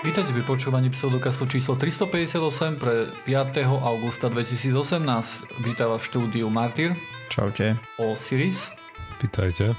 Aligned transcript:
Vítajte 0.00 0.32
pri 0.32 0.44
počúvaní 0.48 0.88
pseudokastu 0.88 1.44
číslo 1.44 1.76
358 1.76 2.80
pre 2.80 3.12
5. 3.28 3.68
augusta 3.68 4.32
2018. 4.32 5.60
Vítam 5.60 5.92
vás 5.92 6.00
v 6.00 6.08
štúdiu 6.08 6.46
Martyr, 6.48 6.96
Čaute. 7.28 7.76
Osiris 8.00 8.72
Vítajte. 9.20 9.76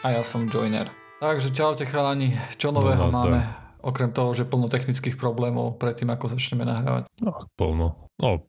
a 0.00 0.14
ja 0.14 0.22
som 0.22 0.46
Joiner. 0.46 0.86
Takže 1.18 1.50
čaute 1.50 1.82
chalani, 1.82 2.38
čo 2.54 2.70
nového 2.70 3.10
No, 3.10 3.14
máme? 3.14 3.40
Okrem 3.82 4.14
toho, 4.14 4.30
že 4.30 4.46
plno 4.46 4.70
technických 4.70 5.18
problémov 5.18 5.74
predtým, 5.78 6.06
ako 6.10 6.30
začneme 6.38 6.62
nahrávať. 6.62 7.10
No, 7.18 7.34
plno. 7.58 8.06
No, 8.22 8.46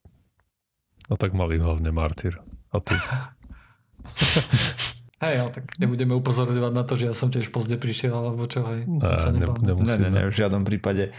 a 1.09 1.13
tak 1.17 1.33
malý 1.33 1.57
hlavne 1.57 1.89
Martyr. 1.89 2.37
A 2.69 2.77
ty? 2.77 2.93
Hej, 5.19 5.35
ale 5.35 5.49
tak 5.51 5.67
nebudeme 5.83 6.15
upozorňovať 6.15 6.71
na 6.71 6.83
to, 6.87 6.95
že 6.95 7.11
ja 7.11 7.13
som 7.15 7.27
tiež 7.27 7.51
pozde 7.51 7.75
prišiel, 7.75 8.15
alebo 8.15 8.47
čo, 8.47 8.63
hej. 8.71 8.87
Tam 8.87 9.19
sa 9.19 9.29
ne. 9.35 9.43
Ne, 9.43 9.95
ne, 9.99 10.09
ne, 10.09 10.21
v 10.31 10.33
žiadnom 10.33 10.63
prípade. 10.63 11.11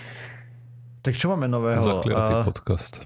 Tak 1.04 1.20
čo 1.20 1.28
máme 1.28 1.48
nového? 1.52 1.80
Zakliatý 1.80 2.32
A 2.32 2.44
podcast. 2.44 3.04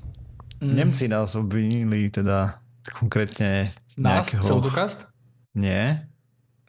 Mm, 0.62 0.74
Nemci 0.74 1.10
nás 1.10 1.34
obvinili 1.34 2.10
teda 2.14 2.62
konkrétne 2.94 3.74
Nás, 3.98 4.30
nejakého... 4.30 4.42
pseudokast? 4.42 5.10
Nie. 5.58 6.06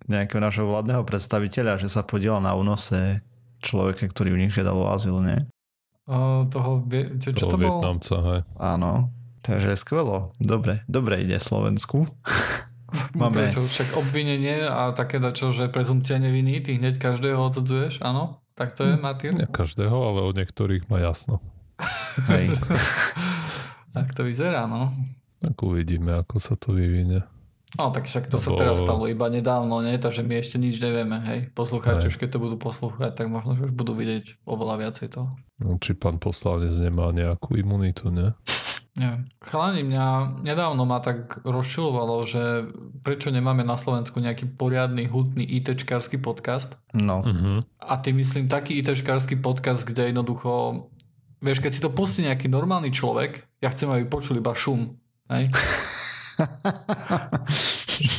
Nejakého 0.10 0.42
našho 0.42 0.66
vládneho 0.70 1.06
predstaviteľa, 1.06 1.82
že 1.82 1.90
sa 1.90 2.02
podielal 2.02 2.42
na 2.42 2.58
únose 2.58 3.22
človeka, 3.62 4.10
ktorý 4.10 4.34
u 4.34 4.42
nich 4.42 4.54
žiadal 4.54 4.74
o 4.74 4.90
azyl, 4.90 5.22
nie? 5.22 5.38
O, 6.06 6.46
toho, 6.50 6.82
vie- 6.86 7.14
čo, 7.18 7.34
čo 7.34 7.50
to 7.50 7.58
Toho 7.58 7.62
bolo? 7.62 7.78
Vietnamca, 7.78 8.16
hej. 8.22 8.40
Áno. 8.58 9.10
Takže 9.42 9.78
skvelo. 9.78 10.34
Dobre, 10.42 10.82
dobre 10.90 11.22
ide 11.22 11.38
Slovensku. 11.38 12.06
Máme- 13.20 13.50
Prečo? 13.50 13.64
Však 13.64 13.96
obvinenie 13.96 14.64
a 14.64 14.92
také 14.92 15.20
dačo, 15.20 15.52
že 15.52 15.68
prezumcia 15.68 16.18
neviny, 16.18 16.60
ty 16.60 16.78
hneď 16.78 16.98
každého 16.98 17.40
odsudzuješ, 17.40 18.02
áno? 18.02 18.40
Tak 18.56 18.72
to 18.72 18.88
je, 18.88 18.96
Martin? 18.96 19.36
Nie 19.36 19.52
každého, 19.52 19.92
ale 19.92 20.24
o 20.24 20.32
niektorých 20.32 20.88
má 20.88 21.04
jasno. 21.04 21.44
Hej. 22.32 22.56
Tak 23.92 24.16
to 24.16 24.24
vyzerá, 24.24 24.64
no. 24.68 24.96
Tak 25.44 25.56
uvidíme, 25.60 26.16
ako 26.16 26.40
sa 26.40 26.56
to 26.56 26.72
vyvinie. 26.72 27.24
No 27.76 27.92
tak 27.92 28.08
však 28.08 28.32
to 28.32 28.40
sa 28.40 28.56
Lebo- 28.56 28.60
teraz 28.64 28.80
stalo 28.80 29.04
iba 29.04 29.28
nedávno, 29.28 29.84
nie? 29.84 30.00
Takže 30.00 30.24
my 30.24 30.40
ešte 30.40 30.56
nič 30.56 30.80
nevieme, 30.80 31.20
hej? 31.28 31.52
Poslucháči 31.52 32.08
už 32.08 32.16
keď 32.16 32.40
to 32.40 32.40
budú 32.40 32.56
poslúchať, 32.56 33.12
tak 33.20 33.28
možno 33.28 33.60
už 33.60 33.76
budú 33.76 33.92
vidieť 33.92 34.48
oveľa 34.48 34.88
viacej 34.88 35.08
toho. 35.12 35.28
No, 35.60 35.76
Či 35.76 36.00
pán 36.00 36.16
poslanec 36.16 36.72
nemá 36.80 37.12
nejakú 37.12 37.60
imunitu, 37.60 38.08
ne? 38.12 38.32
Neviem. 38.96 39.28
Chalani, 39.44 39.84
mňa 39.84 40.40
nedávno 40.40 40.88
ma 40.88 41.04
tak 41.04 41.44
rozšilovalo, 41.44 42.24
že 42.24 42.72
prečo 43.04 43.28
nemáme 43.28 43.68
na 43.68 43.76
Slovensku 43.76 44.24
nejaký 44.24 44.56
poriadny, 44.56 45.12
hutný 45.12 45.44
ITčkársky 45.44 46.16
podcast. 46.16 46.80
No. 46.96 47.20
Mhm. 47.28 47.68
A 47.84 47.94
ty 48.00 48.16
myslím 48.16 48.48
taký 48.48 48.80
ITčkársky 48.80 49.36
podcast, 49.36 49.84
kde 49.84 50.16
jednoducho, 50.16 50.88
vieš, 51.44 51.60
keď 51.60 51.72
si 51.76 51.84
to 51.84 51.92
pustí 51.92 52.24
nejaký 52.24 52.48
normálny 52.48 52.96
človek, 52.96 53.44
ja 53.60 53.68
chcem, 53.76 53.92
aby 53.92 54.08
počuli 54.08 54.40
iba 54.40 54.56
šum. 54.56 54.96
Hej? 55.28 55.52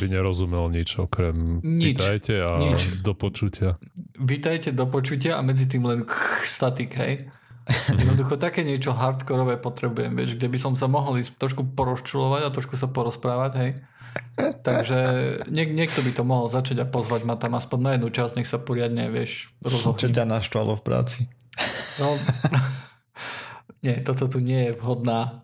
Nerozumel 0.09 0.73
nič 0.73 0.97
okrem 0.97 1.61
Nič. 1.61 1.97
Vítajte 1.97 2.41
a 2.41 2.57
Nič. 2.57 3.01
do 3.01 3.13
počutia. 3.13 3.77
Vítajte 4.17 4.73
do 4.73 4.89
počutia 4.89 5.37
a 5.37 5.41
medzi 5.45 5.69
tým 5.69 5.85
len 5.85 5.99
statik, 6.45 6.97
hej? 6.97 7.29
Jednoducho 7.91 8.39
také 8.39 8.63
niečo 8.63 8.95
hardkorové 8.95 9.59
potrebujem, 9.59 10.15
vieš, 10.15 10.39
kde 10.39 10.47
by 10.47 10.57
som 10.59 10.73
sa 10.79 10.87
mohol 10.87 11.19
ísť 11.19 11.35
trošku 11.35 11.67
porozčulovať 11.75 12.41
a 12.47 12.53
trošku 12.53 12.79
sa 12.79 12.87
porozprávať, 12.87 13.51
hej? 13.59 13.71
Takže 14.63 14.97
niek- 15.51 15.75
niekto 15.75 16.01
by 16.01 16.11
to 16.15 16.23
mohol 16.23 16.47
začať 16.49 16.81
a 16.81 16.87
pozvať 16.87 17.27
ma 17.27 17.35
tam 17.35 17.53
aspoň 17.59 17.79
na 17.83 17.91
jednu 17.99 18.09
časť, 18.09 18.33
nech 18.39 18.49
sa 18.49 18.57
poriadne, 18.57 19.11
vieš, 19.11 19.51
Čo 19.61 19.69
rozhodne. 19.69 20.15
ťa 20.15 20.25
naštvalo 20.25 20.79
v 20.79 20.81
práci? 20.81 21.19
No, 22.01 22.15
nie, 23.85 23.99
toto 24.01 24.31
tu 24.31 24.39
nie 24.39 24.71
je 24.71 24.71
vhodná. 24.79 25.43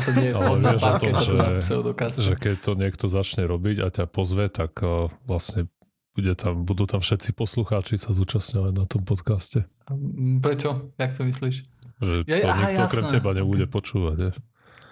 Toto 0.00 0.10
nie 0.16 0.32
je 0.32 0.34
Ale 0.34 0.58
vieš 0.64 0.80
o 0.80 0.92
tom, 0.96 1.12
že-. 1.12 2.24
Že 2.24 2.34
keď 2.40 2.54
to 2.64 2.72
niekto 2.72 3.04
začne 3.12 3.44
robiť 3.44 3.76
a 3.84 3.88
ťa 3.92 4.04
pozve, 4.08 4.48
tak 4.48 4.80
uh, 4.80 5.12
vlastne 5.28 5.68
bude 6.12 6.32
tam, 6.36 6.64
budú 6.64 6.84
tam 6.88 7.00
všetci 7.00 7.32
poslucháči 7.36 7.96
sa 7.96 8.12
zúčastňovať 8.12 8.72
na 8.72 8.84
tom 8.84 9.04
podcaste. 9.04 9.64
Mm, 9.92 10.38
Prečo? 10.38 10.90
Jak 10.94 11.10
to 11.12 11.22
myslíš? 11.22 11.56
Že 11.98 12.12
Ja- 12.24 12.38
to 12.38 12.48
aha, 12.48 12.62
nikto 12.66 12.82
okrem 12.84 13.04
teba 13.10 13.30
nebude 13.32 13.66
počúvať. 13.66 14.16
Vieš. 14.18 14.36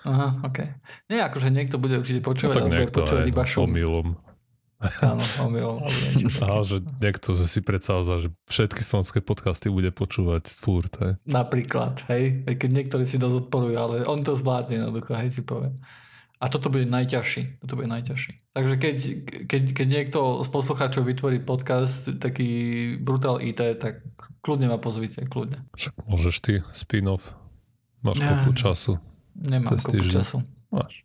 Aha, 0.00 0.28
ok. 0.42 0.58
Nie, 1.06 1.20
akože 1.22 1.48
niekto 1.48 1.76
bude 1.76 1.96
určite 1.96 2.20
No 2.20 2.26
počúvať, 2.26 2.54
tak 2.54 2.62
ale 2.62 2.72
bude 2.72 2.86
počúvať 2.88 3.24
iba 3.26 3.44
šum. 3.44 3.66
omylom. 3.66 4.08
Áno, 4.80 5.20
omylom. 5.42 5.76
alebo 5.78 5.92
niečo 6.10 6.40
také. 6.40 6.48
A 6.48 6.64
že 6.64 6.76
niekto 6.96 7.28
že 7.34 7.44
si 7.44 7.60
predstavza, 7.60 8.16
že 8.16 8.28
všetky 8.46 8.80
slovenské 8.80 9.20
podcasty 9.20 9.68
bude 9.68 9.92
počúvať 9.92 10.48
furt. 10.50 10.88
Hej. 10.96 11.20
Napríklad, 11.26 12.00
hej, 12.08 12.48
keď 12.48 12.70
niektorí 12.72 13.04
si 13.04 13.20
dosť 13.20 13.44
odporujú, 13.44 13.76
ale 13.76 13.94
on 14.04 14.24
to 14.24 14.32
zvládne 14.32 14.80
jednoducho, 14.80 15.12
hej, 15.12 15.28
si 15.30 15.42
povie. 15.42 15.68
A 16.40 16.48
toto 16.48 16.66
bude 16.66 16.84
najťažší. 16.86 17.60
Toto 17.60 17.76
bude 17.76 17.86
najťažší. 17.86 18.32
Takže 18.50 18.74
keď, 18.76 18.96
keď, 19.44 19.62
keď 19.70 19.86
niekto 19.86 20.18
z 20.40 20.48
poslucháčov 20.48 21.04
vytvorí 21.04 21.38
podcast 21.38 22.08
taký 22.16 22.48
Brutal 22.96 23.38
IT, 23.38 23.60
tak 23.76 24.00
kľudne 24.40 24.66
ma 24.66 24.76
pozvite, 24.76 25.20
kľudne. 25.22 25.68
Však 25.70 26.00
môžeš 26.02 26.34
ty 26.38 26.52
spin-off. 26.70 27.36
Máš 28.00 28.18
Ja. 28.18 28.32
kopu 28.34 28.50
času. 28.54 28.96
Nemám 29.36 29.68
Cez 29.70 29.84
kopu 29.84 29.94
týždeň. 29.94 30.12
času. 30.14 30.38
Máš. 30.70 31.04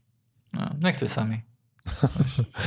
No, 0.50 0.72
nechte 0.80 1.06
sami. 1.06 1.44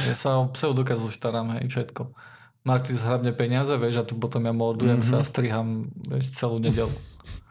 Ja 0.05 0.15
sa 0.15 0.37
o 0.37 0.47
pseudokazu 0.49 1.09
starám, 1.09 1.57
hej, 1.57 1.67
všetko. 1.67 2.13
Marty 2.61 2.93
zhrabne 2.93 3.33
peniaze, 3.33 3.73
vieš, 3.75 3.97
a 3.97 4.05
tu 4.05 4.15
potom 4.15 4.41
ja 4.41 4.53
mordujem 4.53 5.01
Mhm. 5.01 5.09
sa 5.09 5.17
a 5.17 5.25
striham, 5.25 5.89
vieš, 6.05 6.37
celú 6.37 6.61
nedelu. 6.61 6.93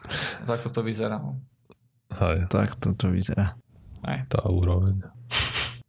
tak 0.46 0.62
to 0.62 0.78
vyzerá. 0.78 1.18
no. 1.18 1.42
Hej, 2.14 2.46
Tak 2.46 2.78
toto 2.78 3.10
vyzerá. 3.10 3.58
Hej. 4.00 4.18
tá 4.28 4.42
úroveň. 4.44 5.02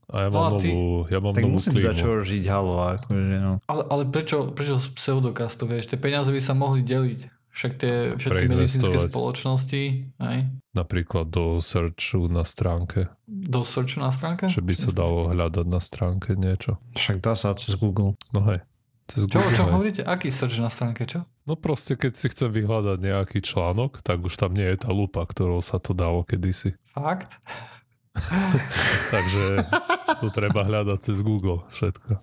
A 0.09 0.25
ja 0.25 0.27
No 0.27 0.41
mám 0.41 0.47
a 0.47 0.57
ty- 0.57 0.69
novú, 0.69 0.89
ja 1.05 1.19
mám 1.19 1.31
Tak 1.31 1.43
novú 1.43 1.53
musím 1.55 1.73
za 1.75 1.81
klímu. 1.87 1.99
čo 1.99 2.09
žiť, 2.23 2.43
halo, 2.45 2.73
akože 2.91 3.37
no. 3.37 3.53
Ale, 3.63 3.81
ale 3.85 4.01
prečo, 4.05 4.49
prečo 4.49 4.73
z 4.73 4.89
pseudokastu, 4.89 5.63
vieš, 5.63 5.85
tie 5.85 5.97
peniaze 5.97 6.27
by 6.27 6.39
sa 6.39 6.53
mohli 6.53 6.81
deliť. 6.81 7.21
Však 7.51 7.71
tie 7.75 7.93
všetky 8.13 8.45
medicínske 8.47 8.97
spoločnosti, 9.03 9.83
hej, 10.15 10.39
Napríklad 10.71 11.27
do 11.27 11.59
searchu 11.59 12.25
na 12.25 12.41
stránke. 12.41 13.09
do 13.25 13.61
searchu 13.61 13.99
na 13.99 14.09
stránke? 14.09 14.47
Že 14.47 14.61
by 14.61 14.73
sa 14.75 14.89
dalo 14.91 15.27
hľadať 15.27 15.65
na 15.67 15.77
stránke 15.77 16.33
niečo. 16.33 16.77
Však 16.93 17.19
dá 17.19 17.33
sa 17.33 17.53
cez 17.53 17.73
Google. 17.75 18.13
No 18.29 18.41
hej. 18.43 18.61
Cez 19.05 19.25
Čo, 19.25 19.29
Google, 19.35 19.51
čo 19.51 19.63
hej. 19.63 19.71
hovoríte? 19.71 20.01
Aký 20.03 20.29
search 20.29 20.57
na 20.57 20.69
stránke, 20.69 21.03
čo? 21.03 21.25
No 21.43 21.53
proste, 21.53 21.93
keď 21.93 22.13
si 22.13 22.25
chcem 22.27 22.47
vyhľadať 22.47 22.97
nejaký 22.99 23.41
článok, 23.41 23.99
tak 23.99 24.21
už 24.21 24.33
tam 24.35 24.53
nie 24.53 24.65
je 24.67 24.77
tá 24.79 24.89
lupa, 24.89 25.21
ktorou 25.21 25.59
sa 25.59 25.77
to 25.77 25.91
dalo 25.91 26.21
kedysi. 26.21 26.77
Fakt? 26.91 27.41
Takže 29.13 29.45
to 30.19 30.27
treba 30.33 30.65
hľadať 30.65 30.99
cez 30.99 31.17
Google 31.21 31.63
všetko. 31.71 32.19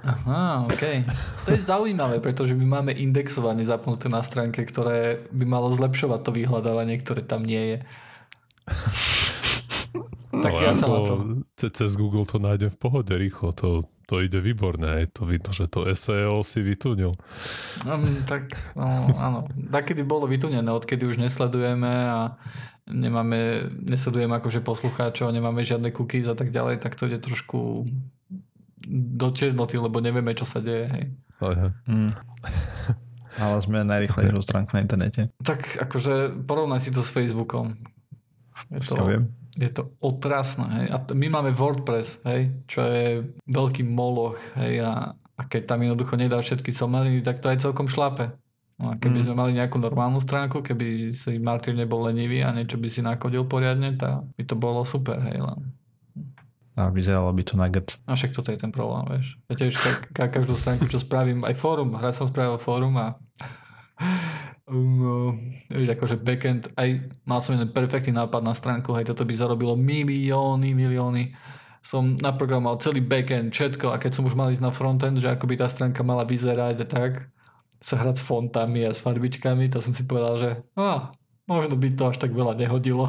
Aha, 0.00 0.64
OK. 0.64 1.04
To 1.44 1.48
je 1.52 1.60
zaujímavé, 1.60 2.24
pretože 2.24 2.56
my 2.56 2.80
máme 2.80 2.92
indexovanie 2.96 3.68
zapnuté 3.68 4.08
na 4.08 4.24
stránke, 4.24 4.64
ktoré 4.64 5.20
by 5.28 5.44
malo 5.44 5.68
zlepšovať 5.68 6.20
to 6.24 6.30
vyhľadávanie, 6.32 6.96
ktoré 6.96 7.20
tam 7.20 7.44
nie 7.44 7.76
je. 7.76 7.78
tak 10.44 10.52
ja 10.56 10.72
sa 10.72 10.88
na 10.88 10.98
to... 11.04 11.12
ce- 11.60 11.72
Cez 11.72 12.00
Google 12.00 12.24
to 12.24 12.40
nájdem 12.40 12.72
v 12.72 12.80
pohode 12.80 13.12
rýchlo, 13.12 13.52
to, 13.52 13.84
to 14.08 14.24
ide 14.24 14.40
výborné, 14.40 15.04
je 15.04 15.08
to 15.12 15.22
vidno, 15.28 15.52
že 15.52 15.68
to 15.68 15.84
SEO 15.92 16.40
si 16.48 16.64
vytunil. 16.64 17.20
Um, 17.84 18.24
tak, 18.24 18.56
no, 18.72 18.88
áno. 19.20 19.38
Takedy 19.68 20.00
bolo 20.00 20.24
vytunené, 20.24 20.70
odkedy 20.72 21.04
už 21.04 21.20
nesledujeme 21.20 21.92
a 21.92 22.40
nemáme, 22.90 23.38
nesledujeme 23.80 24.36
akože 24.36 24.60
poslucháčov, 24.60 25.30
nemáme 25.30 25.62
žiadne 25.62 25.90
cookies 25.90 26.26
a 26.26 26.34
tak 26.34 26.50
ďalej, 26.50 26.78
tak 26.78 26.94
to 26.94 27.06
ide 27.06 27.18
trošku 27.18 27.86
do 28.86 29.28
čiernoty, 29.28 29.76
lebo 29.76 29.98
nevieme, 29.98 30.32
čo 30.32 30.44
sa 30.44 30.58
deje. 30.58 30.88
Hej. 30.88 31.04
Hm. 31.86 32.12
Ale 33.36 33.56
sme 33.58 33.80
najrychlejšou 33.82 34.42
stránku 34.42 34.72
na 34.72 34.82
internete. 34.82 35.30
Tak 35.40 35.80
akože 35.80 36.44
porovnaj 36.44 36.80
si 36.80 36.90
to 36.90 37.00
s 37.00 37.08
Facebookom. 37.08 37.78
Je 38.68 38.80
to, 38.82 38.92
To 38.94 39.04
viem. 39.06 39.24
je 39.54 39.70
to 39.70 39.94
otrasné. 39.98 40.66
Hej. 40.68 40.86
A 40.90 40.96
t- 40.98 41.14
my 41.14 41.26
máme 41.30 41.50
WordPress, 41.50 42.20
hej, 42.24 42.52
čo 42.66 42.82
je 42.82 43.24
veľký 43.46 43.82
moloch. 43.82 44.36
Hej, 44.54 44.84
a, 44.84 44.92
a 45.14 45.42
keď 45.42 45.62
tam 45.66 45.80
jednoducho 45.80 46.14
nedá 46.14 46.36
všetky 46.36 46.68
somariny, 46.70 47.20
tak 47.20 47.40
to 47.40 47.48
aj 47.48 47.62
celkom 47.62 47.86
šlape. 47.86 48.34
No 48.80 48.90
a 48.90 48.96
keby 48.96 49.12
Mm. 49.14 49.24
sme 49.28 49.34
mali 49.36 49.52
nejakú 49.52 49.76
normálnu 49.76 50.16
stránku, 50.18 50.60
keby 50.60 51.12
si 51.12 51.36
Martin 51.36 51.76
nebol 51.76 52.00
lenivý 52.02 52.40
a 52.40 52.48
niečo 52.48 52.74
by 52.74 52.88
si 52.88 53.00
nakodil 53.00 53.44
poriadne, 53.44 53.92
tak 53.94 54.24
by 54.32 54.42
to 54.42 54.56
bolo 54.56 54.80
super. 54.82 55.20
Hej, 55.20 55.36
len. 55.38 55.76
A 56.74 56.88
vyzeralo 56.88 57.28
by 57.28 57.42
to 57.42 57.54
na 57.54 57.68
grc. 57.68 58.00
A 58.02 58.16
však 58.16 58.32
toto 58.32 58.48
je 58.48 58.56
ten 58.56 58.72
problém, 58.72 59.04
vieš. 59.06 59.36
Ja 59.46 59.54
tiež 59.54 59.76
ka- 59.76 60.00
ka- 60.16 60.32
každú 60.32 60.56
stránku, 60.56 60.88
čo 60.88 60.96
spravím, 60.96 61.44
aj 61.44 61.52
fórum, 61.54 61.92
raz 61.92 62.16
som 62.16 62.24
spravil 62.24 62.56
fórum 62.56 62.96
a 62.96 63.20
um, 64.66 65.36
vieš, 65.68 65.88
akože 65.92 66.16
backend, 66.16 66.72
aj 66.74 66.88
mal 67.22 67.40
som 67.40 67.52
jeden 67.52 67.68
perfektný 67.68 68.16
nápad 68.16 68.40
na 68.40 68.54
stránku, 68.54 68.94
hej, 68.94 69.04
toto 69.04 69.22
by 69.22 69.34
zarobilo 69.34 69.76
milióny, 69.76 70.72
milióny. 70.72 71.36
Som 71.80 72.12
naprogramoval 72.14 72.76
celý 72.78 73.00
backend, 73.00 73.52
všetko 73.52 73.88
a 73.88 73.96
keď 73.96 74.12
som 74.12 74.24
už 74.24 74.32
mal 74.32 74.48
ísť 74.48 74.60
na 74.60 74.68
frontend, 74.68 75.16
že 75.16 75.28
ako 75.28 75.44
by 75.44 75.54
tá 75.56 75.66
stránka 75.66 76.00
mala 76.00 76.24
vyzerať 76.24 76.76
a 76.76 76.86
tak, 76.86 77.12
sa 77.80 77.96
hrať 77.96 78.20
s 78.20 78.24
fontami 78.24 78.84
a 78.84 78.92
s 78.92 79.00
farbičkami, 79.00 79.72
to 79.72 79.80
som 79.80 79.96
si 79.96 80.04
povedal, 80.04 80.36
že 80.36 80.50
á, 80.76 81.16
možno 81.48 81.74
by 81.80 81.88
to 81.96 82.04
až 82.12 82.16
tak 82.20 82.36
veľa 82.36 82.54
nehodilo. 82.54 83.08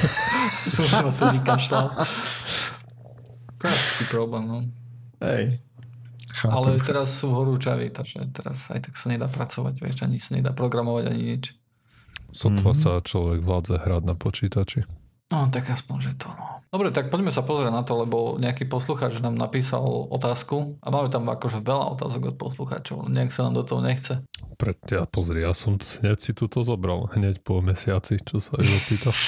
som 0.74 0.84
sa 0.90 1.06
na 1.06 1.12
to 1.14 1.30
vykašľal. 1.30 1.86
Praktický 3.56 4.04
problém, 4.10 4.44
no. 4.50 4.58
Hej. 5.22 5.62
Chápem. 6.30 6.54
Ale 6.54 6.68
teraz 6.80 7.08
sú 7.20 7.34
horúčaví, 7.34 7.90
takže 7.90 8.22
teraz 8.30 8.70
aj 8.70 8.90
tak 8.90 8.94
sa 8.94 9.10
nedá 9.10 9.26
pracovať, 9.26 9.82
vieš, 9.82 10.06
ani 10.06 10.18
sa 10.22 10.38
nedá 10.38 10.50
programovať, 10.54 11.04
ani 11.10 11.22
nič. 11.36 11.44
Sotva 12.30 12.70
mm-hmm. 12.72 12.82
sa 12.98 13.02
človek 13.02 13.42
vládze 13.42 13.74
hrať 13.82 14.02
na 14.06 14.14
počítači. 14.14 14.86
No, 15.30 15.46
tak 15.46 15.70
aspoň, 15.70 15.96
že 16.02 16.12
to, 16.18 16.26
no. 16.34 16.58
Dobre, 16.74 16.90
tak 16.90 17.06
poďme 17.06 17.30
sa 17.30 17.46
pozrieť 17.46 17.70
na 17.70 17.86
to, 17.86 18.02
lebo 18.02 18.34
nejaký 18.38 18.66
poslucháč 18.66 19.22
nám 19.22 19.38
napísal 19.38 19.82
otázku 20.10 20.78
a 20.82 20.90
máme 20.90 21.06
tam 21.06 21.26
akože 21.30 21.62
veľa 21.62 21.98
otázok 21.98 22.34
od 22.34 22.36
poslucháčov, 22.38 23.06
nejak 23.06 23.30
sa 23.30 23.46
nám 23.46 23.58
do 23.58 23.64
toho 23.66 23.78
nechce. 23.78 24.26
Pre 24.58 24.74
ja, 24.90 25.06
pozri, 25.06 25.46
ja 25.46 25.54
som 25.54 25.78
hneď 25.78 26.18
si 26.18 26.30
túto 26.34 26.66
zobral, 26.66 27.06
hneď 27.14 27.46
po 27.46 27.62
mesiaci, 27.62 28.18
čo 28.22 28.42
sa 28.42 28.58
aj 28.58 28.66
opýtal. 28.66 29.14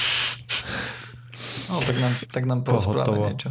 No, 1.69 1.79
tak 1.79 1.97
nám, 1.97 2.13
tak 2.29 2.43
nám 2.45 2.59
niečo. 3.29 3.49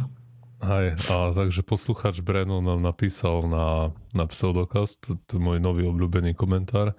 Hej, 0.63 0.95
a 1.11 1.35
takže 1.35 1.59
poslucháč 1.59 2.23
Breno 2.23 2.63
nám 2.63 2.79
napísal 2.79 3.47
na, 3.51 3.91
na 4.13 4.29
Pseudokast, 4.29 5.09
to, 5.27 5.33
je 5.35 5.41
môj 5.41 5.57
nový 5.59 5.85
obľúbený 5.89 6.37
komentár, 6.37 6.93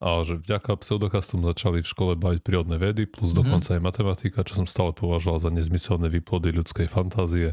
a 0.00 0.20
že 0.24 0.40
vďaka 0.40 0.80
Pseudokastom 0.80 1.44
začali 1.44 1.84
v 1.84 1.88
škole 1.88 2.12
baviť 2.16 2.40
prírodné 2.40 2.80
vedy, 2.80 3.04
plus 3.04 3.32
mm-hmm. 3.32 3.40
dokonca 3.40 3.68
aj 3.76 3.82
matematika, 3.84 4.42
čo 4.42 4.58
som 4.58 4.66
stále 4.66 4.96
považoval 4.96 5.38
za 5.44 5.50
nezmyselné 5.52 6.08
výplody 6.08 6.52
ľudskej 6.56 6.88
fantázie. 6.88 7.52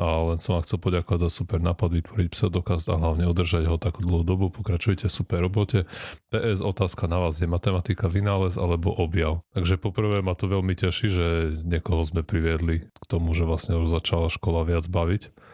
A 0.00 0.04
len 0.32 0.40
som 0.40 0.56
vám 0.56 0.64
chcel 0.64 0.80
poďakovať 0.80 1.28
za 1.28 1.30
super 1.30 1.60
nápad 1.60 1.92
vytvoriť 2.00 2.28
Pseudokast 2.32 2.88
a 2.88 2.96
hlavne 2.96 3.28
udržať 3.28 3.68
ho 3.68 3.76
takú 3.76 4.00
dlhú 4.00 4.24
dobu. 4.24 4.48
Pokračujte 4.48 5.06
v 5.06 5.12
super 5.12 5.44
robote. 5.44 5.84
PS 6.32 6.64
otázka 6.64 7.04
na 7.04 7.20
vás 7.20 7.36
je 7.36 7.44
matematika 7.44 8.08
vynález 8.08 8.56
alebo 8.56 8.96
objav. 8.96 9.44
Takže 9.52 9.76
poprvé 9.76 10.24
ma 10.24 10.32
to 10.32 10.48
veľmi 10.48 10.72
teší, 10.72 11.08
že 11.12 11.26
niekoho 11.62 12.00
sme 12.02 12.24
priviedli 12.24 12.88
k 12.88 13.04
tomu, 13.04 13.36
že 13.36 13.44
vlastne 13.44 13.76
už 13.76 13.92
začala 13.92 14.32
škola 14.32 14.64
viac 14.64 14.88
baviť. 14.88 15.49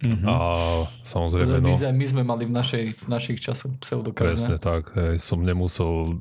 Mm-hmm. 0.00 0.26
A 0.26 0.36
samozrejme... 1.04 1.60
My, 1.60 1.76
no, 1.76 1.92
my 1.92 2.06
sme 2.08 2.22
mali 2.24 2.48
v, 2.48 2.52
našej, 2.56 2.84
v 3.04 3.08
našich 3.08 3.38
časoch 3.38 3.76
pseudokaz. 3.80 4.24
Presne 4.24 4.56
tak. 4.56 4.96
Hej, 4.96 5.20
som 5.20 5.44
nemusel 5.44 6.20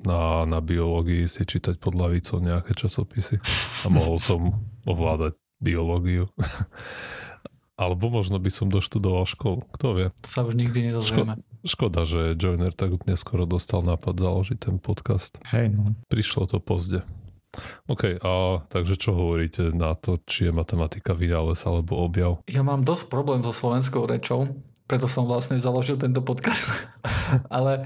na, 0.00 0.48
na 0.48 0.58
biológii 0.64 1.28
si 1.28 1.44
čítať 1.44 1.76
pod 1.76 1.92
lavicou 1.92 2.40
nejaké 2.40 2.72
časopisy 2.72 3.40
a 3.84 3.86
mohol 3.92 4.16
som 4.16 4.52
ovládať 4.88 5.36
biológiu. 5.60 6.28
Alebo 7.76 8.08
možno 8.08 8.40
by 8.40 8.48
som 8.48 8.72
doštudoval 8.72 9.28
školu. 9.28 9.68
Kto 9.76 9.86
vie? 9.92 10.06
To 10.24 10.28
sa 10.32 10.40
už 10.48 10.56
nikdy 10.56 10.88
nedozvieme. 10.88 11.36
Ško- 11.36 11.92
škoda, 11.92 12.08
že 12.08 12.32
Joiner 12.32 12.72
tak 12.72 12.96
neskoro 13.04 13.44
dostal 13.44 13.84
nápad 13.84 14.16
založiť 14.16 14.58
ten 14.70 14.76
podcast. 14.80 15.36
Hej, 15.52 15.76
no. 15.76 15.92
Prišlo 16.08 16.48
to 16.48 16.56
pozde. 16.56 17.04
OK, 17.86 18.18
a 18.18 18.32
takže 18.66 18.94
čo 18.96 19.14
hovoríte 19.14 19.70
na 19.70 19.94
to, 19.94 20.18
či 20.24 20.48
je 20.48 20.52
matematika 20.52 21.12
vynález 21.12 21.60
alebo 21.64 21.98
objav? 22.00 22.42
Ja 22.46 22.60
mám 22.60 22.82
dosť 22.82 23.08
problém 23.08 23.40
so 23.40 23.50
slovenskou 23.50 24.04
rečou, 24.04 24.48
preto 24.86 25.10
som 25.10 25.26
vlastne 25.26 25.58
založil 25.58 25.98
tento 25.98 26.22
podcast. 26.22 26.70
Ale 27.54 27.82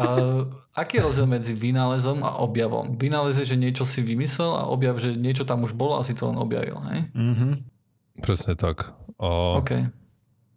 uh, 0.00 0.48
aký 0.72 0.98
je 0.98 1.04
rozdiel 1.04 1.28
medzi 1.28 1.52
vynálezom 1.52 2.24
a 2.24 2.40
objavom? 2.40 2.96
Vynález 2.96 3.36
je, 3.36 3.44
že 3.44 3.60
niečo 3.60 3.84
si 3.84 4.00
vymyslel 4.00 4.56
a 4.56 4.64
objav, 4.72 4.96
že 4.96 5.12
niečo 5.12 5.44
tam 5.44 5.68
už 5.68 5.76
bolo 5.76 6.00
a 6.00 6.06
si 6.06 6.16
to 6.16 6.28
len 6.32 6.40
objavil, 6.40 6.80
hej? 6.92 7.12
Mm-hmm. 7.12 7.52
Presne 8.24 8.56
tak. 8.56 8.96
A 9.20 9.60
OK. 9.60 9.72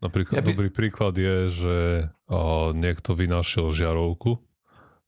Napríklad, 0.02 0.34
Ja 0.34 0.42
by- 0.42 0.52
dobrý 0.56 0.70
príklad 0.74 1.14
je, 1.14 1.36
že 1.52 1.76
a, 2.26 2.38
niekto 2.74 3.14
vynašiel 3.14 3.70
žiarovku, 3.70 4.42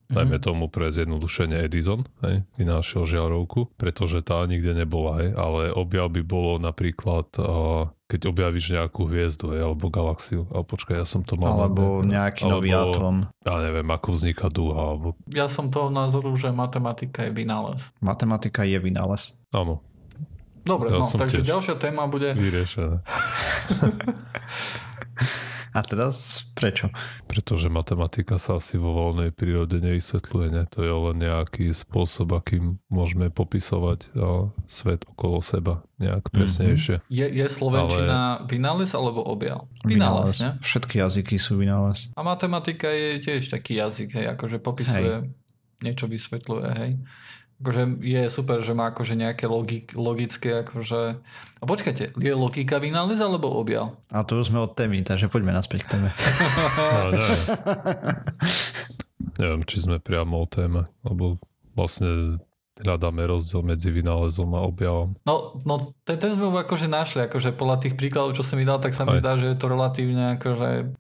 dajme 0.06 0.36
Mhm. 0.36 0.44
tomu 0.44 0.66
pre 0.66 0.90
zjednodušenie 0.90 1.60
Edison, 1.60 2.04
hej, 2.22 2.44
vynášiel 2.54 3.04
žiarovku, 3.04 3.72
pretože 3.74 4.20
tá 4.20 4.44
nikde 4.44 4.74
nebola, 4.74 5.20
hej, 5.20 5.30
ale 5.32 5.62
objav 5.70 6.10
by 6.10 6.22
bolo 6.22 6.58
napríklad, 6.58 7.28
a, 7.36 7.46
keď 8.06 8.22
objavíš 8.28 8.66
nejakú 8.74 9.06
hviezdu, 9.06 9.52
hej, 9.52 9.64
alebo 9.64 9.88
galaxiu, 9.88 10.46
ale 10.48 10.62
počkaj, 10.62 10.96
ja 10.96 11.06
som 11.06 11.22
to 11.22 11.34
mal... 11.34 11.56
Alebo 11.58 12.00
na- 12.00 12.22
nejaký 12.22 12.46
nový 12.46 12.70
alebo- 12.70 12.94
atóm. 12.94 13.16
Ja 13.42 13.58
neviem, 13.60 13.88
ako 13.88 14.08
vzniká 14.12 14.48
duha, 14.48 14.76
alebo... 14.92 15.16
Ja 15.28 15.46
som 15.46 15.68
toho 15.68 15.90
názoru, 15.90 16.30
že 16.34 16.50
matematika 16.50 17.24
je 17.24 17.32
vynález. 17.32 17.82
Matematika 18.00 18.62
je 18.62 18.78
vynález. 18.78 19.40
Áno, 19.50 19.82
Dobre, 20.62 20.88
Ja 20.90 20.96
no, 20.96 21.08
takže 21.10 21.44
ďalšia 21.44 21.76
téma 21.76 22.08
bude... 22.08 22.32
vyriešené. 22.32 23.04
A 25.74 25.82
teraz 25.82 26.46
prečo? 26.54 26.94
Pretože 27.26 27.66
matematika 27.68 28.38
sa 28.38 28.62
asi 28.62 28.78
vo 28.78 28.94
voľnej 28.94 29.34
prírode 29.34 29.82
nevysvetľuje, 29.82 30.48
ne? 30.54 30.64
To 30.70 30.86
je 30.86 30.94
len 30.94 31.18
nejaký 31.18 31.74
spôsob, 31.74 32.38
akým 32.38 32.78
môžeme 32.94 33.34
popisovať 33.34 34.14
a, 34.14 34.54
svet 34.70 35.10
okolo 35.10 35.42
seba 35.42 35.82
nejak 35.98 36.30
presnejšie. 36.30 37.02
Je, 37.10 37.26
je 37.26 37.46
Slovenčina 37.50 38.46
vynález 38.46 38.94
alebo 38.94 39.26
objav? 39.26 39.66
Vynález, 39.82 40.38
ne? 40.46 40.54
Všetky 40.62 41.02
jazyky 41.02 41.42
sú 41.42 41.58
vynález. 41.58 42.14
A 42.14 42.22
matematika 42.22 42.94
je 42.94 43.18
tiež 43.26 43.50
taký 43.50 43.82
jazyk, 43.82 44.14
hej, 44.14 44.26
akože 44.38 44.62
popisuje, 44.62 45.26
hej. 45.26 45.30
niečo 45.82 46.06
vysvetľuje, 46.06 46.70
hej. 46.78 46.92
Akože 47.64 48.04
je 48.04 48.28
super, 48.28 48.60
že 48.60 48.76
má 48.76 48.92
akože 48.92 49.16
nejaké 49.16 49.48
logik, 49.48 49.96
logické, 49.96 50.68
akože... 50.68 51.16
A 51.60 51.64
počkajte, 51.64 52.12
je 52.20 52.32
logika 52.36 52.76
vynález 52.84 53.24
alebo 53.24 53.48
objav? 53.56 53.96
A 54.12 54.28
tu 54.28 54.36
už 54.36 54.52
sme 54.52 54.60
od 54.60 54.76
témy, 54.76 55.00
takže 55.08 55.32
poďme 55.32 55.56
naspäť 55.56 55.88
k 55.88 55.96
téme. 55.96 56.10
No, 56.76 57.08
neviem. 57.16 57.44
neviem, 59.40 59.62
či 59.64 59.80
sme 59.80 60.04
priamo 60.04 60.44
o 60.44 60.46
téme, 60.46 60.92
lebo 61.08 61.40
vlastne 61.72 62.36
hľadáme 62.82 63.24
rozdiel 63.24 63.62
medzi 63.62 63.94
vynálezom 63.94 64.50
a 64.58 64.66
objavom. 64.66 65.14
No, 65.24 65.62
no 65.62 65.94
ten, 66.04 66.18
ten 66.18 66.34
sme 66.34 66.50
akože 66.50 66.90
našli, 66.90 67.30
akože 67.30 67.54
podľa 67.54 67.86
tých 67.86 67.94
príkladov, 67.94 68.34
čo 68.34 68.44
som 68.44 68.58
mi 68.58 68.66
dal, 68.66 68.82
tak 68.82 68.98
sa 68.98 69.06
mi 69.06 69.16
Aj. 69.16 69.22
zdá, 69.22 69.38
že 69.38 69.54
je 69.54 69.58
to 69.58 69.70
relatívne 69.70 70.36
akože 70.42 71.00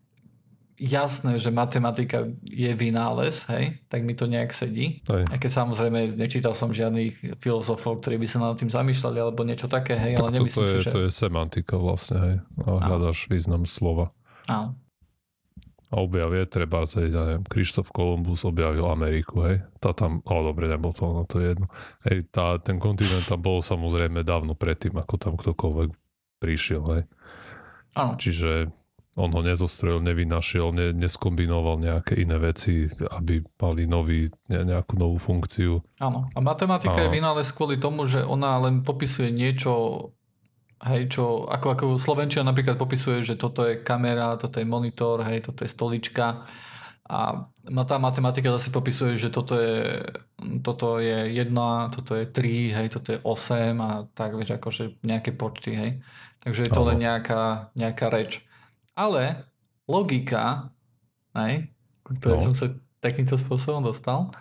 jasné, 0.83 1.39
že 1.39 1.47
matematika 1.47 2.27
je 2.43 2.71
vynález, 2.75 3.47
hej, 3.47 3.79
tak 3.87 4.03
mi 4.03 4.11
to 4.11 4.27
nejak 4.27 4.51
sedí. 4.51 4.99
Hej. 5.07 5.23
A 5.31 5.35
keď 5.39 5.63
samozrejme 5.63 6.19
nečítal 6.19 6.51
som 6.51 6.75
žiadnych 6.75 7.39
filozofov, 7.39 8.03
ktorí 8.03 8.19
by 8.19 8.27
sa 8.27 8.43
nad 8.43 8.59
tým 8.59 8.67
zamýšľali, 8.67 9.17
alebo 9.23 9.47
niečo 9.47 9.71
také, 9.71 9.95
hej, 9.95 10.19
ale 10.19 10.27
Tak 10.27 10.35
nemyslím 10.35 10.59
toto 10.59 10.67
je, 10.67 10.75
si, 10.75 10.83
že... 10.83 10.91
to 10.91 11.01
je 11.07 11.11
semantika 11.15 11.79
vlastne, 11.79 12.17
hej. 12.19 12.35
A 12.67 12.69
hľadáš 12.83 13.31
význam 13.31 13.63
slova. 13.63 14.11
Áno. 14.51 14.75
A 15.93 16.01
objav 16.01 16.33
je, 16.33 16.43
treba 16.49 16.83
ja 16.89 17.23
neviem, 17.31 17.45
Krištof 17.45 17.93
Kolumbus 17.93 18.43
objavil 18.43 18.83
Ameriku, 18.83 19.47
hej. 19.47 19.63
Tá 19.79 19.95
tam, 19.95 20.19
ale 20.27 20.51
dobre, 20.51 20.67
nebol 20.67 20.91
to, 20.91 21.07
no 21.07 21.23
to 21.23 21.39
je 21.39 21.55
jedno. 21.55 21.71
Hej, 22.03 22.27
tá, 22.33 22.59
ten 22.59 22.75
kontinent 22.75 23.23
tam 23.23 23.39
bol 23.39 23.63
samozrejme 23.63 24.25
dávno 24.25 24.51
predtým, 24.57 24.99
ako 24.99 25.15
tam 25.15 25.33
ktokoľvek 25.39 25.89
prišiel, 26.43 26.83
hej. 26.97 27.03
Áno. 27.93 28.17
Čiže 28.17 28.73
on 29.13 29.29
ho 29.29 29.41
nezostrojil, 29.45 30.01
nevynašiel, 30.01 30.73
ne, 30.73 30.87
neskombinoval 30.93 31.77
nejaké 31.77 32.17
iné 32.17 32.37
veci, 32.41 32.89
aby 33.13 33.45
mali 33.61 33.85
nový, 33.85 34.33
ne, 34.49 34.65
nejakú 34.65 34.97
novú 34.97 35.21
funkciu. 35.21 35.85
Áno. 36.01 36.25
A 36.33 36.39
matematika 36.41 36.97
A- 36.97 37.05
je 37.05 37.13
vynález 37.13 37.53
kvôli 37.53 37.77
tomu, 37.77 38.09
že 38.09 38.25
ona 38.25 38.57
len 38.57 38.81
popisuje 38.81 39.29
niečo, 39.29 40.09
hej, 40.81 41.13
čo, 41.13 41.45
ako, 41.45 41.67
ako 41.77 41.85
Slovenčina 42.01 42.41
napríklad 42.41 42.75
popisuje, 42.81 43.21
že 43.21 43.37
toto 43.37 43.69
je 43.69 43.85
kamera, 43.85 44.33
toto 44.35 44.57
je 44.57 44.65
monitor, 44.65 45.21
hej, 45.29 45.45
toto 45.45 45.61
je 45.61 45.69
stolička. 45.69 46.49
A 47.03 47.45
tá 47.85 47.97
matematika 47.99 48.47
zase 48.55 48.71
popisuje, 48.71 49.19
že 49.19 49.27
toto 49.29 49.59
je, 49.59 50.01
toto 50.63 51.03
je 51.03 51.29
1, 51.35 51.51
toto 51.91 52.15
je 52.15 52.25
3, 52.25 52.79
hej, 52.79 52.87
toto 52.89 53.13
je 53.13 53.19
8 53.21 53.77
a 53.77 54.07
tak, 54.15 54.33
vieš, 54.39 54.57
akože 54.57 55.03
nejaké 55.03 55.35
počty, 55.35 55.71
hej. 55.75 55.91
Takže 56.41 56.65
je 56.65 56.71
to 56.71 56.81
Áno. 56.81 56.89
len 56.95 56.97
nejaká, 57.03 57.71
nejaká 57.75 58.07
reč. 58.07 58.41
Ale 58.93 59.45
logika, 59.89 60.69
ku 62.03 62.11
ktorej 62.17 62.39
No. 62.39 62.45
som 62.51 62.55
sa 62.55 62.65
takýmto 63.01 63.35
spôsobom 63.35 63.83
dostal, 63.83 64.31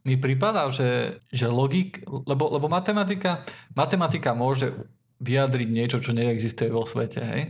mi 0.00 0.16
prípada, 0.16 0.64
že, 0.72 1.20
že 1.28 1.44
logik, 1.44 2.00
lebo, 2.08 2.48
lebo 2.48 2.72
matematika, 2.72 3.44
matematika 3.76 4.32
môže 4.32 4.72
vyjadriť 5.20 5.68
niečo, 5.68 6.00
čo 6.00 6.16
neexistuje 6.16 6.72
vo 6.72 6.88
svete, 6.88 7.20
hej? 7.20 7.42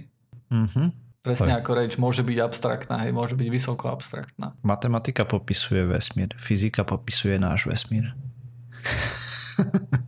Mhm. 0.50 1.12
Presne 1.20 1.52
Hej. 1.52 1.61
ako 1.61 1.70
reč 1.76 1.92
môže 2.00 2.25
byť 2.25 2.38
abstraktná, 2.40 3.04
hej, 3.04 3.12
môže 3.12 3.37
byť 3.37 3.49
vysoko 3.52 3.92
abstraktná. 3.92 4.56
Matematika 4.64 5.28
popisuje 5.28 5.85
vesmír, 5.85 6.32
fyzika 6.40 6.80
popisuje 6.80 7.37
náš 7.37 7.68
vesmír. 7.68 8.16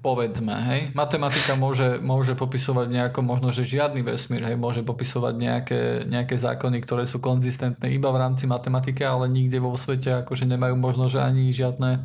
Povedzme, 0.03 0.55
hej. 0.67 0.81
Matematika 0.99 1.55
môže, 1.55 2.03
môže 2.03 2.35
popisovať 2.35 2.91
nejako 2.91 3.23
možno, 3.23 3.55
že 3.55 3.63
žiadny 3.63 4.03
vesmír, 4.03 4.43
hej, 4.43 4.59
môže 4.59 4.83
popisovať 4.83 5.35
nejaké, 5.39 5.81
nejaké 6.11 6.35
zákony, 6.35 6.83
ktoré 6.83 7.07
sú 7.07 7.23
konzistentné 7.23 7.95
iba 7.95 8.11
v 8.11 8.21
rámci 8.21 8.51
matematiky, 8.51 9.07
ale 9.07 9.31
nikde 9.31 9.63
vo 9.63 9.79
svete 9.79 10.27
akože 10.27 10.51
nemajú 10.51 10.75
možno, 10.75 11.07
že 11.07 11.23
ani 11.23 11.55
žiadne 11.55 12.03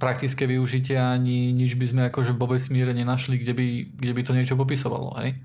praktické 0.00 0.48
využitie, 0.48 0.98
ani 0.98 1.52
nič 1.52 1.78
by 1.78 1.86
sme 1.86 2.02
akože 2.08 2.34
vo 2.34 2.50
vesmíre 2.50 2.90
nenašli, 2.90 3.38
kde 3.38 3.52
by, 3.54 3.66
kde 4.00 4.12
by 4.16 4.22
to 4.24 4.32
niečo 4.32 4.54
popisovalo, 4.58 5.14
hej. 5.20 5.36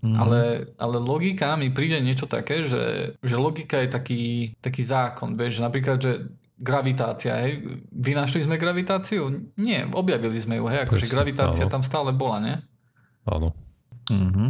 Mm. 0.00 0.16
Ale, 0.16 0.40
ale 0.80 0.96
logika 0.96 1.60
mi 1.60 1.68
príde 1.68 2.00
niečo 2.00 2.24
také, 2.24 2.64
že, 2.64 3.14
že 3.20 3.36
logika 3.36 3.84
je 3.84 3.88
taký, 3.92 4.22
taký 4.56 4.82
zákon, 4.84 5.36
vieš, 5.36 5.60
že 5.60 5.66
napríklad, 5.68 5.98
že 6.00 6.12
gravitácia, 6.60 7.40
hej, 7.40 7.64
vynašli 7.88 8.44
sme 8.44 8.60
gravitáciu? 8.60 9.32
Nie, 9.56 9.88
objavili 9.96 10.36
sme 10.36 10.60
ju, 10.60 10.68
hej, 10.68 10.84
akože 10.84 11.08
gravitácia 11.08 11.64
áno. 11.64 11.72
tam 11.72 11.82
stále 11.82 12.12
bola, 12.12 12.38
ne? 12.44 12.54
Áno. 13.24 13.56
Mm-hmm. 14.12 14.48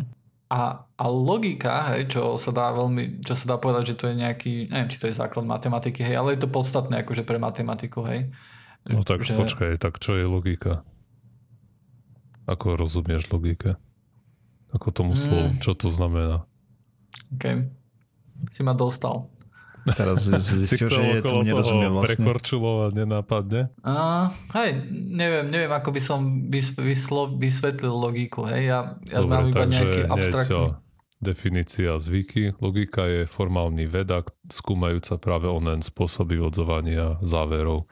A, 0.51 0.83
a 0.83 1.05
logika, 1.07 1.95
hej, 1.95 2.11
čo 2.11 2.35
sa 2.35 2.51
dá 2.51 2.75
veľmi, 2.75 3.23
čo 3.23 3.39
sa 3.39 3.55
dá 3.55 3.57
povedať, 3.63 3.95
že 3.95 3.99
to 4.03 4.05
je 4.11 4.15
nejaký, 4.19 4.55
neviem, 4.67 4.91
či 4.91 4.99
to 4.99 5.07
je 5.07 5.15
základ 5.15 5.47
matematiky, 5.47 6.03
hej, 6.03 6.19
ale 6.19 6.35
je 6.35 6.43
to 6.43 6.51
podstatné 6.51 7.07
akože 7.07 7.23
pre 7.23 7.39
matematiku, 7.39 8.03
hej. 8.11 8.35
No 8.91 9.07
tak 9.07 9.23
že... 9.23 9.39
počkaj, 9.39 9.79
tak 9.79 10.03
čo 10.03 10.19
je 10.19 10.27
logika? 10.27 10.83
Ako 12.51 12.75
rozumieš 12.75 13.31
logike? 13.31 13.79
Ako 14.75 14.91
tomu 14.91 15.15
mm. 15.15 15.21
slovu, 15.23 15.49
čo 15.63 15.79
to 15.79 15.87
znamená? 15.87 16.43
OK. 17.31 17.71
Si 18.51 18.67
ma 18.67 18.75
dostal. 18.75 19.31
Teraz 19.89 20.29
zistil, 20.61 20.89
že 20.89 21.03
je 21.19 21.23
tomu 21.25 21.47
nerozumie 21.47 21.89
vlastne. 21.89 22.25
Prekorčulovať 22.25 22.93
nenápadne? 22.97 23.61
Uh, 23.81 24.29
hej, 24.57 24.85
neviem, 24.93 25.49
neviem, 25.49 25.73
ako 25.73 25.91
by 25.95 26.01
som 26.01 26.21
vyslo, 26.53 27.33
vysvetlil 27.37 27.93
logiku, 27.93 28.45
hej, 28.49 28.69
ja, 28.69 28.79
ja 29.09 29.19
Dobre, 29.25 29.33
mám 29.33 29.45
iba 29.49 29.65
nejaký 29.67 30.01
abstraktný... 30.09 30.77
Definícia 31.21 32.01
zvyky. 32.01 32.57
Logika 32.65 33.05
je 33.05 33.29
formálny 33.29 33.85
veda, 33.85 34.25
skúmajúca 34.49 35.21
práve 35.21 35.53
onen 35.53 35.85
spôsob 35.85 36.33
vyvodzovania 36.33 37.21
záverov. 37.21 37.85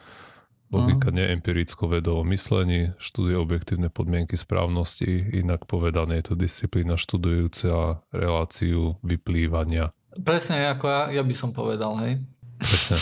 Logika 0.73 1.13
nie 1.13 1.25
je 1.25 1.33
empirickou 1.37 1.93
vedou 1.93 2.21
o 2.21 2.29
myslení, 2.29 2.93
študuje 2.97 3.37
objektívne 3.37 3.89
podmienky 3.89 4.37
správnosti, 4.37 5.29
inak 5.33 5.65
povedané 5.65 6.21
je 6.21 6.33
to 6.33 6.35
disciplína 6.41 6.97
študujúca 6.97 8.05
reláciu 8.13 9.01
vyplývania 9.01 9.93
Presne 10.17 10.73
ako 10.73 10.85
ja, 10.89 11.01
ja 11.21 11.23
by 11.23 11.35
som 11.37 11.51
povedal, 11.53 11.93
hej. 12.05 12.17
Presne. 12.57 12.97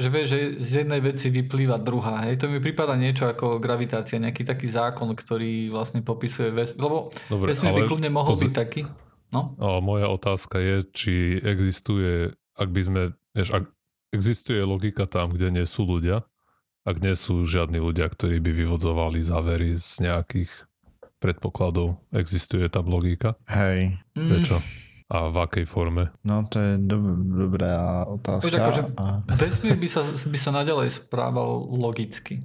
Že 0.00 0.08
vieš, 0.08 0.26
že 0.32 0.38
z 0.64 0.70
jednej 0.84 1.00
veci 1.04 1.28
vyplýva 1.28 1.76
druhá, 1.76 2.24
hej. 2.24 2.40
To 2.40 2.48
mi 2.48 2.62
prípada 2.62 2.96
niečo 2.96 3.28
ako 3.28 3.60
gravitácia, 3.60 4.16
nejaký 4.16 4.48
taký 4.48 4.70
zákon, 4.70 5.12
ktorý 5.12 5.68
vlastne 5.68 6.00
popisuje 6.00 6.48
ves... 6.54 6.72
Lebo 6.78 7.12
Dobre, 7.28 7.52
vesmír 7.52 7.76
by 7.76 7.82
kľudne 7.84 8.08
mohol 8.08 8.32
poz... 8.32 8.42
byť 8.48 8.52
taký. 8.54 8.88
No? 9.30 9.54
A 9.60 9.78
moja 9.84 10.08
otázka 10.08 10.56
je, 10.56 10.76
či 10.90 11.14
existuje, 11.44 12.32
ak 12.56 12.68
by 12.72 12.80
sme, 12.80 13.02
vieš, 13.36 13.52
ak 13.52 13.64
existuje 14.10 14.58
logika 14.64 15.04
tam, 15.04 15.36
kde 15.36 15.52
nie 15.52 15.66
sú 15.68 15.84
ľudia, 15.84 16.24
ak 16.88 16.96
nie 17.04 17.12
sú 17.12 17.44
žiadni 17.44 17.76
ľudia, 17.76 18.08
ktorí 18.08 18.40
by 18.40 18.50
vyvodzovali 18.56 19.20
závery 19.20 19.76
z 19.76 20.08
nejakých 20.08 20.50
predpokladov, 21.20 22.00
existuje 22.10 22.66
tam 22.72 22.88
logika? 22.88 23.36
Hej. 23.52 24.00
Prečo? 24.16 24.56
Mm 24.56 24.89
a 25.10 25.26
v 25.26 25.36
akej 25.42 25.66
forme? 25.66 26.14
No 26.22 26.46
to 26.46 26.62
je 26.62 26.72
dob- 26.78 27.18
dobrá 27.26 28.06
otázka. 28.06 28.46
Poď, 28.46 28.54
akože 28.62 28.82
a... 28.94 29.04
Vesmír 29.34 29.74
by 29.74 29.88
sa, 29.90 30.06
by 30.06 30.38
sa 30.38 30.50
naďalej 30.54 30.88
správal 30.94 31.66
logicky. 31.66 32.38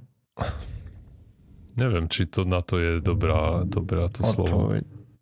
Neviem, 1.78 2.10
či 2.10 2.26
to 2.26 2.42
na 2.42 2.66
to 2.66 2.82
je 2.82 2.98
dobrá, 2.98 3.62
dobrá 3.62 4.10
to 4.10 4.26
Odpoveď. 4.26 4.34
slovo. 4.34 4.58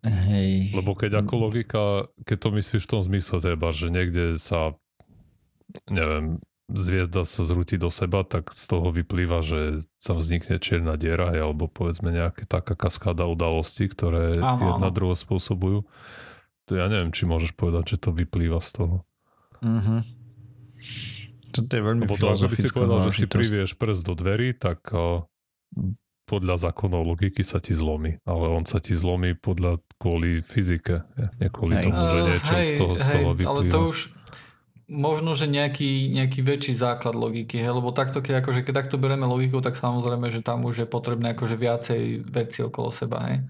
Hej. 0.04 0.72
Lebo 0.72 0.96
keď 0.96 1.24
ako 1.24 1.34
logika, 1.36 2.08
keď 2.24 2.36
to 2.40 2.48
myslíš 2.56 2.82
v 2.88 2.90
tom 2.90 3.02
zmysle 3.04 3.40
treba, 3.40 3.72
že 3.72 3.92
niekde 3.92 4.40
sa 4.40 4.76
neviem, 5.90 6.38
zviezda 6.70 7.28
sa 7.28 7.44
zrúti 7.44 7.76
do 7.76 7.92
seba, 7.92 8.24
tak 8.24 8.54
z 8.56 8.64
toho 8.72 8.88
vyplýva, 8.88 9.44
že 9.44 9.84
sa 10.00 10.16
vznikne 10.16 10.56
čierna 10.56 10.96
diera, 10.96 11.28
alebo 11.28 11.68
povedzme 11.68 12.08
nejaká 12.08 12.48
taká 12.48 12.72
kaskáda 12.72 13.28
udalostí, 13.28 13.84
ktoré 13.90 14.40
áno, 14.40 14.76
jedna 14.76 14.88
druhé 14.88 15.16
spôsobujú 15.18 15.84
to 16.64 16.80
ja 16.80 16.86
neviem, 16.88 17.12
či 17.12 17.28
môžeš 17.28 17.52
povedať, 17.56 17.96
že 17.96 18.08
to 18.08 18.10
vyplýva 18.12 18.60
z 18.60 18.70
toho. 18.80 18.96
Uh-huh. 19.64 20.00
Toto 21.54 21.70
je 21.70 21.82
veľmi 21.82 22.04
Lebo 22.08 22.18
to, 22.18 22.26
ako 22.34 22.50
by 22.50 22.56
si 22.56 22.68
povedal, 22.72 22.98
že 23.08 23.10
si 23.14 23.26
privieš 23.30 23.78
prst 23.78 24.02
do 24.02 24.18
dverí, 24.18 24.56
tak 24.58 24.82
uh, 24.90 25.22
podľa 26.24 26.56
zákonov 26.68 27.04
logiky 27.04 27.44
sa 27.44 27.60
ti 27.60 27.76
zlomí. 27.76 28.18
Ale 28.24 28.48
on 28.48 28.64
sa 28.64 28.80
ti 28.80 28.96
zlomí 28.96 29.36
podľa 29.36 29.80
kvôli 30.00 30.40
fyzike. 30.40 31.04
Nie 31.38 31.48
kvôli 31.52 31.78
hej. 31.78 31.84
tomu, 31.84 32.00
že 32.00 32.18
niečo 32.26 32.54
hej, 32.56 32.66
z 32.66 32.72
toho, 32.80 32.92
z 32.96 33.06
toho 33.06 33.30
vyplýva. 33.36 33.50
Ale 33.52 33.62
to 33.68 33.80
už 33.92 33.98
možno, 34.88 35.32
že 35.36 35.48
nejaký, 35.48 36.12
nejaký 36.12 36.40
väčší 36.44 36.74
základ 36.76 37.16
logiky, 37.16 37.60
hej? 37.60 37.72
lebo 37.72 37.92
takto, 37.92 38.20
keď, 38.20 38.44
akože, 38.44 38.60
keď 38.64 38.84
takto 38.84 38.96
bereme 39.00 39.24
logiku, 39.24 39.60
tak 39.64 39.76
samozrejme, 39.76 40.28
že 40.28 40.44
tam 40.44 40.64
už 40.64 40.84
je 40.84 40.88
potrebné 40.88 41.32
akože 41.32 41.56
viacej 41.56 42.02
veci 42.28 42.60
okolo 42.64 42.88
seba. 42.92 43.20
Hej? 43.32 43.44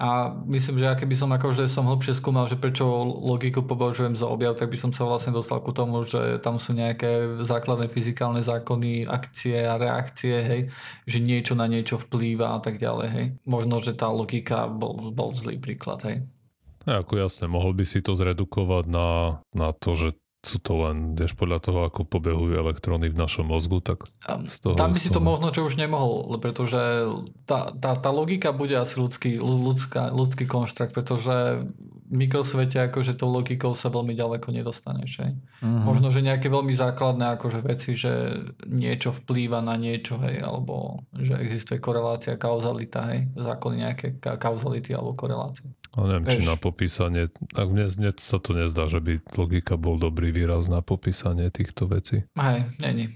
A 0.00 0.32
myslím, 0.48 0.80
že 0.80 0.96
keby 0.96 1.12
som 1.12 1.28
akože 1.28 1.68
som 1.68 1.84
hlbšie 1.84 2.16
skúmal, 2.16 2.48
že 2.48 2.56
prečo 2.56 2.88
logiku 3.04 3.60
považujem 3.60 4.16
za 4.16 4.24
objav, 4.32 4.56
tak 4.56 4.72
by 4.72 4.80
som 4.80 4.96
sa 4.96 5.04
vlastne 5.04 5.36
dostal 5.36 5.60
ku 5.60 5.76
tomu, 5.76 6.08
že 6.08 6.40
tam 6.40 6.56
sú 6.56 6.72
nejaké 6.72 7.36
základné 7.44 7.92
fyzikálne 7.92 8.40
zákony, 8.40 9.04
akcie 9.04 9.60
a 9.60 9.76
reakcie, 9.76 10.40
hej, 10.40 10.60
že 11.04 11.20
niečo 11.20 11.52
na 11.52 11.68
niečo 11.68 12.00
vplýva 12.00 12.56
a 12.56 12.64
tak 12.64 12.80
ďalej, 12.80 13.08
hej. 13.12 13.26
Možno, 13.44 13.76
že 13.84 13.92
tá 13.92 14.08
logika 14.08 14.72
bol, 14.72 15.12
bol 15.12 15.36
zlý 15.36 15.60
príklad, 15.60 16.00
hej. 16.08 16.24
Ako 16.88 17.20
jasne, 17.20 17.44
mohol 17.44 17.76
by 17.76 17.84
si 17.84 18.00
to 18.00 18.16
zredukovať 18.16 18.88
na, 18.88 19.44
na 19.52 19.76
to, 19.76 19.92
že 19.92 20.08
sú 20.40 20.56
to 20.56 20.72
len, 20.88 21.12
vieš, 21.12 21.36
podľa 21.36 21.60
toho, 21.60 21.78
ako 21.84 22.08
pobehujú 22.08 22.56
elektróny 22.56 23.12
v 23.12 23.16
našom 23.20 23.52
mozgu, 23.52 23.84
tak 23.84 24.08
z 24.24 24.56
toho, 24.64 24.72
Tam 24.72 24.96
by 24.96 25.00
si 25.00 25.12
to 25.12 25.20
možno 25.20 25.52
čo 25.52 25.68
už 25.68 25.76
nemohol, 25.76 26.32
pretože 26.40 26.80
tá, 27.44 27.68
tá, 27.76 27.92
tá 27.92 28.08
logika 28.08 28.48
bude 28.56 28.72
asi 28.72 28.96
ľudský, 28.96 29.36
ľudská, 29.36 30.08
ľudský 30.08 30.48
konštrukt, 30.48 30.96
pretože 30.96 31.68
v 32.08 32.14
mikrosvete 32.16 32.80
akože 32.88 33.20
tou 33.20 33.28
logikou 33.28 33.76
sa 33.76 33.92
veľmi 33.92 34.16
ďaleko 34.16 34.48
nedostaneš. 34.48 35.10
Hej? 35.20 35.32
Uh-huh. 35.60 35.84
Možno, 35.84 36.08
že 36.08 36.24
nejaké 36.24 36.48
veľmi 36.48 36.72
základné 36.72 37.36
akože 37.36 37.60
veci, 37.60 37.92
že 37.92 38.40
niečo 38.64 39.12
vplýva 39.12 39.60
na 39.60 39.76
niečo, 39.76 40.16
hej, 40.24 40.40
alebo 40.40 41.04
že 41.20 41.36
existuje 41.36 41.84
korelácia, 41.84 42.40
kauzalita, 42.40 43.12
hej, 43.12 43.28
zákony 43.36 43.74
nejaké 43.76 44.06
kauzality 44.24 44.96
alebo 44.96 45.12
korelácie. 45.12 45.68
Ale 45.90 46.04
neviem, 46.06 46.26
Eš. 46.30 46.34
či 46.38 46.40
na 46.46 46.56
popísanie, 46.56 47.22
ak 47.54 47.66
mne, 47.66 47.86
mne 47.90 48.10
sa 48.14 48.38
to 48.38 48.54
nezdá, 48.54 48.86
že 48.86 49.02
by 49.02 49.18
logika 49.34 49.74
bol 49.74 49.98
dobrý 49.98 50.30
výraz 50.30 50.70
na 50.70 50.86
popísanie 50.86 51.50
týchto 51.50 51.90
vecí. 51.90 52.22
Hej, 52.38 52.62
není. 52.78 53.10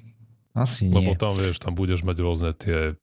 Asi 0.55 0.91
nie. 0.91 0.95
Lebo 0.95 1.15
tam 1.15 1.39
vieš, 1.39 1.63
tam 1.63 1.79
budeš 1.79 2.03
mať 2.03 2.17
rôzne 2.19 2.51
tie 2.55 2.99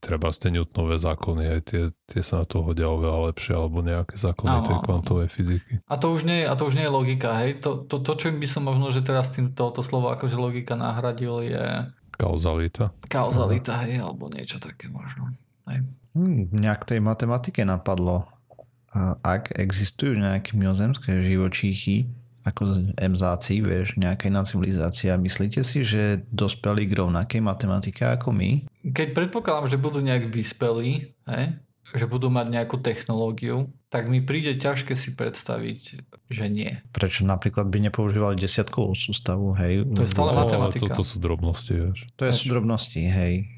treba 0.00 0.28
ste 0.28 0.52
Newtonové 0.52 1.00
zákony, 1.00 1.44
aj 1.56 1.60
tie, 1.64 1.82
tie 2.04 2.20
sa 2.20 2.44
na 2.44 2.46
to 2.46 2.60
hodia 2.60 2.88
oveľa 2.88 3.32
lepšie, 3.32 3.52
alebo 3.56 3.80
nejaké 3.80 4.20
zákony 4.20 4.56
áno, 4.60 4.66
tej 4.68 4.76
kvantovej 4.84 5.28
fyziky. 5.32 5.72
A 5.88 5.94
to 5.96 6.12
už 6.12 6.28
nie, 6.28 6.44
a 6.44 6.52
to 6.52 6.68
už 6.68 6.76
nie 6.76 6.84
je 6.84 6.92
logika, 6.92 7.32
hej? 7.40 7.64
To, 7.64 7.88
to, 7.88 8.04
to, 8.04 8.12
čo 8.16 8.26
by 8.32 8.48
som 8.48 8.68
možno, 8.68 8.92
že 8.92 9.00
teraz 9.00 9.32
tým 9.32 9.56
toto 9.56 9.80
slovo 9.80 10.12
akože 10.12 10.36
logika 10.36 10.76
nahradil 10.76 11.40
je... 11.48 11.64
Kauzalita. 12.20 12.92
Kauzalita, 13.08 13.80
hej, 13.88 14.04
alebo 14.04 14.28
niečo 14.28 14.60
také 14.60 14.92
možno. 14.92 15.32
Hej. 15.64 15.88
Hmm, 16.12 16.52
nejak 16.52 16.84
tej 16.84 17.00
matematike 17.00 17.64
napadlo 17.64 18.28
ak 19.22 19.54
existujú 19.54 20.18
nejaké 20.18 20.58
mimozemské 20.58 21.22
živočíchy, 21.22 22.10
ako 22.42 22.90
emzáci, 22.96 23.60
vieš, 23.60 24.00
nejaká 24.00 24.32
iná 24.32 24.42
civilizácia, 24.48 25.12
myslíte 25.20 25.60
si, 25.60 25.84
že 25.84 26.24
dospeli 26.32 26.88
k 26.88 26.96
rovnakej 27.04 27.40
matematike 27.44 28.02
ako 28.16 28.32
my? 28.32 28.64
Keď 28.80 29.12
predpokladám, 29.12 29.68
že 29.68 29.76
budú 29.76 30.00
nejak 30.00 30.32
vyspelí, 30.32 31.12
hej, 31.28 31.44
že 31.92 32.06
budú 32.08 32.32
mať 32.32 32.46
nejakú 32.48 32.80
technológiu, 32.80 33.68
tak 33.92 34.06
mi 34.06 34.22
príde 34.22 34.54
ťažké 34.56 34.94
si 34.94 35.12
predstaviť, 35.12 35.80
že 36.30 36.44
nie. 36.46 36.80
Prečo 36.94 37.26
napríklad 37.26 37.66
by 37.68 37.90
nepoužívali 37.90 38.38
desiatkovú 38.38 38.94
sústavu, 38.94 39.52
hej? 39.58 39.84
To 39.98 40.06
je 40.06 40.10
stále 40.10 40.32
no, 40.32 40.38
matematika. 40.46 40.94
To, 40.94 41.02
to 41.02 41.04
sú 41.04 41.18
drobnosti, 41.18 41.74
vieš. 41.74 42.06
To 42.16 42.24
je 42.24 42.32
sú 42.32 42.54
drobnosti, 42.54 43.02
hej. 43.02 43.50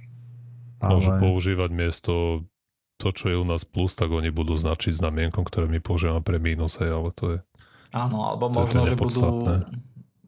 Môžu 0.83 1.15
ale... 1.15 1.21
používať 1.23 1.71
miesto 1.71 2.43
to, 3.03 3.11
čo 3.11 3.35
je 3.35 3.37
u 3.37 3.43
nás 3.43 3.67
plus, 3.67 3.99
tak 3.99 4.15
oni 4.15 4.31
budú 4.31 4.55
značiť 4.55 4.95
znamienkom, 4.95 5.43
ktoré 5.43 5.67
my 5.67 5.83
používame 5.83 6.23
pre 6.23 6.39
mínus, 6.39 6.79
hej, 6.79 6.95
ale 6.95 7.11
to 7.11 7.25
je... 7.35 7.39
Áno, 7.91 8.23
alebo 8.23 8.47
možno, 8.49 8.87
že 8.87 8.95
budú, 8.95 9.45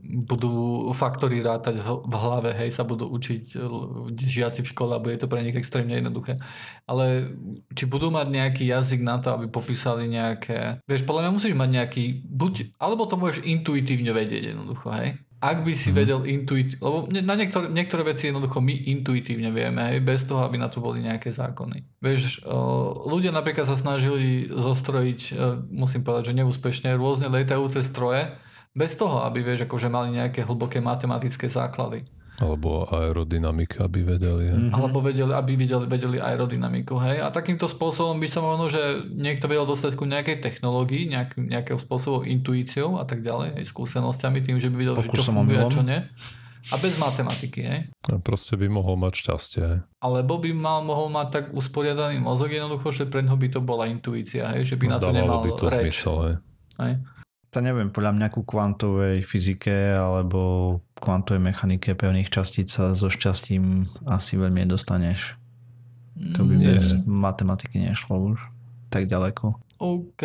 budú 0.05 0.55
faktory 0.93 1.41
rátať 1.41 1.81
v 1.81 2.15
hlave, 2.19 2.53
hej, 2.53 2.75
sa 2.75 2.85
budú 2.85 3.09
učiť 3.09 3.57
žiaci 4.19 4.61
v 4.67 4.71
škole 4.75 4.93
a 4.93 5.01
bude 5.01 5.17
to 5.17 5.31
pre 5.31 5.41
nich 5.41 5.57
extrémne 5.57 5.97
jednoduché. 5.97 6.37
Ale 6.85 7.33
či 7.73 7.89
budú 7.89 8.13
mať 8.13 8.29
nejaký 8.29 8.69
jazyk 8.69 9.01
na 9.01 9.23
to, 9.23 9.33
aby 9.33 9.49
popísali 9.49 10.11
nejaké... 10.11 10.85
Vieš, 10.85 11.09
podľa 11.09 11.31
mňa 11.31 11.33
musíš 11.33 11.55
mať 11.57 11.71
nejaký... 11.73 12.05
Buď, 12.21 12.77
alebo 12.77 13.09
to 13.09 13.17
môžeš 13.17 13.47
intuitívne 13.49 14.13
vedieť 14.13 14.53
jednoducho, 14.53 14.93
hej 14.93 15.24
ak 15.45 15.61
by 15.61 15.77
si 15.77 15.93
mm. 15.93 15.97
vedel 16.01 16.21
intuitívne, 16.25 16.81
lebo 16.81 17.05
na 17.13 17.37
niektoré, 17.37 17.69
niektoré 17.69 18.03
veci 18.09 18.33
jednoducho 18.33 18.65
my 18.65 18.73
intuitívne 18.97 19.53
vieme, 19.53 19.85
hej, 19.93 20.01
bez 20.01 20.25
toho, 20.25 20.41
aby 20.41 20.57
na 20.57 20.73
to 20.73 20.81
boli 20.81 21.05
nejaké 21.05 21.29
zákony. 21.29 21.85
Vieš, 22.01 22.49
ľudia 23.05 23.29
napríklad 23.29 23.69
sa 23.69 23.77
snažili 23.77 24.49
zostrojiť, 24.49 25.37
musím 25.69 26.01
povedať, 26.01 26.33
že 26.33 26.39
neúspešne, 26.41 26.97
rôzne 26.97 27.29
letajúce 27.29 27.85
stroje, 27.85 28.33
bez 28.73 28.97
toho, 28.97 29.21
aby 29.23 29.45
vieš, 29.45 29.69
akože 29.69 29.93
mali 29.93 30.17
nejaké 30.17 30.49
hlboké 30.49 30.81
matematické 30.81 31.53
základy. 31.53 32.09
Alebo 32.43 32.91
aerodynamika, 32.91 33.87
aby 33.87 34.03
vedeli. 34.03 34.51
Hej. 34.51 34.59
Mhm. 34.59 34.73
Alebo 34.75 34.99
vedeli, 34.99 35.31
aby 35.31 35.53
vedeli, 35.55 35.87
vedeli 35.87 36.19
aerodynamiku, 36.19 36.99
hej. 36.99 37.23
A 37.23 37.31
takýmto 37.31 37.71
spôsobom 37.71 38.19
by 38.19 38.27
sa 38.27 38.43
možno, 38.43 38.67
že 38.67 39.07
niekto 39.07 39.47
vedel 39.47 39.63
dostať 39.71 39.95
ku 39.95 40.03
nejakej 40.03 40.43
technológii, 40.43 41.15
nejak, 41.15 41.39
nejakého 41.39 41.79
spôsobu 41.79 42.27
intuíciou 42.27 42.99
a 42.99 43.07
tak 43.07 43.23
ďalej, 43.23 43.63
aj 43.63 43.65
skúsenosťami, 43.71 44.43
tým, 44.43 44.59
že 44.59 44.67
by 44.67 44.77
vedel, 44.77 44.95
že 44.99 45.15
čo 45.15 45.31
funguje 45.31 45.59
a 45.63 45.71
čo 45.71 45.87
nie. 45.87 46.03
A 46.73 46.81
bez 46.81 46.97
matematiky, 46.97 47.61
hej. 47.61 47.81
A 48.09 48.17
proste 48.17 48.57
by 48.57 48.73
mohol 48.73 48.97
mať 48.97 49.13
šťastie. 49.21 49.63
Hej. 49.63 49.79
Alebo 50.01 50.41
by 50.41 50.51
mal, 50.57 50.81
mohol 50.81 51.13
mať 51.13 51.29
tak 51.29 51.45
usporiadaný 51.53 52.25
mozog 52.25 52.49
jednoducho, 52.49 52.89
že 52.89 53.05
pre 53.05 53.21
ňoho 53.21 53.37
by 53.37 53.49
to 53.53 53.61
bola 53.61 53.85
intuícia, 53.85 54.49
hej, 54.57 54.65
že 54.65 54.81
by 54.81 54.89
na 54.89 54.97
to 54.97 55.13
nemal 55.13 55.45
by 55.45 55.53
to 55.61 55.69
reč. 55.69 55.93
zmysel. 55.93 56.17
Hej. 56.25 56.35
Hej. 56.81 56.95
To 57.55 57.63
neviem, 57.63 57.95
podľa 57.95 58.19
mňa 58.19 58.29
ku 58.35 58.43
kvantovej 58.43 59.23
fyzike 59.23 59.95
alebo 59.95 60.83
kvantovej 60.99 61.39
mechanike 61.39 61.95
pevných 61.95 62.27
častíc 62.27 62.67
sa 62.67 62.99
so 62.99 63.07
šťastím 63.07 63.87
asi 64.11 64.35
veľmi 64.35 64.67
nedostaneš. 64.67 65.39
To 66.35 66.43
by 66.43 66.55
Mm, 66.59 66.67
bez 66.67 66.85
matematiky 67.07 67.79
nešlo 67.79 68.35
už 68.35 68.39
tak 68.91 69.07
ďaleko. 69.07 69.59
OK. 69.79 70.23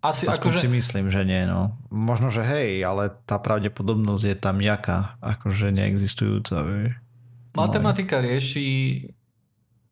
Asi 0.00 0.24
Aspoň 0.24 0.52
akože... 0.56 0.64
si 0.64 0.68
myslím, 0.72 1.12
že 1.12 1.24
nie, 1.28 1.44
no. 1.44 1.76
Možno, 1.92 2.32
že 2.32 2.40
hej, 2.40 2.80
ale 2.80 3.12
tá 3.28 3.36
pravdepodobnosť 3.36 4.24
je 4.24 4.36
tam 4.36 4.56
jaká, 4.64 5.20
akože 5.20 5.68
neexistujúca, 5.76 6.64
vieš. 6.64 6.96
Matematika 7.52 8.24
rieši 8.24 8.68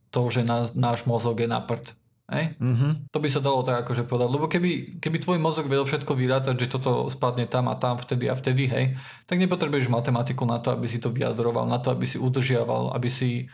to, 0.09 0.33
že 0.33 0.49
ná, 0.49 0.73
náš 0.73 1.05
mozog 1.05 1.37
je 1.37 1.49
na 1.49 1.61
prd. 1.61 1.93
Hej? 2.29 2.61
Mhm. 2.61 3.09
To 3.09 3.19
by 3.19 3.29
sa 3.33 3.41
dalo 3.41 3.65
tak 3.65 3.89
akože 3.89 4.05
povedať. 4.05 4.29
Lebo 4.29 4.47
keby, 4.53 5.01
keby 5.01 5.17
tvoj 5.25 5.39
mozog 5.41 5.65
vedel 5.65 5.89
všetko 5.89 6.13
vyrátať, 6.13 6.55
že 6.61 6.69
toto 6.69 7.09
spadne 7.09 7.49
tam 7.49 7.73
a 7.73 7.75
tam, 7.81 7.97
vtedy 7.97 8.29
a 8.29 8.37
vtedy, 8.37 8.69
hej, 8.69 8.85
tak 9.25 9.41
nepotrebuješ 9.41 9.89
matematiku 9.89 10.45
na 10.45 10.61
to, 10.61 10.77
aby 10.77 10.85
si 10.85 11.01
to 11.01 11.09
vyjadroval, 11.09 11.65
na 11.65 11.81
to, 11.81 11.89
aby 11.89 12.05
si 12.05 12.21
udržiaval, 12.21 12.93
aby 12.93 13.09
si 13.09 13.49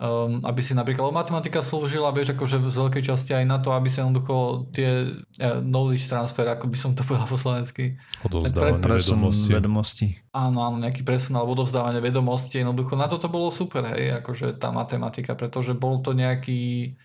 um, 0.00 0.40
aby 0.42 0.60
si 0.64 0.72
napríklad, 0.72 1.10
lebo 1.10 1.20
matematika 1.20 1.60
slúžila, 1.60 2.08
vieš, 2.10 2.32
akože 2.32 2.56
z 2.72 2.76
veľkej 2.80 3.02
časti 3.04 3.30
aj 3.36 3.44
na 3.44 3.60
to, 3.60 3.76
aby 3.76 3.92
sa 3.92 4.02
jednoducho 4.02 4.66
tie 4.72 5.12
uh, 5.12 5.60
knowledge 5.60 6.08
transfer, 6.08 6.48
ako 6.48 6.66
by 6.72 6.78
som 6.80 6.96
to 6.96 7.04
povedal 7.08 7.28
po 7.28 7.36
slovensky, 7.36 8.00
Odovzdávanie 8.24 8.80
Presun 8.80 9.20
vedomostí. 9.20 9.50
vedomosti. 9.52 10.06
áno, 10.32 10.64
áno, 10.64 10.76
nejaký 10.80 11.04
presun 11.04 11.36
alebo 11.36 11.52
odovzdávanie 11.52 12.00
vedomostí, 12.00 12.64
jednoducho 12.64 12.96
na 12.96 13.06
toto 13.06 13.28
bolo 13.28 13.52
super, 13.52 13.84
hej, 13.92 14.24
akože 14.24 14.56
tá 14.56 14.72
matematika, 14.72 15.36
pretože 15.36 15.76
bol 15.76 16.00
to 16.00 16.16
nejaký 16.16 16.96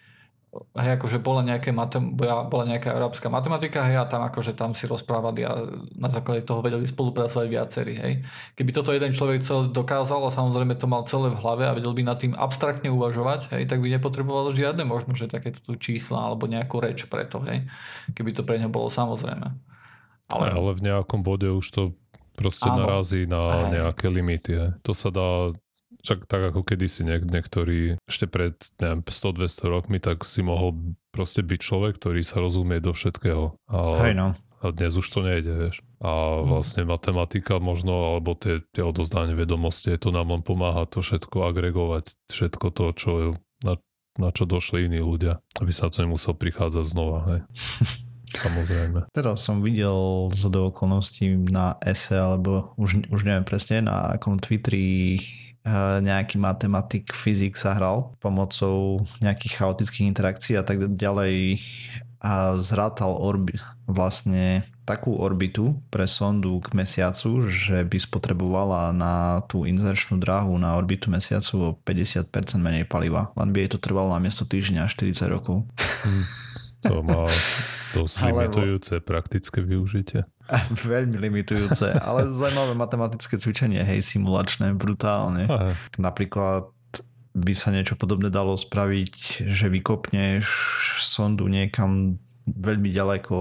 hej, 0.76 0.96
akože 0.96 1.20
bola, 1.20 1.44
nejaké 1.44 1.76
matem, 1.76 2.16
bola, 2.16 2.64
nejaká 2.64 2.96
európska 2.96 3.28
matematika, 3.28 3.84
hej, 3.86 4.00
a 4.00 4.06
tam 4.08 4.24
akože 4.24 4.56
tam 4.56 4.72
si 4.72 4.88
rozprávali 4.88 5.44
a 5.44 5.52
na 5.96 6.08
základe 6.08 6.48
toho 6.48 6.64
vedeli 6.64 6.88
spolupracovať 6.88 7.48
viacerí, 7.50 7.94
hej. 8.00 8.14
Keby 8.56 8.72
toto 8.72 8.96
jeden 8.96 9.12
človek 9.12 9.44
celé 9.44 9.70
dokázal 9.72 10.24
a 10.24 10.32
samozrejme 10.32 10.80
to 10.80 10.88
mal 10.88 11.04
celé 11.04 11.32
v 11.34 11.40
hlave 11.40 11.64
a 11.68 11.76
vedel 11.76 11.92
by 11.92 12.04
nad 12.08 12.18
tým 12.18 12.34
abstraktne 12.34 12.88
uvažovať, 12.90 13.52
hej, 13.52 13.68
tak 13.68 13.84
by 13.84 13.88
nepotreboval 13.92 14.54
žiadne 14.56 14.88
možno, 14.88 15.14
že 15.18 15.28
takéto 15.28 15.60
tu 15.60 15.76
čísla 15.76 16.32
alebo 16.32 16.48
nejakú 16.48 16.80
reč 16.80 17.06
preto, 17.06 17.44
hej. 17.44 17.68
Keby 18.16 18.32
to 18.32 18.48
pre 18.48 18.56
neho 18.56 18.72
bolo 18.72 18.88
samozrejme. 18.88 19.52
Ale, 20.26 20.46
ale 20.50 20.72
v 20.74 20.82
nejakom 20.90 21.22
bode 21.22 21.46
už 21.46 21.68
to 21.70 21.84
proste 22.36 22.68
Áno. 22.68 22.84
narazí 22.84 23.24
na 23.26 23.42
Aj. 23.42 23.72
nejaké 23.72 24.12
limity. 24.12 24.54
hej. 24.58 24.72
To 24.84 24.92
sa 24.92 25.10
dá 25.10 25.56
však 26.06 26.24
tak 26.24 26.54
ako 26.54 26.62
kedysi 26.62 27.02
niek- 27.02 27.26
niektorí 27.26 27.98
ešte 28.06 28.26
pred 28.26 28.54
neviem, 28.78 29.02
100-200 29.02 29.42
rokmi, 29.66 29.98
tak 29.98 30.22
si 30.22 30.40
mohol 30.40 30.78
proste 31.10 31.42
byť 31.42 31.60
človek, 31.60 31.98
ktorý 31.98 32.22
sa 32.22 32.38
rozumie 32.38 32.78
do 32.78 32.94
všetkého. 32.94 33.58
A, 33.66 33.78
Hej 34.02 34.14
no. 34.14 34.28
a 34.62 34.66
dnes 34.70 34.94
už 34.94 35.08
to 35.08 35.20
nejde, 35.20 35.50
vieš. 35.50 35.82
A 35.98 36.12
Mhm. 36.40 36.46
vlastne 36.46 36.84
matematika 36.86 37.58
možno, 37.58 38.14
alebo 38.14 38.34
tie, 38.34 38.62
tie 38.70 38.84
odozdanie 38.84 39.34
vedomosti, 39.34 39.96
to 39.96 40.10
nám 40.10 40.30
len 40.30 40.42
pomáha 40.42 40.86
to 40.86 41.02
všetko 41.02 41.50
agregovať, 41.50 42.14
všetko 42.30 42.68
to, 42.70 42.86
čo, 42.94 43.12
na, 43.60 43.82
na 44.16 44.30
čo 44.30 44.46
došli 44.46 44.86
iní 44.86 45.00
ľudia, 45.00 45.42
aby 45.58 45.72
sa 45.72 45.90
to 45.90 46.00
nemusel 46.00 46.32
prichádzať 46.32 46.86
znova, 46.86 47.20
hej. 47.26 47.40
Samozrejme. 48.36 49.08
Teraz 49.10 49.42
som 49.42 49.64
videl 49.64 49.96
z 50.30 50.44
do 50.50 50.68
okolností 50.68 51.24
na 51.48 51.80
ese, 51.80 52.20
alebo 52.20 52.76
už, 52.76 53.08
už 53.08 53.22
neviem 53.24 53.48
presne, 53.48 53.80
na 53.80 54.12
akom 54.12 54.36
Twitteri 54.36 55.24
nejaký 56.02 56.38
matematik, 56.38 57.10
fyzik 57.12 57.58
sa 57.58 57.74
hral 57.74 58.14
pomocou 58.22 59.02
nejakých 59.20 59.54
chaotických 59.58 60.06
interakcií 60.14 60.54
a 60.56 60.64
tak 60.64 60.94
ďalej 60.94 61.58
a 62.22 62.58
zrátal 62.58 63.14
orbi, 63.18 63.58
vlastne 63.86 64.66
takú 64.86 65.18
orbitu 65.18 65.74
pre 65.90 66.06
sondu 66.06 66.62
k 66.62 66.78
mesiacu, 66.78 67.50
že 67.50 67.82
by 67.82 67.98
spotrebovala 67.98 68.94
na 68.94 69.42
tú 69.50 69.66
inzerčnú 69.66 70.22
dráhu 70.22 70.54
na 70.62 70.78
orbitu 70.78 71.10
mesiacu 71.10 71.54
o 71.58 71.70
50% 71.74 72.30
menej 72.62 72.86
paliva. 72.86 73.34
Len 73.34 73.50
by 73.50 73.66
jej 73.66 73.70
to 73.74 73.80
trvalo 73.82 74.14
na 74.14 74.22
miesto 74.22 74.46
týždňa 74.46 74.86
40 74.90 75.26
rokov. 75.26 75.66
To 76.86 77.02
má 77.02 77.26
dosť 77.98 78.16
limitujúce 78.30 79.02
praktické 79.02 79.66
využitie. 79.66 80.30
Veľmi 80.94 81.18
limitujúce, 81.18 81.98
ale 81.98 82.30
zaujímavé 82.30 82.78
matematické 82.78 83.42
cvičenie, 83.42 83.82
hej, 83.82 84.06
simulačné, 84.06 84.78
brutálne. 84.78 85.50
Aha. 85.50 85.74
Napríklad 85.98 86.70
by 87.36 87.54
sa 87.54 87.76
niečo 87.76 88.00
podobné 88.00 88.32
dalo 88.32 88.56
spraviť, 88.56 89.44
že 89.44 89.68
vykopneš 89.68 90.48
sondu 91.04 91.52
niekam 91.52 92.16
veľmi 92.46 92.94
ďaleko 92.94 93.36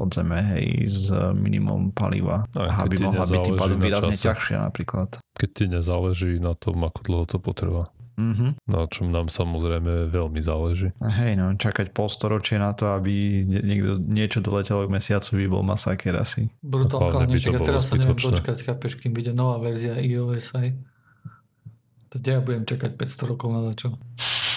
od 0.00 0.08
Zeme, 0.10 0.40
hej, 0.56 0.88
s 0.88 1.12
minimum 1.36 1.92
paliva. 1.92 2.48
Aj, 2.56 2.88
keď 2.88 2.88
aby 2.88 2.96
mohla 3.04 3.24
byť 3.28 3.40
tým 3.44 3.56
pádom 3.60 3.78
výrazne 3.78 4.16
čase. 4.16 4.26
ťažšia 4.32 4.58
napríklad. 4.64 5.08
Keď 5.36 5.50
ti 5.52 5.64
nezáleží 5.68 6.32
na 6.40 6.56
tom, 6.56 6.80
ako 6.82 7.00
dlho 7.04 7.24
to 7.28 7.38
potrvá. 7.38 7.92
Mhm. 8.16 8.56
Na 8.64 8.84
čom 8.86 9.08
nám 9.08 9.28
samozrejme 9.28 10.08
veľmi 10.08 10.40
záleží. 10.40 10.88
Hej, 10.98 11.32
no, 11.34 11.52
čakať 11.52 11.92
polstoročie 11.92 12.56
na 12.56 12.72
to, 12.72 12.90
aby 12.90 13.12
nie- 13.42 13.60
niekto 13.62 13.96
niečo 13.98 14.40
doletelo 14.40 14.82
k 14.82 14.90
mesiacu, 14.90 15.36
by 15.36 15.46
bol 15.46 15.62
masaker 15.62 16.16
asi. 16.16 16.48
Brutál 16.58 17.04
Hlavne 17.06 17.28
by 17.28 17.36
to 17.36 17.44
chalaniček 17.44 17.52
a 17.52 17.60
teraz 17.62 17.82
sa 17.84 17.94
neviem 17.94 18.16
dočkať, 18.16 18.56
chápeš, 18.62 18.92
kým 18.96 19.12
vyjde 19.12 19.32
nová 19.32 19.56
verzia 19.58 19.94
iOS 19.94 20.52
aj. 20.54 20.68
To 22.08 22.16
ja 22.18 22.40
budem 22.40 22.64
čakať 22.64 22.90
500 22.90 23.28
rokov 23.28 23.48
na 23.50 23.72
čo. 23.72 23.92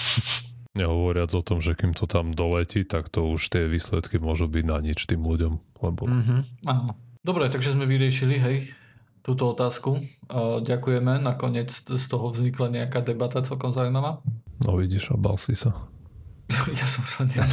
Nehovoriac 0.72 1.28
o 1.30 1.42
tom, 1.42 1.58
že 1.58 1.74
kým 1.74 1.92
to 1.92 2.06
tam 2.06 2.30
doletí, 2.30 2.82
tak 2.82 3.08
to 3.08 3.26
už 3.26 3.42
tie 3.46 3.66
výsledky 3.66 4.16
môžu 4.16 4.46
byť 4.46 4.64
na 4.64 4.78
nič 4.78 5.04
tým 5.04 5.20
ľuďom. 5.20 5.52
Lebo 5.78 6.02
Mhm. 6.06 6.64
Áno. 6.64 6.96
Dobre, 7.20 7.46
takže 7.46 7.76
sme 7.76 7.84
vyriešili, 7.84 8.36
hej, 8.38 8.56
túto 9.30 9.54
otázku. 9.54 10.02
Ďakujeme, 10.66 11.22
nakoniec 11.22 11.70
z 11.70 12.04
toho 12.10 12.34
vznikla 12.34 12.82
nejaká 12.82 12.98
debata 13.06 13.46
celkom 13.46 13.70
zaujímavá. 13.70 14.18
no 14.66 14.74
vidíš, 14.74 15.14
obal 15.14 15.38
si 15.38 15.54
sa. 15.54 15.70
ja 16.80 16.86
som 16.90 17.06
sa 17.06 17.22
ne... 17.22 17.38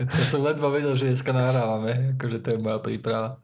ja 0.00 0.24
som 0.24 0.40
ledva 0.40 0.72
vedel, 0.72 0.96
že 0.96 1.12
dneska 1.12 1.36
nahrávame, 1.36 2.16
akože 2.16 2.40
to 2.40 2.56
je 2.56 2.58
moja 2.64 2.80
príprava. 2.80 3.36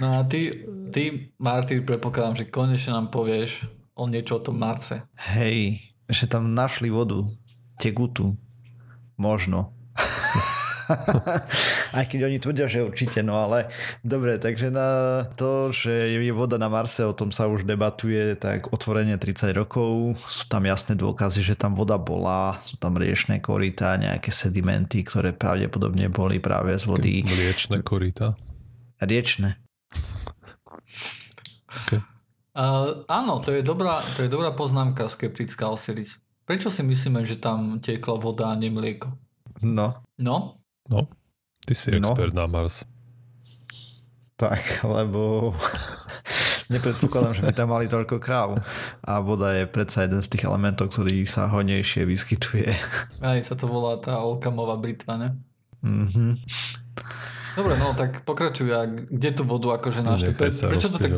No 0.00 0.16
a 0.16 0.24
ty, 0.24 0.64
ty 0.88 1.32
Martyr, 1.36 1.84
predpokladám, 1.84 2.44
že 2.44 2.48
konečne 2.48 2.96
nám 2.96 3.12
povieš 3.12 3.68
o 3.92 4.08
niečo 4.08 4.40
o 4.40 4.44
tom 4.44 4.56
Marse. 4.56 5.04
Hej, 5.36 5.80
že 6.08 6.24
tam 6.24 6.56
našli 6.56 6.88
vodu, 6.88 7.20
tekutú. 7.76 8.36
Možno. 9.20 9.76
Aj 11.96 12.04
keď 12.06 12.28
oni 12.28 12.38
tvrdia, 12.38 12.66
že 12.68 12.84
určite, 12.84 13.20
no 13.22 13.38
ale 13.38 13.70
dobre, 14.02 14.38
takže 14.38 14.72
na 14.72 15.22
to, 15.36 15.70
že 15.70 16.14
je 16.16 16.32
voda 16.34 16.56
na 16.58 16.68
Marse, 16.68 17.04
o 17.04 17.14
tom 17.14 17.30
sa 17.30 17.46
už 17.48 17.64
debatuje 17.64 18.34
tak 18.36 18.70
otvorene 18.72 19.16
30 19.16 19.52
rokov. 19.54 20.18
Sú 20.26 20.48
tam 20.48 20.66
jasné 20.66 20.98
dôkazy, 20.98 21.42
že 21.42 21.54
tam 21.58 21.74
voda 21.76 21.96
bola, 21.98 22.58
sú 22.62 22.76
tam 22.78 22.96
riečné 22.96 23.38
korytá, 23.42 23.96
nejaké 23.98 24.32
sedimenty, 24.32 25.04
ktoré 25.06 25.34
pravdepodobne 25.34 26.08
boli 26.08 26.38
práve 26.42 26.74
z 26.76 26.84
vody 26.88 27.22
Mliečne 27.22 27.82
korita. 27.84 28.34
riečne. 29.02 29.58
Uh, 32.52 33.08
áno, 33.08 33.40
to 33.40 33.48
je, 33.48 33.64
dobrá, 33.64 34.04
to 34.12 34.24
je 34.24 34.28
dobrá 34.28 34.52
poznámka 34.52 35.08
skeptická 35.08 35.72
Osiris. 35.72 36.20
Prečo 36.44 36.68
si 36.68 36.84
myslíme, 36.84 37.24
že 37.24 37.40
tam 37.40 37.80
tiekla 37.80 38.20
voda 38.20 38.52
a 38.52 38.58
nie 38.58 38.68
mlieko? 38.68 39.08
No, 39.64 40.04
No, 40.22 40.61
No, 40.92 41.08
ty 41.64 41.72
si 41.72 41.88
No. 41.90 42.12
expert 42.12 42.30
na 42.30 42.44
Mars. 42.44 42.84
tak, 44.36 44.60
lebo 44.82 45.54
nepredpokladám, 46.72 47.34
že 47.34 47.42
by 47.42 47.52
tam 47.52 47.68
mali 47.70 47.86
toľko 47.86 48.16
kráv. 48.18 48.58
A 49.00 49.18
voda 49.18 49.54
je 49.54 49.64
predsa 49.64 50.04
jeden 50.04 50.18
z 50.18 50.28
tých 50.28 50.44
elementov, 50.44 50.90
ktorý 50.90 51.22
sa 51.24 51.46
hodnejšie 51.46 52.02
vyskytuje. 52.04 52.68
aj 53.24 53.40
sa 53.42 53.54
to 53.54 53.64
volá 53.64 53.96
tá 53.96 54.18
Olkamová 54.18 54.76
britva, 54.76 55.14
ne? 55.16 55.28
Mhm. 55.82 56.38
Dobre, 57.52 57.74
no 57.76 57.92
tak 57.92 58.24
pokračuj. 58.24 58.68
A 58.72 58.88
kde 58.88 59.30
tú 59.30 59.44
vodu 59.44 59.76
akože 59.76 60.00
našli? 60.00 60.32
Pre, 60.32 60.48
prečo 60.48 60.88
to 60.88 60.96
tak... 60.96 61.12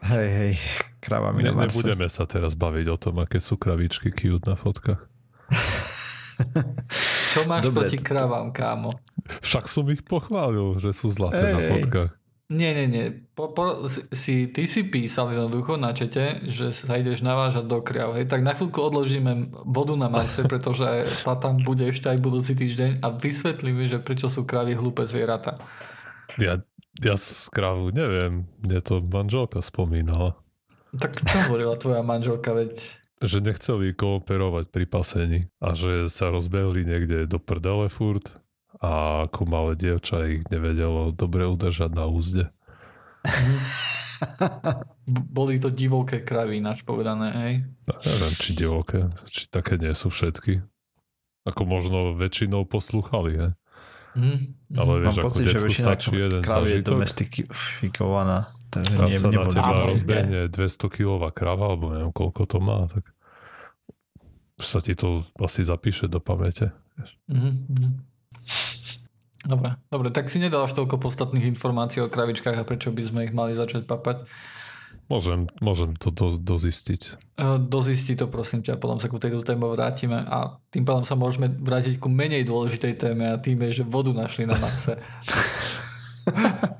Hej, 0.00 0.28
hej, 0.28 0.52
krávami 0.98 1.44
Ne, 1.44 1.52
na 1.52 1.60
Marse. 1.60 1.76
nebudeme 1.76 2.08
sa 2.08 2.24
teraz 2.24 2.56
baviť 2.56 2.86
o 2.88 2.96
tom, 2.96 3.20
aké 3.20 3.38
sú 3.38 3.54
kravičky 3.54 4.10
cute 4.10 4.42
na 4.44 4.56
fotkách. 4.56 4.98
Čo 7.30 7.46
máš 7.46 7.70
Dobre, 7.70 7.86
proti 7.86 7.98
kravám, 8.02 8.50
kámo? 8.50 8.90
Však 9.40 9.70
som 9.70 9.86
ich 9.86 10.02
pochválil, 10.02 10.82
že 10.82 10.90
sú 10.90 11.14
zlaté 11.14 11.54
na 11.54 11.60
Ej. 11.62 11.70
fotkách. 11.70 12.10
Nie, 12.50 12.74
nie, 12.74 12.90
nie. 12.90 13.06
Po, 13.38 13.54
po, 13.54 13.86
si, 14.10 14.50
ty 14.50 14.66
si 14.66 14.82
písal 14.82 15.30
jednoducho 15.30 15.78
na 15.78 15.94
čete, 15.94 16.42
že 16.50 16.74
sa 16.74 16.98
ideš 16.98 17.22
navážať 17.22 17.62
do 17.62 17.78
kriav. 17.78 18.18
Hej, 18.18 18.26
tak 18.26 18.42
na 18.42 18.58
chvíľku 18.58 18.82
odložíme 18.82 19.54
vodu 19.62 19.94
na 19.94 20.10
Marse, 20.10 20.42
pretože 20.50 21.06
tá 21.22 21.38
tam 21.38 21.62
bude 21.62 21.86
ešte 21.86 22.10
aj 22.10 22.18
budúci 22.18 22.58
týždeň 22.58 23.06
a 23.06 23.14
vysvetlíme, 23.14 23.86
že 23.86 24.02
prečo 24.02 24.26
sú 24.26 24.42
kravy 24.42 24.74
hlúpe 24.74 25.06
zvieratá. 25.06 25.54
Ja, 26.42 26.58
ja 26.98 27.14
z 27.14 27.46
krávu 27.54 27.94
neviem. 27.94 28.50
Mne 28.66 28.82
to 28.82 28.98
manželka 28.98 29.62
spomínala. 29.62 30.34
Tak 30.90 31.22
čo 31.22 31.46
hovorila 31.46 31.78
tvoja 31.78 32.02
manželka, 32.02 32.50
veď... 32.50 32.99
Že 33.20 33.44
nechceli 33.44 33.92
kooperovať 33.92 34.72
pri 34.72 34.84
pasení 34.88 35.40
a 35.60 35.76
že 35.76 36.08
sa 36.08 36.32
rozbehli 36.32 36.88
niekde 36.88 37.28
do 37.28 37.36
prdele 37.36 37.92
furt 37.92 38.32
a 38.80 39.24
ako 39.28 39.44
malé 39.44 39.76
dievča 39.76 40.24
ich 40.24 40.42
nevedelo 40.48 41.12
dobre 41.12 41.44
udržať 41.44 41.92
na 41.92 42.08
úzde. 42.08 42.48
Boli 45.36 45.60
to 45.60 45.68
divoké 45.72 46.24
kravy, 46.24 46.60
ináč 46.60 46.84
povedané, 46.84 47.28
hej? 47.44 47.52
No, 47.88 47.94
neviem, 48.04 48.34
či 48.36 48.50
divoké, 48.56 49.08
či 49.28 49.48
také 49.48 49.76
nie 49.76 49.92
sú 49.92 50.08
všetky. 50.12 50.60
Ako 51.44 51.64
možno 51.64 52.16
väčšinou 52.16 52.68
poslúchali, 52.68 53.32
hej? 53.36 53.52
Mm, 54.16 54.58
Ale 54.74 54.92
vieš, 55.06 55.16
Mám 55.16 55.24
pocit, 55.30 55.44
že 55.46 55.58
väčšina 55.62 55.94
kravy 56.42 56.68
je 56.78 56.80
domestifikovaná. 56.82 58.42
Takže 58.70 58.92
nie, 59.02 59.18
sa 59.18 59.28
na 59.34 59.50
teba 59.50 59.74
rozbehne 59.90 60.46
200 60.46 60.94
kilová 60.94 61.34
krava, 61.34 61.74
alebo 61.74 61.90
neviem, 61.90 62.14
koľko 62.14 62.42
to 62.46 62.58
má, 62.62 62.86
tak 62.86 63.02
sa 64.62 64.78
ti 64.78 64.94
to 64.94 65.26
asi 65.42 65.66
zapíše 65.66 66.06
do 66.06 66.22
pamäte. 66.22 66.70
Mm-hmm. 67.26 67.90
Dobre, 69.40 69.72
dobre, 69.88 70.08
tak 70.12 70.28
si 70.28 70.36
nedal 70.36 70.68
až 70.68 70.76
toľko 70.76 71.00
podstatných 71.00 71.48
informácií 71.56 72.04
o 72.04 72.12
kravičkách 72.12 72.60
a 72.60 72.68
prečo 72.68 72.92
by 72.92 73.02
sme 73.02 73.20
ich 73.24 73.32
mali 73.32 73.56
začať 73.56 73.88
papať. 73.88 74.28
Môžem, 75.10 75.50
môžem 75.58 75.98
to 75.98 76.14
do, 76.14 76.38
dozistiť. 76.38 77.02
E, 77.34 77.58
dozisti 77.58 78.14
to 78.14 78.30
prosím 78.30 78.62
ťa, 78.62 78.78
potom 78.78 79.02
sa 79.02 79.10
ku 79.10 79.18
tejto 79.18 79.42
téme 79.42 79.66
vrátime 79.66 80.22
a 80.22 80.60
tým 80.70 80.86
pádom 80.86 81.02
sa 81.02 81.18
môžeme 81.18 81.50
vrátiť 81.50 81.98
ku 81.98 82.06
menej 82.06 82.46
dôležitej 82.46 82.94
téme 82.94 83.26
a 83.26 83.40
tým 83.42 83.58
je, 83.66 83.82
že 83.82 83.84
vodu 83.88 84.14
našli 84.14 84.46
na 84.46 84.54
Marse. 84.60 84.94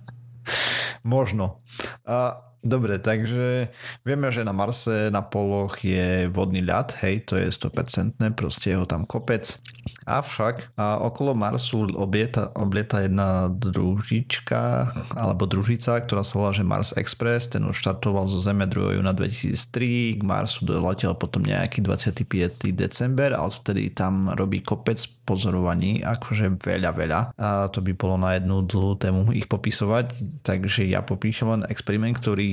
Možno. 1.02 1.62
A 2.06 2.44
Dobre, 2.60 3.00
takže 3.00 3.72
vieme, 4.04 4.28
že 4.28 4.44
na 4.44 4.52
Marse 4.52 5.08
na 5.08 5.24
poloch 5.24 5.80
je 5.80 6.28
vodný 6.28 6.60
ľad, 6.60 6.92
hej, 7.00 7.24
to 7.24 7.40
je 7.40 7.48
100%, 7.48 8.20
proste 8.36 8.76
je 8.76 8.76
ho 8.76 8.84
tam 8.84 9.08
kopec. 9.08 9.56
Avšak 10.04 10.76
a 10.76 11.00
okolo 11.00 11.32
Marsu 11.32 11.88
oblieta, 11.96 12.52
oblieta 12.52 13.00
jedna 13.00 13.48
družička, 13.48 14.92
alebo 15.16 15.48
družica, 15.48 16.04
ktorá 16.04 16.20
sa 16.20 16.36
volá, 16.36 16.52
že 16.52 16.60
Mars 16.60 16.92
Express, 17.00 17.48
ten 17.48 17.64
už 17.64 17.80
štartoval 17.80 18.28
zo 18.28 18.44
Zeme 18.44 18.68
2. 18.68 19.00
júna 19.00 19.16
2003, 19.16 20.20
k 20.20 20.22
Marsu 20.22 20.68
doletel 20.68 21.16
potom 21.16 21.40
nejaký 21.40 21.80
25. 21.80 22.76
december 22.76 23.32
a 23.32 23.40
odtedy 23.40 23.88
tam 23.96 24.28
robí 24.36 24.60
kopec 24.60 25.00
pozorovaní, 25.24 26.04
akože 26.04 26.60
veľa, 26.60 26.90
veľa. 26.92 27.20
A 27.40 27.72
to 27.72 27.80
by 27.80 27.96
bolo 27.96 28.20
na 28.20 28.36
jednu 28.36 28.68
dlhú 28.68 29.00
tému 29.00 29.32
ich 29.32 29.48
popisovať, 29.48 30.12
takže 30.44 30.84
ja 30.84 31.00
popíšem 31.00 31.48
len 31.48 31.62
experiment, 31.72 32.20
ktorý 32.20 32.49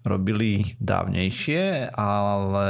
robili 0.00 0.76
dávnejšie, 0.80 1.92
ale 1.92 2.68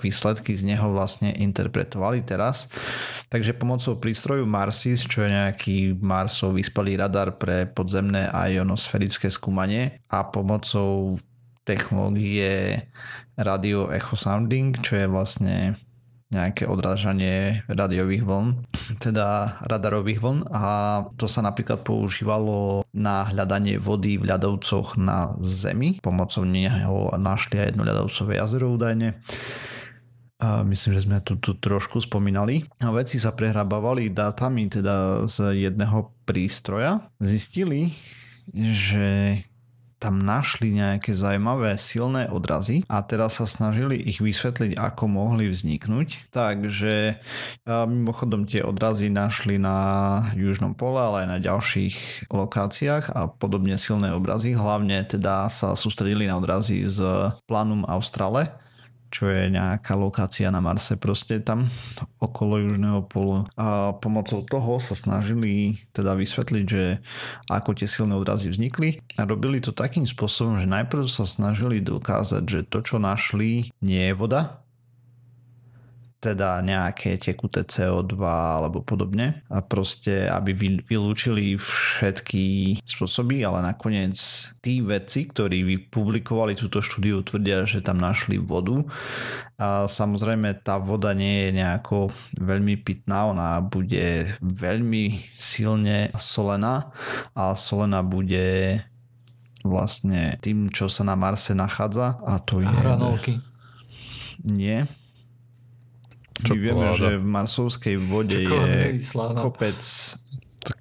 výsledky 0.00 0.56
z 0.56 0.64
neho 0.64 0.88
vlastne 0.92 1.32
interpretovali 1.36 2.24
teraz. 2.24 2.72
Takže 3.28 3.56
pomocou 3.56 4.00
prístroju 4.00 4.48
Marsis, 4.48 5.04
čo 5.04 5.26
je 5.26 5.30
nejaký 5.34 5.76
Marsov 6.00 6.56
vyspelý 6.56 6.96
radar 7.00 7.36
pre 7.36 7.68
podzemné 7.68 8.30
a 8.32 8.48
ionosférické 8.48 9.28
skúmanie 9.28 10.00
a 10.08 10.24
pomocou 10.26 11.20
technológie 11.64 12.88
radio 13.36 13.92
echo 13.92 14.16
sounding, 14.16 14.80
čo 14.80 14.96
je 14.98 15.06
vlastne 15.06 15.56
nejaké 16.30 16.64
odrážanie 16.70 17.66
radiových 17.66 18.22
vln, 18.22 18.48
teda 19.04 19.58
radarových 19.66 20.22
vln 20.22 20.38
a 20.50 20.64
to 21.18 21.26
sa 21.26 21.42
napríklad 21.42 21.82
používalo 21.82 22.86
na 22.94 23.26
hľadanie 23.26 23.76
vody 23.82 24.16
v 24.16 24.30
ľadovcoch 24.30 24.94
na 24.96 25.34
Zemi. 25.42 25.98
Pomocou 25.98 26.46
neho 26.46 27.10
našli 27.18 27.58
aj 27.58 27.74
jedno 27.74 27.82
ľadovcové 27.82 28.38
jazero 28.38 28.70
údajne. 28.70 29.18
A 30.40 30.64
myslím, 30.64 30.96
že 30.96 31.04
sme 31.04 31.20
tu, 31.20 31.36
tu 31.36 31.52
trošku 31.52 32.00
spomínali. 32.00 32.64
A 32.80 32.88
veci 32.96 33.20
sa 33.20 33.36
prehrabávali 33.36 34.08
dátami 34.08 34.72
teda 34.72 35.28
z 35.28 35.68
jedného 35.68 36.16
prístroja. 36.24 37.12
Zistili, 37.20 37.92
že 38.48 39.36
tam 40.00 40.16
našli 40.16 40.72
nejaké 40.72 41.12
zaujímavé 41.12 41.76
silné 41.76 42.32
odrazy 42.32 42.88
a 42.88 43.04
teraz 43.04 43.36
sa 43.36 43.44
snažili 43.44 44.00
ich 44.00 44.24
vysvetliť, 44.24 44.80
ako 44.80 45.12
mohli 45.12 45.52
vzniknúť. 45.52 46.32
Takže 46.32 47.20
mimochodom 47.68 48.48
tie 48.48 48.64
odrazy 48.64 49.12
našli 49.12 49.60
na 49.60 49.76
južnom 50.32 50.72
pole, 50.72 50.96
ale 50.96 51.16
aj 51.22 51.28
na 51.28 51.38
ďalších 51.44 51.96
lokáciách 52.32 53.12
a 53.12 53.28
podobne 53.28 53.76
silné 53.76 54.16
obrazy. 54.16 54.56
Hlavne 54.56 55.04
teda 55.04 55.52
sa 55.52 55.76
sústredili 55.76 56.24
na 56.24 56.40
odrazy 56.40 56.88
z 56.88 57.28
Planum 57.44 57.84
Australe, 57.84 58.56
čo 59.10 59.26
je 59.26 59.50
nejaká 59.50 59.98
lokácia 59.98 60.48
na 60.54 60.62
Marse 60.62 60.94
proste 60.94 61.42
tam 61.42 61.66
okolo 62.22 62.62
južného 62.62 63.04
polu. 63.10 63.42
A 63.58 63.92
pomocou 63.98 64.46
toho 64.46 64.78
sa 64.78 64.94
snažili 64.94 65.82
teda 65.90 66.14
vysvetliť, 66.14 66.64
že 66.64 67.02
ako 67.50 67.74
tie 67.74 67.90
silné 67.90 68.14
odrazy 68.14 68.54
vznikli 68.54 69.02
a 69.18 69.26
robili 69.26 69.58
to 69.58 69.74
takým 69.74 70.06
spôsobom, 70.06 70.62
že 70.62 70.70
najprv 70.70 71.04
sa 71.10 71.26
snažili 71.26 71.82
dokázať, 71.82 72.42
že 72.46 72.60
to, 72.70 72.86
čo 72.86 72.96
našli, 73.02 73.74
nie 73.82 74.02
je 74.10 74.14
voda, 74.14 74.62
teda 76.20 76.60
nejaké 76.60 77.16
tekuté 77.16 77.64
CO2 77.64 78.20
alebo 78.28 78.84
podobne. 78.84 79.40
A 79.48 79.64
proste, 79.64 80.28
aby 80.28 80.52
vylúčili 80.84 81.56
všetky 81.56 82.76
spôsoby, 82.84 83.40
ale 83.40 83.64
nakoniec 83.64 84.20
tí 84.60 84.84
vedci, 84.84 85.32
ktorí 85.32 85.64
vypublikovali 85.64 86.52
túto 86.52 86.84
štúdiu, 86.84 87.24
tvrdia, 87.24 87.64
že 87.64 87.80
tam 87.80 87.96
našli 87.96 88.36
vodu. 88.36 88.84
A 89.56 89.88
samozrejme 89.88 90.60
tá 90.60 90.76
voda 90.76 91.16
nie 91.16 91.48
je 91.48 91.50
nejako 91.56 92.12
veľmi 92.36 92.76
pitná, 92.84 93.32
ona 93.32 93.64
bude 93.64 94.28
veľmi 94.44 95.24
silne 95.32 96.12
solená 96.20 96.92
a 97.32 97.56
solená 97.56 98.04
bude 98.04 98.80
vlastne 99.64 100.36
tým, 100.40 100.72
čo 100.72 100.88
sa 100.88 101.04
na 101.04 101.16
Marse 101.16 101.52
nachádza 101.52 102.16
a 102.24 102.40
to 102.40 102.60
a 102.60 102.68
je... 102.68 102.68
hranolky. 102.68 103.34
Nie, 104.40 104.88
my 106.46 106.56
vieme, 106.56 106.86
že 106.96 107.20
v 107.20 107.26
marsovskej 107.26 107.96
vode 108.00 108.40
je 108.40 108.48
kopec... 109.14 109.80
Tak 110.64 110.78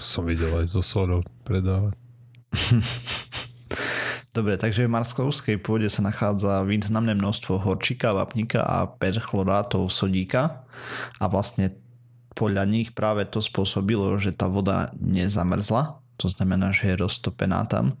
som 0.00 0.24
videl 0.24 0.52
aj 0.56 0.66
zo 0.70 0.82
solou 0.84 1.20
predávať. 1.44 1.92
Dobre, 4.36 4.60
takže 4.60 4.84
v 4.84 4.92
marskovskej 4.92 5.56
pôde 5.64 5.88
sa 5.88 6.04
nachádza 6.04 6.60
významné 6.68 7.16
množstvo 7.16 7.56
horčíka, 7.56 8.12
vapníka 8.12 8.60
a 8.60 8.84
perchlorátov 8.84 9.88
sodíka. 9.88 10.68
A 11.16 11.24
vlastne 11.24 11.72
podľa 12.36 12.68
nich 12.68 12.92
práve 12.92 13.24
to 13.24 13.40
spôsobilo, 13.40 14.12
že 14.20 14.36
tá 14.36 14.44
voda 14.44 14.92
nezamrzla, 15.00 16.04
to 16.20 16.28
znamená, 16.28 16.68
že 16.68 16.92
je 16.92 17.00
roztopená 17.00 17.64
tam, 17.64 17.96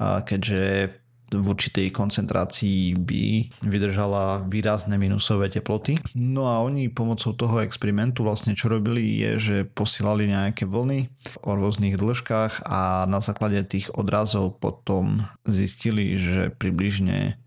keďže 0.00 0.88
v 1.34 1.46
určitej 1.46 1.90
koncentrácii 1.90 2.94
by 2.94 3.24
vydržala 3.66 4.46
výrazné 4.46 4.94
minusové 4.94 5.50
teploty. 5.50 5.98
No 6.14 6.46
a 6.46 6.62
oni 6.62 6.88
pomocou 6.88 7.34
toho 7.34 7.60
experimentu 7.60 8.22
vlastne 8.22 8.54
čo 8.54 8.70
robili 8.70 9.20
je, 9.20 9.30
že 9.38 9.56
posielali 9.66 10.30
nejaké 10.30 10.64
vlny 10.64 11.10
o 11.42 11.50
rôznych 11.58 11.98
dĺžkach 11.98 12.64
a 12.64 13.04
na 13.10 13.18
základe 13.18 13.60
tých 13.66 13.90
odrazov 13.94 14.62
potom 14.62 15.26
zistili, 15.44 16.16
že 16.16 16.54
približne 16.54 17.38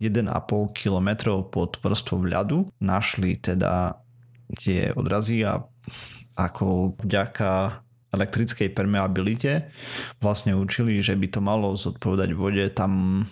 1,5 0.00 0.26
km 0.72 1.08
pod 1.48 1.76
vrstvou 1.82 2.24
ľadu 2.24 2.70
našli 2.80 3.36
teda 3.36 4.00
tie 4.56 4.90
odrazy 4.96 5.44
a 5.46 5.62
ako 6.34 6.96
vďaka 6.96 7.84
elektrickej 8.10 8.74
permeabilite 8.74 9.70
vlastne 10.18 10.54
učili, 10.58 10.98
že 11.02 11.14
by 11.14 11.26
to 11.30 11.40
malo 11.42 11.74
zodpovedať 11.78 12.30
vode 12.34 12.64
tam 12.74 13.24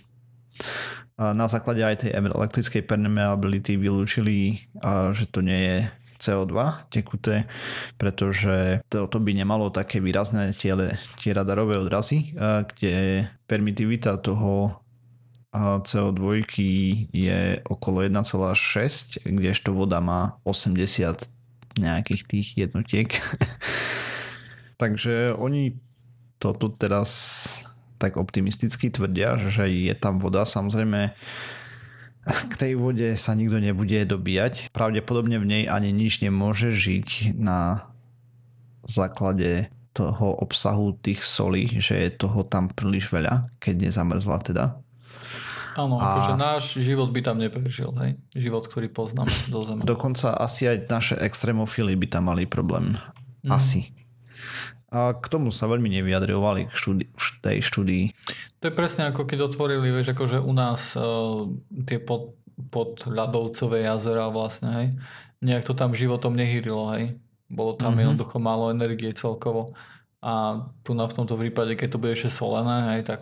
na 1.19 1.47
základe 1.51 1.83
aj 1.83 2.07
tej 2.07 2.11
elektrickej 2.15 2.87
permeability 2.87 3.75
vylúčili, 3.75 4.63
že 5.11 5.27
to 5.27 5.43
nie 5.43 5.61
je 5.67 5.79
CO2 6.19 6.55
tekuté, 6.91 7.47
pretože 7.99 8.83
to, 8.91 9.07
to 9.07 9.19
by 9.19 9.35
nemalo 9.35 9.71
také 9.71 9.99
výrazné 9.99 10.55
tie, 10.55 10.75
tie 11.19 11.31
radarové 11.35 11.79
odrazy, 11.79 12.35
kde 12.75 13.27
permitivita 13.47 14.19
toho 14.23 14.79
CO2 15.59 16.23
je 17.11 17.41
okolo 17.67 18.07
1,6, 18.07 19.27
kdežto 19.27 19.75
voda 19.75 19.99
má 19.99 20.39
80 20.47 21.27
nejakých 21.79 22.23
tých 22.27 22.49
jednotiek. 22.59 23.09
Takže 24.79 25.35
oni 25.35 25.75
toto 26.39 26.71
teraz 26.71 27.11
tak 27.99 28.15
optimisticky 28.15 28.95
tvrdia, 28.95 29.35
že 29.51 29.67
je 29.67 29.91
tam 29.99 30.23
voda. 30.23 30.47
Samozrejme, 30.47 31.11
k 32.29 32.55
tej 32.55 32.79
vode 32.79 33.19
sa 33.19 33.35
nikto 33.35 33.59
nebude 33.59 34.07
dobíjať. 34.07 34.71
Pravdepodobne 34.71 35.43
v 35.43 35.47
nej 35.51 35.65
ani 35.67 35.91
nič 35.91 36.23
nemôže 36.23 36.71
žiť 36.71 37.35
na 37.35 37.91
základe 38.87 39.69
toho 39.91 40.39
obsahu 40.39 40.95
tých 40.95 41.27
solí, 41.27 41.67
že 41.83 41.99
je 41.99 42.11
toho 42.15 42.47
tam 42.47 42.71
príliš 42.71 43.11
veľa, 43.11 43.51
keď 43.59 43.91
nezamrzla 43.91 44.39
teda. 44.47 44.65
Áno, 45.75 45.99
a... 45.99 46.15
akože 46.15 46.35
náš 46.39 46.79
život 46.79 47.11
by 47.11 47.21
tam 47.23 47.43
neprežil, 47.43 47.91
hej? 48.03 48.19
Život, 48.35 48.71
ktorý 48.71 48.91
poznáme 48.91 49.31
do 49.51 49.63
Zeme. 49.67 49.83
Dokonca 49.83 50.39
asi 50.39 50.71
aj 50.71 50.87
naše 50.87 51.15
extrémofily 51.19 51.99
by 51.99 52.07
tam 52.11 52.31
mali 52.31 52.47
problém. 52.47 52.95
Mm. 53.43 53.51
Asi. 53.55 53.91
A 54.89 55.13
k 55.13 55.27
tomu 55.29 55.53
sa 55.53 55.69
veľmi 55.69 55.93
nevyjadrovali 56.01 56.65
k 56.65 56.73
štúdi- 56.73 57.11
v 57.13 57.27
tej 57.45 57.59
štúdii. 57.61 58.05
To 58.65 58.65
je 58.69 58.75
presne 58.75 59.13
ako 59.13 59.29
keď 59.29 59.53
otvorili, 59.53 59.93
vieš, 59.93 60.17
akože 60.17 60.41
u 60.41 60.53
nás 60.57 60.97
uh, 60.97 61.45
tie 61.85 62.01
pod, 62.01 62.41
pod 62.73 63.05
ľadovcové 63.05 63.85
jazera 63.85 64.33
vlastne, 64.33 64.71
hej. 64.73 64.89
Nejak 65.45 65.69
to 65.69 65.77
tam 65.77 65.93
životom 65.93 66.33
nehýrilo, 66.33 66.89
hej. 66.97 67.21
Bolo 67.53 67.77
tam 67.77 67.95
mm-hmm. 67.95 68.01
jednoducho 68.01 68.37
málo 68.41 68.73
energie 68.73 69.13
celkovo. 69.13 69.69
A 70.25 70.65
tu 70.83 70.97
na 70.97 71.05
v 71.05 71.17
tomto 71.21 71.37
prípade, 71.37 71.77
keď 71.77 71.89
to 71.95 72.01
bude 72.01 72.17
ešte 72.17 72.33
solené, 72.33 72.97
hej, 72.97 73.03
tak 73.07 73.21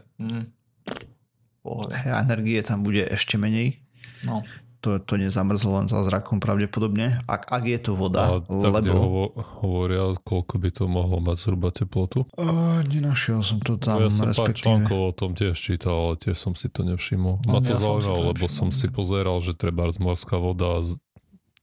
pohode. 1.66 1.98
Energie 2.06 2.62
tam 2.62 2.86
bude 2.86 3.02
ešte 3.10 3.34
menej. 3.34 3.82
No. 4.22 4.46
To, 4.84 5.00
to 5.02 5.14
nezamrzlo 5.16 5.82
len 5.82 5.86
za 5.88 6.04
zrakom 6.04 6.38
pravdepodobne. 6.38 7.24
Ak, 7.26 7.48
ak 7.48 7.64
je 7.64 7.78
to 7.80 7.92
voda, 7.96 8.36
A 8.36 8.44
tak 8.44 8.84
lebo... 8.86 8.92
Hovo, 8.92 9.24
hovoria, 9.64 10.12
koľko 10.20 10.54
by 10.62 10.70
to 10.70 10.84
mohlo 10.86 11.18
mať 11.18 11.36
zhruba 11.42 11.72
teplotu? 11.72 12.28
Uh, 12.36 12.84
nenašiel 12.86 13.40
som 13.40 13.58
to 13.58 13.80
tam. 13.80 14.04
No 14.04 14.06
ja 14.06 14.12
som 14.12 14.28
respektíve... 14.28 14.46
pár 14.46 14.54
článkov 14.54 14.98
o 15.00 15.12
tom 15.16 15.30
tiež 15.34 15.56
čítal, 15.56 15.96
ale 15.96 16.14
tiež 16.20 16.36
som 16.36 16.52
si 16.54 16.68
to 16.68 16.84
nevšimol. 16.86 17.42
Ma 17.48 17.58
to 17.64 17.74
ja 17.74 17.80
zaujímalo, 17.80 18.36
lebo 18.36 18.46
som 18.46 18.68
si 18.70 18.86
pozeral, 18.92 19.40
že 19.42 19.56
treba 19.56 19.88
z 19.90 19.98
morská 19.98 20.38
voda 20.38 20.84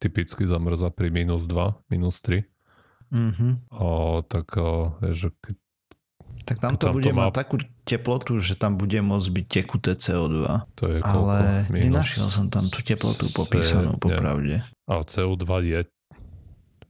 typicky 0.03 0.43
zamrza 0.43 0.91
pri 0.91 1.07
minus 1.13 1.47
2, 1.47 1.87
minus 1.87 2.19
3. 2.25 2.43
Mm-hmm. 3.13 3.51
A 3.71 3.87
tak, 4.25 4.57
a, 4.57 4.99
že 5.13 5.31
keď 5.39 5.55
tak 6.43 6.59
tam 6.59 6.75
to, 6.75 6.91
tam 6.91 6.93
bude 6.95 7.09
to 7.09 7.15
má... 7.15 7.27
mať 7.27 7.33
takú 7.33 7.55
teplotu, 7.87 8.39
že 8.43 8.59
tam 8.59 8.75
bude 8.75 8.99
môcť 8.99 9.29
byť 9.31 9.45
tekuté 9.47 9.91
CO2. 9.95 10.39
To 10.79 10.85
je 10.91 10.99
koľko? 10.99 11.31
Ale 11.31 11.37
Minus 11.71 11.83
nenašiel 11.87 12.27
som 12.27 12.45
tam 12.51 12.63
tú 12.67 12.79
teplotu 12.83 13.25
C... 13.27 13.33
popísanú 13.33 13.95
popravde. 13.97 14.61
A 14.87 14.93
CO2 15.03 15.45
je 15.63 15.79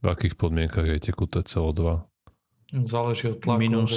v 0.04 0.06
akých 0.12 0.34
podmienkach 0.36 0.84
je 0.84 1.00
tekuté 1.00 1.40
CO2? 1.40 2.04
Záleží 2.74 3.30
od 3.30 3.38
tlaku. 3.40 3.60
Minus 3.62 3.92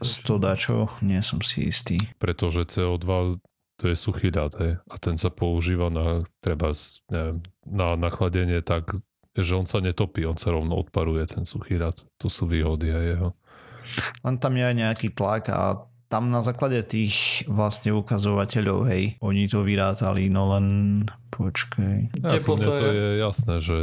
100 0.00 0.38
dačo, 0.40 0.88
nie 1.04 1.20
som 1.20 1.44
si 1.44 1.68
istý. 1.68 1.98
Pretože 2.16 2.64
CO2 2.64 3.36
to 3.76 3.90
je 3.90 3.96
suchý 3.98 4.30
dát, 4.30 4.54
hej? 4.62 4.78
a 4.86 4.94
ten 4.96 5.18
sa 5.18 5.26
používa 5.26 5.90
na, 5.90 6.22
treba, 6.38 6.70
neviem, 7.10 7.42
na 7.66 7.98
nachladenie 7.98 8.62
tak, 8.62 8.94
že 9.34 9.58
on 9.58 9.66
sa 9.66 9.82
netopí, 9.82 10.22
on 10.22 10.38
sa 10.38 10.54
rovno 10.54 10.78
odparuje 10.78 11.26
ten 11.26 11.42
suchý 11.42 11.82
dát. 11.82 11.98
To 12.22 12.30
sú 12.30 12.46
výhody 12.46 12.94
aj 12.94 13.04
jeho. 13.16 13.28
Len 14.22 14.34
tam 14.38 14.52
je 14.56 14.64
aj 14.64 14.76
nejaký 14.76 15.08
tlak 15.14 15.50
a 15.52 15.86
tam 16.12 16.28
na 16.28 16.44
základe 16.44 16.76
tých 16.84 17.48
vlastne 17.48 17.96
ukazovateľov, 17.96 18.84
hej, 18.92 19.16
oni 19.24 19.48
to 19.48 19.64
vyrátali, 19.64 20.28
no 20.28 20.52
len 20.52 20.66
počkej. 21.32 22.12
Ja, 22.20 22.36
Teplota 22.36 22.68
to 22.68 22.84
je... 22.84 22.92
je 22.92 23.08
jasné, 23.16 23.54
že 23.64 23.76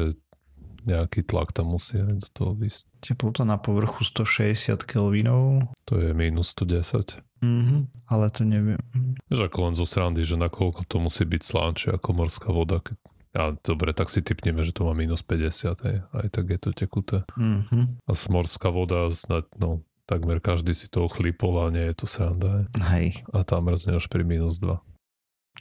nejaký 0.85 1.25
tlak 1.25 1.51
tam 1.51 1.73
musí 1.73 1.97
aj 1.97 2.15
do 2.21 2.29
toho 2.29 2.51
vysť. 2.53 2.85
Teplota 3.01 3.49
na 3.49 3.57
povrchu 3.57 4.05
160 4.05 4.77
kelvinov. 4.85 5.73
To 5.89 5.97
je 5.97 6.13
minus 6.13 6.53
110. 6.53 7.17
Mhm, 7.41 7.89
ale 8.12 8.25
to 8.29 8.43
neviem. 8.43 8.83
Že 9.31 9.47
ako 9.47 9.59
len 9.71 9.73
zo 9.73 9.88
srandy, 9.88 10.21
že 10.27 10.35
nakoľko 10.35 10.85
to 10.85 10.97
musí 10.99 11.23
byť 11.23 11.41
slánčie 11.41 11.89
ako 11.95 12.09
morská 12.13 12.51
voda. 12.51 12.83
Ja, 13.29 13.53
dobre, 13.62 13.93
tak 13.93 14.09
si 14.09 14.25
typneme, 14.25 14.65
že 14.65 14.73
to 14.73 14.89
má 14.89 14.97
minus 14.97 15.21
50, 15.21 15.85
hej. 15.85 15.97
aj 16.13 16.27
tak 16.33 16.45
je 16.49 16.59
to 16.59 16.69
tekuté. 16.73 17.17
Mhm. 17.38 18.05
A 18.05 18.12
morská 18.29 18.69
voda 18.69 19.07
snad, 19.13 19.47
no, 19.55 19.85
takmer 20.10 20.41
každý 20.41 20.74
si 20.74 20.89
to 20.89 21.06
ochlípol 21.06 21.62
a 21.62 21.69
nie 21.69 21.86
je 21.93 22.02
to 22.02 22.06
sranda. 22.10 22.65
Hej. 22.89 23.22
A 23.30 23.45
tam 23.45 23.69
mrzne 23.69 24.02
až 24.02 24.10
pri 24.10 24.26
minus 24.26 24.58
2. 24.58 24.82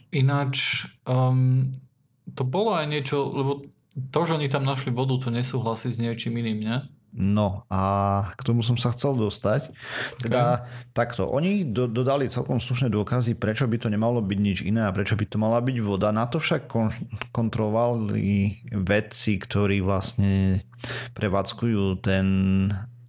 Ináč, 0.09 0.89
um, 1.05 1.69
to 2.33 2.41
bolo 2.41 2.73
aj 2.73 2.89
niečo, 2.89 3.29
lebo 3.29 3.61
to, 4.09 4.19
že 4.25 4.41
oni 4.41 4.49
tam 4.49 4.65
našli 4.65 4.89
vodu, 4.89 5.13
to 5.21 5.29
nesúhlasí 5.29 5.93
s 5.93 6.01
niečím 6.01 6.41
iným, 6.41 6.59
ne? 6.65 6.77
No 7.09 7.65
a 7.73 7.81
k 8.37 8.41
tomu 8.45 8.61
som 8.61 8.77
sa 8.77 8.93
chcel 8.93 9.17
dostať. 9.17 9.73
Teda 10.21 10.61
okay. 10.61 10.93
takto, 10.93 11.25
oni 11.25 11.65
do, 11.65 11.89
dodali 11.89 12.29
celkom 12.29 12.61
slušné 12.61 12.93
dôkazy, 12.93 13.33
prečo 13.33 13.65
by 13.65 13.81
to 13.81 13.89
nemalo 13.89 14.21
byť 14.21 14.39
nič 14.39 14.59
iné 14.61 14.85
a 14.85 14.93
prečo 14.93 15.17
by 15.17 15.25
to 15.25 15.41
mala 15.41 15.57
byť 15.57 15.77
voda. 15.81 16.13
Na 16.13 16.29
to 16.29 16.37
však 16.37 16.69
kon, 16.69 16.93
kontrolovali 17.33 18.61
vedci, 18.69 19.41
ktorí 19.41 19.81
vlastne 19.81 20.61
prevádzkujú 21.17 21.97
ten 22.05 22.25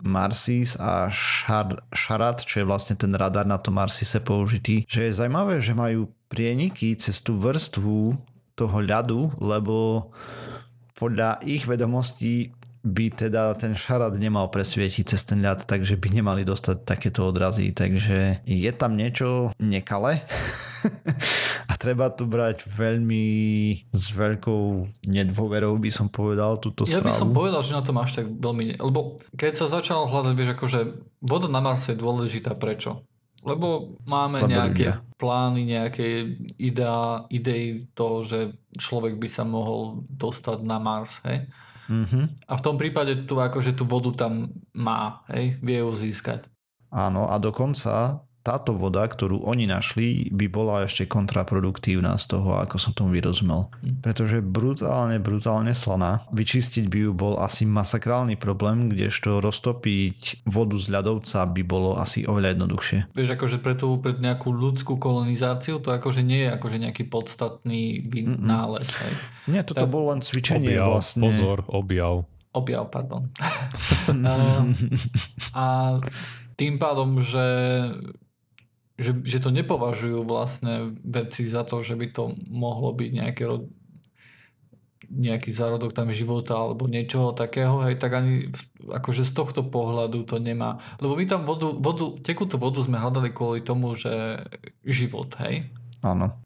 Marsis 0.02 0.76
a 0.80 1.08
Šarat, 1.10 2.44
čo 2.44 2.62
je 2.62 2.68
vlastne 2.68 2.96
ten 2.96 3.12
radar 3.12 3.44
na 3.44 3.60
tom 3.60 3.76
Marsise 3.76 4.20
použitý. 4.20 4.84
Že 4.88 5.00
je 5.08 5.16
zaujímavé, 5.16 5.54
že 5.60 5.76
majú 5.76 6.10
prieniky 6.30 6.96
cez 6.96 7.20
tú 7.20 7.36
vrstvu 7.40 8.16
toho 8.54 8.76
ľadu, 8.84 9.32
lebo 9.40 10.08
podľa 10.94 11.40
ich 11.48 11.64
vedomostí 11.64 12.52
by 12.80 13.12
teda 13.12 13.52
ten 13.60 13.76
šarát 13.76 14.16
nemal 14.16 14.48
presvietiť 14.48 15.04
cez 15.12 15.28
ten 15.28 15.44
ľad, 15.44 15.68
takže 15.68 16.00
by 16.00 16.08
nemali 16.16 16.48
dostať 16.48 16.88
takéto 16.88 17.28
odrazy, 17.28 17.76
takže 17.76 18.40
je 18.48 18.72
tam 18.72 18.96
niečo 18.96 19.52
nekale 19.60 20.16
treba 21.80 22.12
tu 22.12 22.28
brať 22.28 22.68
veľmi 22.68 23.24
s 23.88 24.04
veľkou 24.12 24.64
nedôverou 25.08 25.72
by 25.80 25.88
som 25.88 26.12
povedal 26.12 26.60
túto 26.60 26.84
správu. 26.84 27.00
Ja 27.00 27.08
by 27.08 27.16
som 27.16 27.32
povedal, 27.32 27.64
že 27.64 27.72
na 27.72 27.80
to 27.80 27.96
máš 27.96 28.20
tak 28.20 28.28
veľmi... 28.28 28.76
Lebo 28.76 29.16
keď 29.32 29.64
sa 29.64 29.72
začalo 29.72 30.12
hľadať, 30.12 30.32
vieš, 30.36 30.52
akože 30.60 30.80
voda 31.24 31.48
na 31.48 31.64
Marse 31.64 31.96
je 31.96 31.96
dôležitá, 31.96 32.52
prečo? 32.60 33.08
Lebo 33.40 33.96
máme 34.04 34.44
Lebo 34.44 34.52
nejaké 34.52 34.84
ľudia. 34.92 35.16
plány, 35.16 35.60
nejaké 35.64 36.36
ideá, 36.60 37.24
idei 37.32 37.88
toho, 37.96 38.20
že 38.20 38.52
človek 38.76 39.16
by 39.16 39.28
sa 39.32 39.48
mohol 39.48 40.04
dostať 40.12 40.60
na 40.60 40.76
Mars, 40.76 41.24
hej? 41.24 41.48
Mm-hmm. 41.88 42.46
A 42.46 42.52
v 42.54 42.62
tom 42.62 42.76
prípade 42.76 43.24
tu 43.24 43.40
akože 43.40 43.72
tú 43.72 43.88
vodu 43.88 44.12
tam 44.28 44.52
má, 44.76 45.24
hej, 45.32 45.56
vie 45.64 45.80
ju 45.80 45.90
získať. 45.90 46.44
Áno, 46.92 47.32
a 47.32 47.40
dokonca 47.40 48.22
táto 48.40 48.72
voda, 48.72 49.05
ktorú 49.05 49.44
oni 49.44 49.68
našli, 49.68 50.33
by 50.33 50.46
bola 50.48 50.88
ešte 50.88 51.05
kontraproduktívna 51.05 52.16
z 52.16 52.37
toho, 52.37 52.57
ako 52.57 52.76
som 52.81 52.96
tomu 52.96 53.12
vyrozumel. 53.12 53.68
Hm. 53.85 54.00
Pretože 54.00 54.40
brutálne, 54.40 55.20
brutálne 55.20 55.76
slaná. 55.76 56.24
Vyčistiť 56.33 56.88
by 56.88 56.98
ju 57.05 57.11
bol 57.12 57.35
asi 57.37 57.68
masakrálny 57.68 58.40
problém, 58.40 58.88
kdežto 58.88 59.44
roztopiť 59.44 60.48
vodu 60.48 60.76
z 60.81 60.87
ľadovca 60.88 61.44
by 61.53 61.62
bolo 61.64 62.00
asi 62.00 62.24
oveľa 62.24 62.57
jednoduchšie. 62.57 62.98
Vieš, 63.12 63.31
akože 63.37 63.57
pre, 63.61 63.76
tú, 63.76 64.00
pre 64.00 64.16
nejakú 64.16 64.48
ľudskú 64.48 64.96
kolonizáciu 64.96 65.85
to 65.85 65.92
akože 65.92 66.24
nie 66.24 66.48
je 66.48 66.50
akože 66.57 66.76
nejaký 66.81 67.05
podstatný 67.12 68.00
vynález. 68.09 68.88
Hej. 68.88 69.12
Nie, 69.53 69.62
toto 69.68 69.85
tak... 69.85 69.92
bolo 69.92 70.16
len 70.16 70.24
cvičenie 70.24 70.81
objav, 70.81 70.88
vlastne. 70.96 71.29
Pozor, 71.29 71.59
objav. 71.68 72.24
Objav, 72.57 72.88
pardon. 72.88 73.29
a 75.55 75.64
tým 76.57 76.76
pádom, 76.76 77.20
že 77.24 77.44
že, 79.00 79.16
že 79.24 79.40
to 79.40 79.48
nepovažujú 79.48 80.28
vlastne 80.28 80.92
veci 81.00 81.48
za 81.48 81.64
to, 81.64 81.80
že 81.80 81.96
by 81.96 82.06
to 82.12 82.36
mohlo 82.52 82.92
byť 82.92 83.10
nejaké 83.10 83.44
nejaký 85.10 85.50
zárodok 85.50 85.90
tam 85.90 86.14
života 86.14 86.54
alebo 86.54 86.86
niečoho 86.86 87.34
takého, 87.34 87.82
hej, 87.82 87.98
tak 87.98 88.14
ani 88.14 88.46
v, 88.46 88.60
akože 88.94 89.26
z 89.26 89.32
tohto 89.34 89.66
pohľadu 89.66 90.22
to 90.22 90.38
nemá. 90.38 90.78
Lebo 91.02 91.18
my 91.18 91.26
tam 91.26 91.42
vodu, 91.42 91.66
vodu, 91.74 92.14
tekutú 92.22 92.62
vodu 92.62 92.78
sme 92.78 92.94
hľadali 92.94 93.34
kvôli 93.34 93.66
tomu, 93.66 93.98
že 93.98 94.38
život, 94.86 95.34
hej? 95.42 95.66
Áno. 96.06 96.38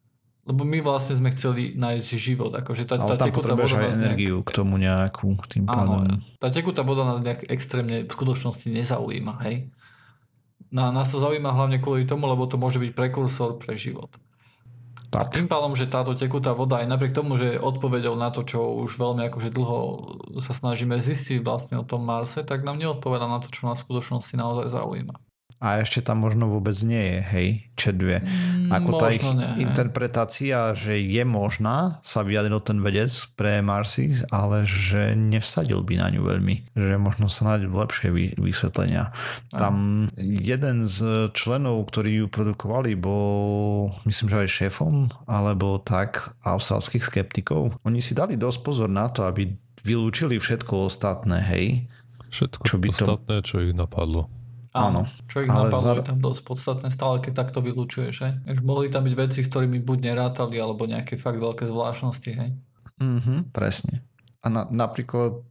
Lebo 0.48 0.64
my 0.64 0.80
vlastne 0.80 1.16
sme 1.16 1.32
chceli 1.36 1.76
nájsť 1.76 2.08
život. 2.16 2.52
Akože 2.56 2.88
tá, 2.88 3.00
Ale 3.00 3.16
tá 3.16 3.28
tam 3.28 3.36
potrebuješ 3.36 3.80
aj 3.80 3.96
energiu 3.96 4.40
nejak... 4.40 4.48
k 4.48 4.50
tomu 4.52 4.76
nejakú. 4.76 5.28
Tým 5.48 5.64
pádom. 5.64 6.04
Áno, 6.04 6.20
tá 6.36 6.48
tekutá 6.52 6.84
voda 6.84 7.04
nás 7.04 7.20
nejak 7.24 7.48
extrémne 7.48 8.04
v 8.04 8.12
skutočnosti 8.12 8.68
nezaujíma, 8.68 9.44
hej? 9.48 9.72
No, 10.74 10.90
nás 10.90 11.06
to 11.06 11.22
zaujíma 11.22 11.54
hlavne 11.54 11.78
kvôli 11.78 12.02
tomu, 12.02 12.26
lebo 12.26 12.50
to 12.50 12.58
môže 12.58 12.82
byť 12.82 12.98
prekursor 12.98 13.62
pre 13.62 13.78
život. 13.78 14.10
Tak. 15.14 15.30
A 15.30 15.30
tým 15.30 15.46
pádom, 15.46 15.78
že 15.78 15.86
táto 15.86 16.18
tekutá 16.18 16.50
voda, 16.50 16.82
aj 16.82 16.90
napriek 16.90 17.14
tomu, 17.14 17.38
že 17.38 17.54
je 17.54 17.62
odpovedou 17.62 18.18
na 18.18 18.34
to, 18.34 18.42
čo 18.42 18.58
už 18.82 18.98
veľmi 18.98 19.30
akože 19.30 19.54
dlho 19.54 19.78
sa 20.42 20.50
snažíme 20.50 20.98
zistiť 20.98 21.46
vlastne 21.46 21.78
o 21.78 21.86
tom 21.86 22.02
Marse, 22.02 22.42
tak 22.42 22.66
nám 22.66 22.82
neodpoveda 22.82 23.30
na 23.30 23.38
to, 23.38 23.46
čo 23.54 23.70
nás 23.70 23.78
v 23.78 23.86
skutočnosti 23.86 24.34
naozaj 24.34 24.74
zaujíma. 24.74 25.14
A 25.62 25.80
ešte 25.80 26.04
tam 26.04 26.20
možno 26.20 26.46
vôbec 26.46 26.76
nie 26.84 27.00
je, 27.00 27.18
hej, 27.24 27.48
čedvie. 27.72 28.20
Mm, 28.20 28.68
Ako 28.68 28.90
tá 29.00 29.08
ich 29.08 29.22
možno 29.24 29.40
nie, 29.40 29.48
hej. 29.48 29.60
interpretácia, 29.64 30.58
že 30.76 31.00
je 31.00 31.24
možná, 31.24 32.04
sa 32.04 32.20
vyjadril 32.20 32.60
ten 32.60 32.84
vedec 32.84 33.08
pre 33.32 33.64
Marsis, 33.64 34.28
ale 34.28 34.68
že 34.68 35.16
nevsadil 35.16 35.80
by 35.80 35.94
na 35.96 36.12
ňu 36.12 36.20
veľmi. 36.20 36.76
Že 36.76 36.94
možno 37.00 37.32
sa 37.32 37.56
nájdu 37.56 37.72
lepšie 37.72 38.08
vy- 38.12 38.36
vysvetlenia. 38.36 39.16
Tam 39.48 40.04
jeden 40.20 40.84
z 40.84 41.32
členov, 41.32 41.88
ktorí 41.88 42.20
ju 42.20 42.26
produkovali, 42.28 42.92
bol 42.92 43.88
myslím, 44.04 44.28
že 44.28 44.44
aj 44.44 44.50
šéfom, 44.50 45.08
alebo 45.24 45.80
tak, 45.80 46.36
austrálskych 46.44 47.00
skeptikov. 47.00 47.80
Oni 47.82 48.04
si 48.04 48.12
dali 48.12 48.36
dosť 48.36 48.58
pozor 48.60 48.92
na 48.92 49.08
to, 49.08 49.24
aby 49.24 49.48
vylúčili 49.80 50.36
všetko 50.36 50.92
ostatné, 50.92 51.40
hej. 51.40 51.66
Všetko 52.28 52.62
Čo 52.64 52.76
by 52.76 52.88
to- 52.88 52.92
podstatné, 52.92 53.36
čo 53.40 53.54
ich 53.60 53.72
napadlo. 53.72 54.28
Áno. 54.74 55.06
Čo 55.30 55.46
ich 55.46 55.50
Ale 55.54 55.70
napadlo, 55.70 55.86
za- 55.86 55.98
je 56.02 56.08
tam 56.10 56.18
dosť 56.18 56.40
podstatné 56.42 56.88
stále, 56.90 57.22
keď 57.22 57.32
takto 57.46 57.62
vylúčuješ, 57.62 58.14
hej? 58.26 58.32
Mohli 58.58 58.90
tam 58.90 59.06
byť 59.06 59.14
veci, 59.14 59.40
s 59.46 59.48
ktorými 59.48 59.78
buď 59.78 59.98
nerátali, 60.10 60.58
alebo 60.58 60.82
nejaké 60.90 61.14
fakt 61.14 61.38
veľké 61.38 61.70
zvláštnosti, 61.70 62.30
hej? 62.34 62.50
Mhm, 62.98 63.54
presne. 63.54 64.02
A 64.42 64.50
na, 64.50 64.66
napríklad 64.66 65.46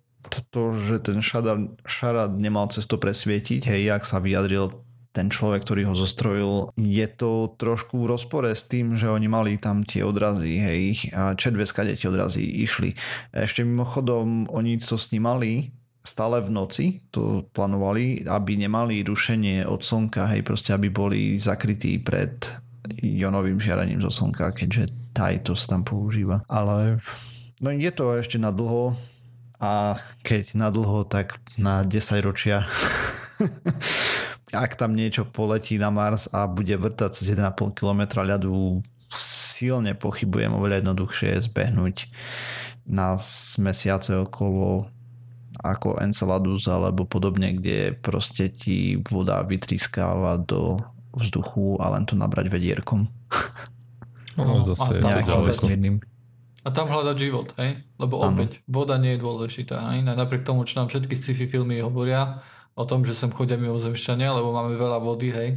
to, 0.52 0.76
že 0.76 1.04
ten 1.04 1.24
šarad, 1.24 1.80
šarad 1.88 2.36
nemal 2.36 2.68
cez 2.68 2.84
to 2.84 3.00
presvietiť, 3.00 3.64
hej, 3.64 3.96
jak 3.96 4.04
sa 4.04 4.20
vyjadril 4.20 4.84
ten 5.14 5.30
človek, 5.30 5.62
ktorý 5.62 5.94
ho 5.94 5.96
zostrojil, 5.96 6.54
je 6.74 7.06
to 7.06 7.54
trošku 7.62 8.02
v 8.02 8.10
rozpore 8.18 8.50
s 8.50 8.66
tým, 8.66 8.98
že 8.98 9.14
oni 9.14 9.30
mali 9.30 9.62
tam 9.62 9.86
tie 9.86 10.02
odrazy, 10.02 10.58
hej, 10.58 10.82
a 11.14 11.38
čedve 11.38 11.70
skade 11.70 11.94
tie 11.94 12.10
odrazy 12.10 12.42
išli. 12.42 12.98
Ešte 13.30 13.62
mimochodom, 13.62 14.50
oni 14.50 14.82
to 14.82 14.98
snímali 14.98 15.70
stále 16.04 16.44
v 16.44 16.50
noci, 16.52 16.86
to 17.10 17.48
plánovali, 17.56 18.28
aby 18.28 18.60
nemali 18.60 19.08
rušenie 19.08 19.63
od 19.63 19.80
slnka, 19.80 20.28
hej, 20.36 20.44
proste 20.44 20.76
aby 20.76 20.92
boli 20.92 21.39
zakrytí 21.39 21.98
pred 22.04 22.44
jonovým 23.00 23.56
žiarením 23.58 24.04
zo 24.04 24.12
slnka, 24.12 24.52
keďže 24.52 25.16
taj 25.16 25.48
to 25.48 25.56
sa 25.56 25.80
tam 25.80 25.88
používa. 25.88 26.44
Ale 26.52 27.00
no 27.63 27.72
je 27.72 27.92
to 27.96 28.20
ešte 28.20 28.36
na 28.36 28.52
dlho 28.52 29.00
a 29.63 29.96
keď 30.28 30.60
na 30.60 30.68
dlho, 30.68 31.08
tak 31.08 31.39
na 31.56 31.88
10 31.88 32.20
ročia. 32.20 32.68
Ak 34.54 34.76
tam 34.78 34.94
niečo 34.94 35.26
poletí 35.26 35.80
na 35.80 35.89
Mars 35.89 36.30
a 36.30 36.46
bude 36.46 36.76
vrtať 36.76 37.16
cez 37.16 37.34
1,5 37.34 37.74
km 37.74 38.22
ľadu, 38.22 38.84
silne 39.10 39.96
pochybujem, 39.96 40.52
oveľa 40.52 40.84
jednoduchšie 40.84 41.39
je 41.39 41.48
zbehnúť 41.48 41.96
na 42.84 43.16
mesiace 43.63 44.12
okolo 44.20 44.92
ako 45.63 45.97
Enceladus 45.97 46.67
alebo 46.67 47.08
podobne, 47.08 47.56
kde 47.56 47.95
proste 47.95 48.52
ti 48.52 48.99
voda 49.08 49.39
vytrískáva 49.41 50.36
do 50.38 50.78
vzduchu 51.15 51.80
a 51.80 51.95
len 51.95 52.04
to 52.04 52.13
nabrať 52.13 52.52
vedierkom. 52.52 53.08
No, 54.34 54.58
No, 54.58 54.65
zase 54.65 54.97
a 54.97 55.21
tam 55.21 55.45
vesmírnym. 55.45 56.02
A 56.65 56.73
tam 56.73 56.89
hľadať 56.89 57.17
život, 57.21 57.54
hej? 57.62 57.86
Lebo 58.02 58.17
Áno. 58.17 58.34
opäť, 58.34 58.65
voda 58.65 58.97
nie 58.97 59.13
je 59.13 59.21
dôležitá, 59.21 59.93
hej? 59.93 60.02
Napriek 60.02 60.41
tomu, 60.41 60.65
čo 60.65 60.82
nám 60.82 60.89
všetky 60.89 61.13
sci-fi 61.13 61.45
filmy 61.45 61.86
hovoria 61.86 62.41
o 62.73 62.82
tom, 62.82 63.06
že 63.06 63.13
sem 63.13 63.30
chodia 63.30 63.62
mimozemšťania, 63.62 64.34
lebo 64.34 64.49
máme 64.49 64.73
veľa 64.73 64.97
vody, 64.97 65.30
hej? 65.30 65.49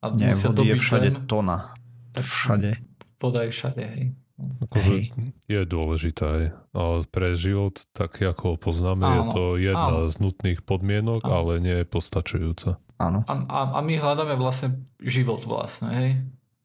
A 0.00 0.08
Nie, 0.08 0.32
musia 0.32 0.48
vody 0.48 0.72
je 0.72 0.76
všade 0.80 1.08
zem. 1.12 1.28
tona. 1.28 1.76
Všade. 2.16 2.80
Voda 3.20 3.44
je 3.44 3.50
všade, 3.52 3.82
hej? 3.84 4.02
Akože 4.34 5.14
je 5.46 5.60
dôležitá 5.62 6.26
aj. 6.26 6.44
A 6.74 6.82
pre 7.06 7.38
život, 7.38 7.86
tak 7.94 8.18
ako 8.18 8.54
ho 8.54 8.56
poznáme, 8.58 9.06
je 9.06 9.20
Áno, 9.22 9.30
to 9.30 9.42
jedna 9.54 9.94
áno. 10.02 10.10
z 10.10 10.14
nutných 10.18 10.60
podmienok, 10.66 11.22
Áno. 11.22 11.34
ale 11.34 11.52
nie 11.62 11.76
je 11.82 11.86
postačujúca. 11.86 12.82
Áno. 12.98 13.22
A, 13.30 13.32
a, 13.46 13.58
a 13.74 13.78
my 13.82 13.94
hľadáme 13.94 14.34
vlastne 14.34 14.82
život 14.98 15.42
vlastne, 15.46 15.90
hej? 15.94 16.10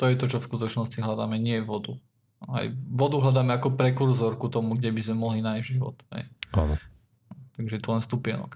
To 0.01 0.09
je 0.09 0.17
to, 0.17 0.25
čo 0.31 0.37
v 0.41 0.47
skutočnosti 0.49 0.97
hľadáme, 0.97 1.37
nie 1.37 1.61
vodu. 1.61 1.93
Aj 2.47 2.71
vodu 2.87 3.19
hľadáme 3.19 3.51
ako 3.59 3.75
prekurzor 3.75 4.39
ku 4.39 4.47
tomu, 4.47 4.79
kde 4.79 4.95
by 4.95 5.01
sme 5.03 5.17
mohli 5.19 5.39
nájsť 5.43 5.65
život. 5.67 5.99
Hej? 6.15 6.23
Áno. 6.55 6.79
Takže 7.59 7.73
je 7.77 7.83
to 7.83 7.91
len 7.91 8.01
stupienok. 8.01 8.55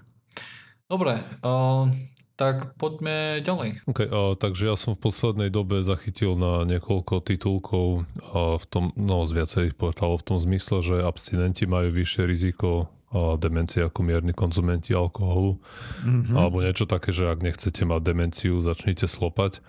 Dobre, 0.88 1.20
uh, 1.44 1.92
tak 2.34 2.74
poďme 2.76 3.38
ďalej. 3.40 3.86
Okay, 3.86 4.10
a, 4.10 4.34
takže 4.34 4.66
ja 4.66 4.74
som 4.74 4.98
v 4.98 5.06
poslednej 5.06 5.50
dobe 5.50 5.80
zachytil 5.80 6.34
na 6.34 6.66
niekoľko 6.66 7.22
titulkov 7.22 8.02
a 8.20 8.58
v 8.58 8.64
tom, 8.66 8.90
no 8.98 9.22
z 9.22 9.38
viacerých 9.38 9.74
portálov 9.78 10.22
v 10.22 10.26
tom 10.34 10.38
zmysle, 10.42 10.82
že 10.82 10.96
abstinenti 11.00 11.64
majú 11.64 11.94
vyššie 11.94 12.22
riziko 12.26 12.90
a 13.14 13.38
demencie 13.38 13.78
ako 13.86 14.02
mierni 14.02 14.34
konzumenti 14.34 14.90
alkoholu 14.90 15.62
Mhm. 16.02 16.34
alebo 16.34 16.58
niečo 16.58 16.82
také, 16.84 17.14
že 17.14 17.30
ak 17.30 17.46
nechcete 17.46 17.86
mať 17.86 18.02
demenciu, 18.02 18.58
začnite 18.58 19.06
slopať 19.06 19.62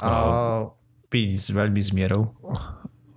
A 0.00 0.72
piť 1.12 1.30
s 1.36 1.48
veľmi 1.52 1.84
s 1.84 1.92
mierou. 1.92 2.32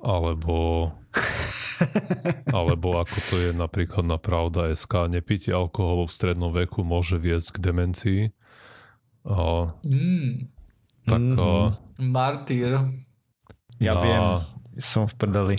alebo 0.04 0.92
alebo 2.52 3.00
ako 3.00 3.18
to 3.32 3.36
je 3.40 3.52
napríklad 3.56 4.04
na 4.04 4.20
Pravda 4.20 4.68
SK, 4.76 5.08
nepitie 5.08 5.56
alkoholu 5.56 6.04
v 6.04 6.12
strednom 6.12 6.52
veku 6.52 6.84
môže 6.84 7.16
viesť 7.16 7.56
k 7.56 7.64
demencii. 7.64 8.22
A, 9.26 9.74
Mm, 9.82 10.48
tak 11.04 11.20
Mhm. 11.20 11.36
a, 11.36 11.50
martýr. 11.98 12.72
Ja 13.78 13.94
na, 13.94 14.02
viem, 14.02 14.24
som 14.78 15.06
v 15.06 15.16
prdeli. 15.16 15.58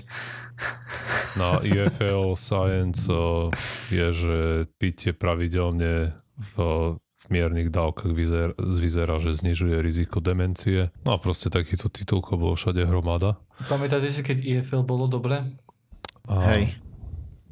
na 1.34 1.60
IFL 1.60 2.32
Science 2.34 3.06
a, 3.06 3.50
je, 3.88 4.06
že 4.08 4.36
pitie 4.76 5.12
pravidelne 5.12 6.14
v, 6.36 6.54
v 6.96 7.24
miernych 7.28 7.68
dávkach 7.68 8.10
vyzer, 8.10 8.54
vyzerá, 8.56 9.18
že 9.18 9.34
znižuje 9.34 9.76
riziko 9.78 10.18
demencie. 10.18 10.88
No 11.02 11.12
a 11.12 11.18
proste 11.18 11.48
takýto 11.48 11.88
titulko 11.88 12.36
bolo 12.36 12.54
všade 12.54 12.80
hromada. 12.82 13.36
Pamätáte 13.62 14.06
si, 14.06 14.20
keď 14.20 14.38
IFL 14.40 14.82
bolo 14.82 15.06
dobre? 15.06 15.42
A 16.24 16.34
Hej, 16.48 16.78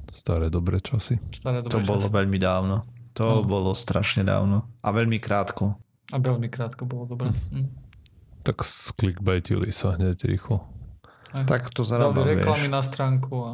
Staré 0.06 0.46
dobré 0.46 0.78
časy. 0.78 1.18
Staré 1.32 1.58
to 1.58 1.72
dobré 1.72 1.84
bolo 1.84 2.06
časy. 2.06 2.14
veľmi 2.14 2.38
dávno. 2.38 2.76
To 3.12 3.40
No. 3.40 3.42
bolo 3.42 3.70
strašne 3.72 4.22
dávno. 4.22 4.62
A 4.78 4.88
veľmi 4.90 5.18
krátko. 5.18 5.74
A 6.12 6.16
veľmi 6.20 6.52
krátko 6.52 6.84
bolo 6.84 7.08
dobre. 7.08 7.32
Mm. 7.48 7.72
Tak 8.44 8.60
sklikbajtili 8.60 9.72
sa 9.72 9.96
hneď 9.96 10.28
rýchlo. 10.28 10.68
Tak 11.34 11.72
to 11.72 11.82
Dali 11.82 11.90
zarába, 11.90 12.20
reklamy 12.22 12.68
vieš. 12.68 12.74
na 12.76 12.82
stránku 12.84 13.34
a 13.42 13.50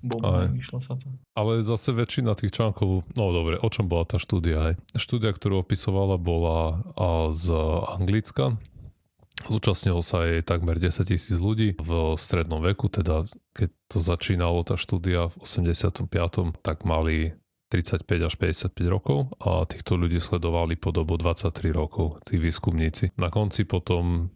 bum, 0.00 0.20
Aj. 0.24 0.48
vyšlo 0.48 0.80
sa 0.80 0.96
to. 0.96 1.08
Ale 1.36 1.60
zase 1.60 1.92
väčšina 1.92 2.32
tých 2.36 2.56
článkov, 2.56 3.04
no 3.16 3.24
dobre, 3.32 3.60
o 3.60 3.68
čom 3.68 3.88
bola 3.88 4.08
tá 4.08 4.16
štúdia? 4.16 4.72
Aj? 4.72 4.74
Štúdia, 4.96 5.32
ktorú 5.32 5.60
opisovala, 5.60 6.16
bola 6.16 6.84
a, 6.96 7.32
z 7.32 7.52
Anglicka. 8.00 8.56
Zúčastnilo 9.48 10.04
sa 10.04 10.28
jej 10.28 10.44
takmer 10.44 10.76
10 10.76 11.00
tisíc 11.08 11.36
ľudí 11.40 11.72
v 11.80 11.90
strednom 12.20 12.60
veku, 12.60 12.92
teda 12.92 13.24
keď 13.56 13.72
to 13.88 13.98
začínalo 14.04 14.60
tá 14.68 14.76
štúdia 14.76 15.32
v 15.32 15.36
85. 15.40 16.04
tak 16.60 16.84
mali 16.84 17.32
35 17.70 18.26
až 18.26 18.34
55 18.34 18.74
rokov 18.90 19.30
a 19.38 19.62
týchto 19.64 19.94
ľudí 19.94 20.18
sledovali 20.18 20.74
po 20.74 20.90
dobu 20.90 21.14
23 21.14 21.70
rokov, 21.70 22.18
tí 22.26 22.36
výskumníci. 22.36 23.14
Na 23.14 23.30
konci 23.30 23.62
potom 23.62 24.34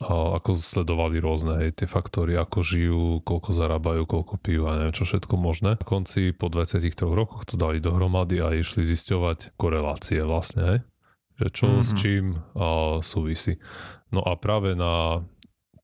a 0.00 0.40
ako 0.40 0.56
sledovali 0.58 1.20
rôzne 1.20 1.60
hej, 1.60 1.76
tie 1.76 1.88
faktory, 1.90 2.34
ako 2.34 2.58
žijú, 2.64 3.02
koľko 3.22 3.50
zarábajú, 3.52 4.02
koľko 4.08 4.34
pijú 4.40 4.66
a 4.66 4.80
neviem 4.80 4.96
čo 4.96 5.06
všetko 5.06 5.34
možné. 5.36 5.76
Na 5.76 5.86
konci 5.86 6.32
po 6.34 6.48
23 6.48 7.04
rokoch 7.04 7.44
to 7.46 7.54
dali 7.54 7.78
dohromady 7.78 8.40
a 8.40 8.54
išli 8.54 8.82
zisťovať 8.82 9.54
korelácie 9.54 10.24
vlastne, 10.24 10.62
hej? 10.62 10.78
že 11.34 11.46
čo 11.50 11.66
mm-hmm. 11.66 11.84
s 11.84 11.90
čím 11.98 12.24
a, 12.34 12.66
súvisí. 13.02 13.58
No 14.14 14.22
a 14.22 14.38
práve 14.38 14.78
na 14.78 15.26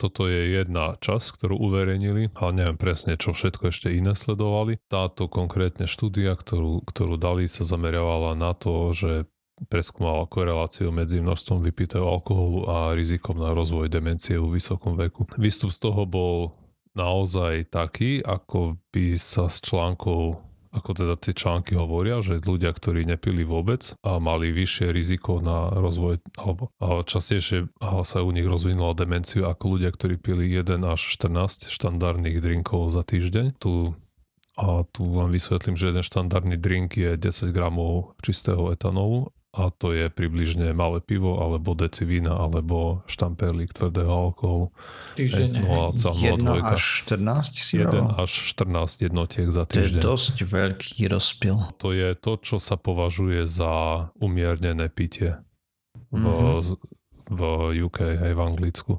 toto 0.01 0.25
je 0.25 0.57
jedna 0.57 0.97
časť, 0.97 1.37
ktorú 1.37 1.61
uverejnili, 1.61 2.33
ale 2.33 2.51
neviem 2.57 2.81
presne, 2.81 3.21
čo 3.21 3.37
všetko 3.37 3.69
ešte 3.69 3.93
iné 3.93 4.17
sledovali. 4.17 4.81
Táto 4.89 5.29
konkrétne 5.29 5.85
štúdia, 5.85 6.33
ktorú, 6.33 6.81
ktorú 6.89 7.21
dali, 7.21 7.45
sa 7.45 7.69
zameriavala 7.69 8.33
na 8.33 8.57
to, 8.57 8.97
že 8.97 9.29
preskúmala 9.69 10.25
koreláciu 10.25 10.89
medzi 10.89 11.21
množstvom 11.21 11.61
vypitého 11.61 12.09
alkoholu 12.09 12.65
a 12.65 12.77
rizikom 12.97 13.37
na 13.37 13.53
rozvoj 13.53 13.93
demencie 13.93 14.41
vo 14.41 14.49
vysokom 14.49 14.97
veku. 14.97 15.29
Výstup 15.37 15.69
z 15.69 15.85
toho 15.85 16.09
bol 16.09 16.57
naozaj 16.97 17.69
taký, 17.69 18.25
ako 18.25 18.81
by 18.89 19.21
sa 19.21 19.53
s 19.53 19.61
článkou 19.61 20.50
ako 20.71 20.91
teda 20.95 21.15
tie 21.19 21.35
články 21.35 21.75
hovoria, 21.75 22.23
že 22.23 22.39
ľudia, 22.39 22.71
ktorí 22.71 23.03
nepili 23.03 23.43
vôbec 23.43 23.99
a 24.07 24.23
mali 24.23 24.55
vyššie 24.55 24.95
riziko 24.95 25.43
na 25.43 25.71
rozvoj, 25.75 26.23
alebo 26.39 26.71
častejšie 26.81 27.75
sa 28.07 28.19
u 28.23 28.31
nich 28.31 28.47
rozvinula 28.47 28.95
demenciu 28.95 29.51
ako 29.51 29.79
ľudia, 29.79 29.91
ktorí 29.91 30.23
pili 30.23 30.47
1 30.47 30.79
až 30.87 31.01
14 31.19 31.75
štandardných 31.75 32.39
drinkov 32.39 32.95
za 32.95 33.03
týždeň. 33.03 33.59
Tu 33.59 33.95
a 34.61 34.85
tu 34.93 35.09
vám 35.09 35.33
vysvetlím, 35.33 35.73
že 35.73 35.89
jeden 35.89 36.05
štandardný 36.05 36.61
drink 36.61 36.93
je 37.01 37.17
10 37.17 37.49
gramov 37.49 38.13
čistého 38.21 38.69
etanolu 38.69 39.33
a 39.51 39.67
to 39.69 39.91
je 39.91 40.07
približne 40.07 40.71
malé 40.71 40.99
pivo, 40.99 41.37
alebo 41.37 41.75
deci 41.75 42.07
vína, 42.07 42.39
alebo 42.39 43.03
štamperlík 43.05 43.75
tvrdého 43.75 44.07
alkoholu. 44.07 44.71
Hej. 45.19 45.51
1 45.51 45.67
0,02. 45.99 46.63
až 46.63 46.83
14 47.05 47.59
si 47.59 47.75
1 47.79 47.91
vravel? 47.91 48.15
až 48.15 48.31
14 48.55 49.03
jednotiek 49.03 49.51
za 49.51 49.67
To 49.67 49.75
je 49.75 49.91
týždeň. 49.91 50.01
dosť 50.01 50.37
veľký 50.41 51.01
rozpil. 51.09 51.57
To 51.77 51.91
je 51.91 52.15
to, 52.15 52.33
čo 52.39 52.57
sa 52.57 52.79
považuje 52.79 53.43
za 53.45 53.73
umiernené 54.17 54.87
pitie. 54.87 55.43
v, 56.11 56.27
Mhm. 56.27 56.75
v 57.31 57.41
UK 57.81 57.99
aj 58.19 58.33
v 58.35 58.41
Anglicku. 58.41 58.93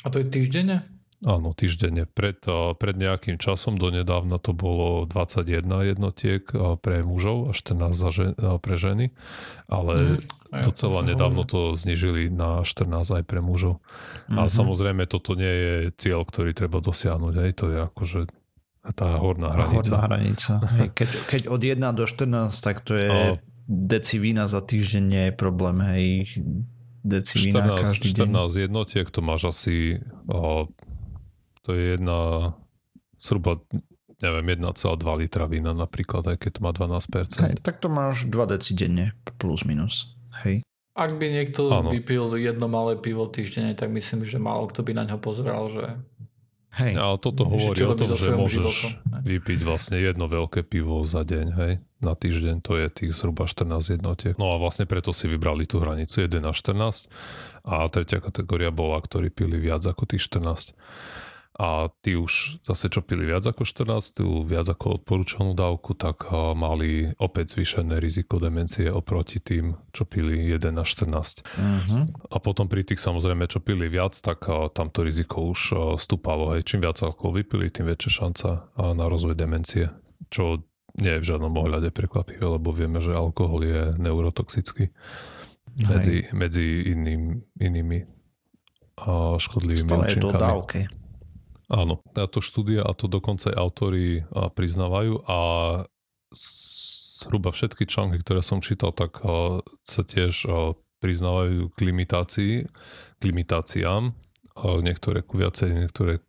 A 0.00 0.08
to 0.08 0.20
je 0.20 0.26
týždenne? 0.26 0.99
Áno, 1.20 1.52
týždenne. 1.52 2.06
Pred, 2.06 2.40
pred 2.74 2.94
nejakým 2.94 3.36
časom, 3.36 3.74
donedávna 3.74 4.36
to 4.36 4.50
bolo 4.50 5.04
21 5.04 5.60
jednotiek 5.86 6.40
a, 6.50 6.74
pre 6.74 7.02
mužov 7.02 7.48
a 7.48 7.52
14 7.52 7.92
za 7.92 8.08
žen, 8.08 8.32
a, 8.34 8.56
pre 8.56 8.74
ženy, 8.74 9.12
ale 9.66 10.16
Mm, 10.50 10.64
docela 10.64 10.98
ja, 10.98 11.06
nedávno 11.06 11.44
hovorili. 11.44 11.52
to 11.70 11.78
znižili 11.78 12.22
na 12.26 12.60
14 12.60 12.88
aj 13.12 13.22
pre 13.22 13.38
mužov. 13.38 13.78
A 14.28 14.44
Mhm. 14.44 14.50
samozrejme 14.50 15.04
toto 15.04 15.34
nie 15.34 15.46
je 15.46 15.72
cieľ, 15.94 16.24
ktorý 16.24 16.50
treba 16.52 16.78
dosiahnuť. 16.78 17.34
Hej. 17.36 17.50
To 17.54 17.64
je 17.68 17.78
akože 17.84 18.20
tá 18.90 19.14
horná 19.14 19.52
hranica. 19.52 19.76
Horná 19.86 20.00
hranica. 20.02 20.52
Keď, 20.90 21.08
keď 21.28 21.42
od 21.46 21.60
1 21.60 21.92
do 21.92 22.02
14, 22.02 22.24
tak 22.56 22.80
to 22.80 22.96
je 22.96 23.06
A- 23.06 23.36
deci 23.68 24.16
vína 24.16 24.48
za 24.48 24.58
týždeň 24.58 25.04
nie 25.04 25.24
je 25.28 25.34
problém. 25.34 25.76
Hej. 25.78 26.04
Deci 26.98 27.36
vína 27.38 27.70
14, 27.70 27.84
každý 27.86 28.08
deň. 28.10 28.26
14 28.26 28.56
jednotiek, 28.58 29.06
to 29.06 29.20
máš 29.20 29.42
asi 29.46 30.00
to 31.66 31.76
je 31.76 31.96
jedna 31.98 32.52
zhruba 33.20 33.60
neviem, 34.20 34.60
1,2 34.60 34.76
litra 35.16 35.48
vína 35.48 35.72
napríklad, 35.72 36.28
aj 36.28 36.36
keď 36.44 36.50
to 36.56 36.60
má 36.60 36.70
12%. 36.76 37.40
Hej, 37.40 37.54
tak 37.64 37.80
to 37.80 37.88
máš 37.88 38.28
2 38.28 38.52
deci 38.52 38.76
denne, 38.76 39.16
plus 39.40 39.64
minus. 39.64 40.12
Hej. 40.44 40.60
Ak 40.92 41.16
by 41.16 41.26
niekto 41.32 41.72
Áno. 41.72 41.88
vypil 41.88 42.36
jedno 42.36 42.68
malé 42.68 43.00
pivo 43.00 43.24
týždenne, 43.24 43.72
tak 43.72 43.88
myslím, 43.88 44.28
že 44.28 44.36
málo 44.36 44.68
kto 44.68 44.84
by 44.84 44.92
na 44.92 45.08
ňo 45.08 45.16
pozeral, 45.16 45.72
že 45.72 45.96
Hej. 46.70 46.94
A 47.02 47.18
toto 47.18 47.42
hovorí 47.50 47.82
o 47.82 47.98
tom, 47.98 48.06
že 48.14 48.30
môžeš 48.30 48.54
životom, 48.54 48.90
vypiť 49.26 49.66
vlastne 49.66 49.98
jedno 49.98 50.30
veľké 50.30 50.62
pivo 50.62 51.02
za 51.02 51.26
deň, 51.26 51.46
hej, 51.58 51.82
na 51.98 52.14
týždeň, 52.14 52.62
to 52.62 52.78
je 52.78 52.86
tých 52.86 53.10
zhruba 53.10 53.50
14 53.50 53.98
jednotiek. 53.98 54.38
No 54.38 54.54
a 54.54 54.56
vlastne 54.62 54.86
preto 54.86 55.10
si 55.10 55.26
vybrali 55.26 55.66
tú 55.66 55.82
hranicu 55.82 56.22
1 56.22 56.38
až 56.46 56.56
14 56.62 57.10
a 57.66 57.90
tretia 57.90 58.22
kategória 58.22 58.70
bola, 58.70 59.02
ktorí 59.02 59.34
pili 59.34 59.58
viac 59.58 59.82
ako 59.82 60.14
tých 60.14 60.22
14. 60.30 60.78
A 61.60 61.92
tí 62.00 62.16
už 62.16 62.64
zase, 62.64 62.88
čo 62.88 63.04
pili 63.04 63.28
viac 63.28 63.44
ako 63.44 63.68
14, 63.68 64.16
tú 64.16 64.48
viac 64.48 64.64
ako 64.64 64.96
odporúčanú 64.96 65.52
dávku, 65.52 65.92
tak 65.92 66.32
mali 66.56 67.12
opäť 67.20 67.60
zvýšené 67.60 68.00
riziko 68.00 68.40
demencie 68.40 68.88
oproti 68.88 69.44
tým, 69.44 69.76
čo 69.92 70.08
pili 70.08 70.48
1 70.48 70.56
až 70.80 70.88
14. 71.04 71.44
Uh-huh. 71.44 72.08
A 72.32 72.36
potom 72.40 72.64
pri 72.64 72.88
tých 72.88 73.04
samozrejme, 73.04 73.44
čo 73.44 73.60
pili 73.60 73.92
viac, 73.92 74.16
tak 74.16 74.48
a, 74.48 74.72
tam 74.72 74.88
to 74.88 75.04
riziko 75.04 75.52
už 75.52 75.60
stúpalo. 76.00 76.56
Hej. 76.56 76.64
Čím 76.64 76.80
viac 76.80 76.96
alkohol 77.04 77.44
vypili, 77.44 77.68
tým 77.68 77.92
väčšia 77.92 78.24
šanca 78.24 78.48
na 78.96 79.04
rozvoj 79.04 79.36
demencie. 79.36 79.92
Čo 80.32 80.64
nie 80.96 81.12
je 81.12 81.20
v 81.20 81.28
žiadnom 81.28 81.52
ohľade 81.52 81.92
prekvapivé, 81.92 82.40
lebo 82.40 82.72
vieme, 82.72 83.04
že 83.04 83.12
alkohol 83.12 83.68
je 83.68 83.82
neurotoxický 84.00 84.96
medzi, 85.76 86.24
medzi 86.32 86.88
iným, 86.88 87.44
inými 87.60 88.08
škodlivými 89.36 89.92
Stále 89.92 90.08
je 90.08 90.16
to 90.16 90.32
účinkami. 90.32 90.40
dávke. 90.40 90.80
Áno, 91.70 92.02
táto 92.18 92.42
štúdia 92.42 92.82
a 92.82 92.90
to 92.98 93.06
dokonca 93.06 93.54
aj 93.54 93.56
autori 93.56 94.26
priznávajú 94.34 95.22
a 95.30 95.38
zhruba 96.34 97.54
všetky 97.54 97.86
články, 97.86 98.18
ktoré 98.26 98.42
som 98.42 98.58
čítal, 98.58 98.90
tak 98.90 99.22
sa 99.86 100.02
tiež 100.02 100.50
priznávajú 100.98 101.70
k 101.70 101.78
limitácii, 101.86 102.54
k 103.16 103.22
limitáciám, 103.22 104.10
niektoré 104.82 105.22
ku 105.22 105.38
viacej, 105.38 105.86
niektoré 105.86 106.20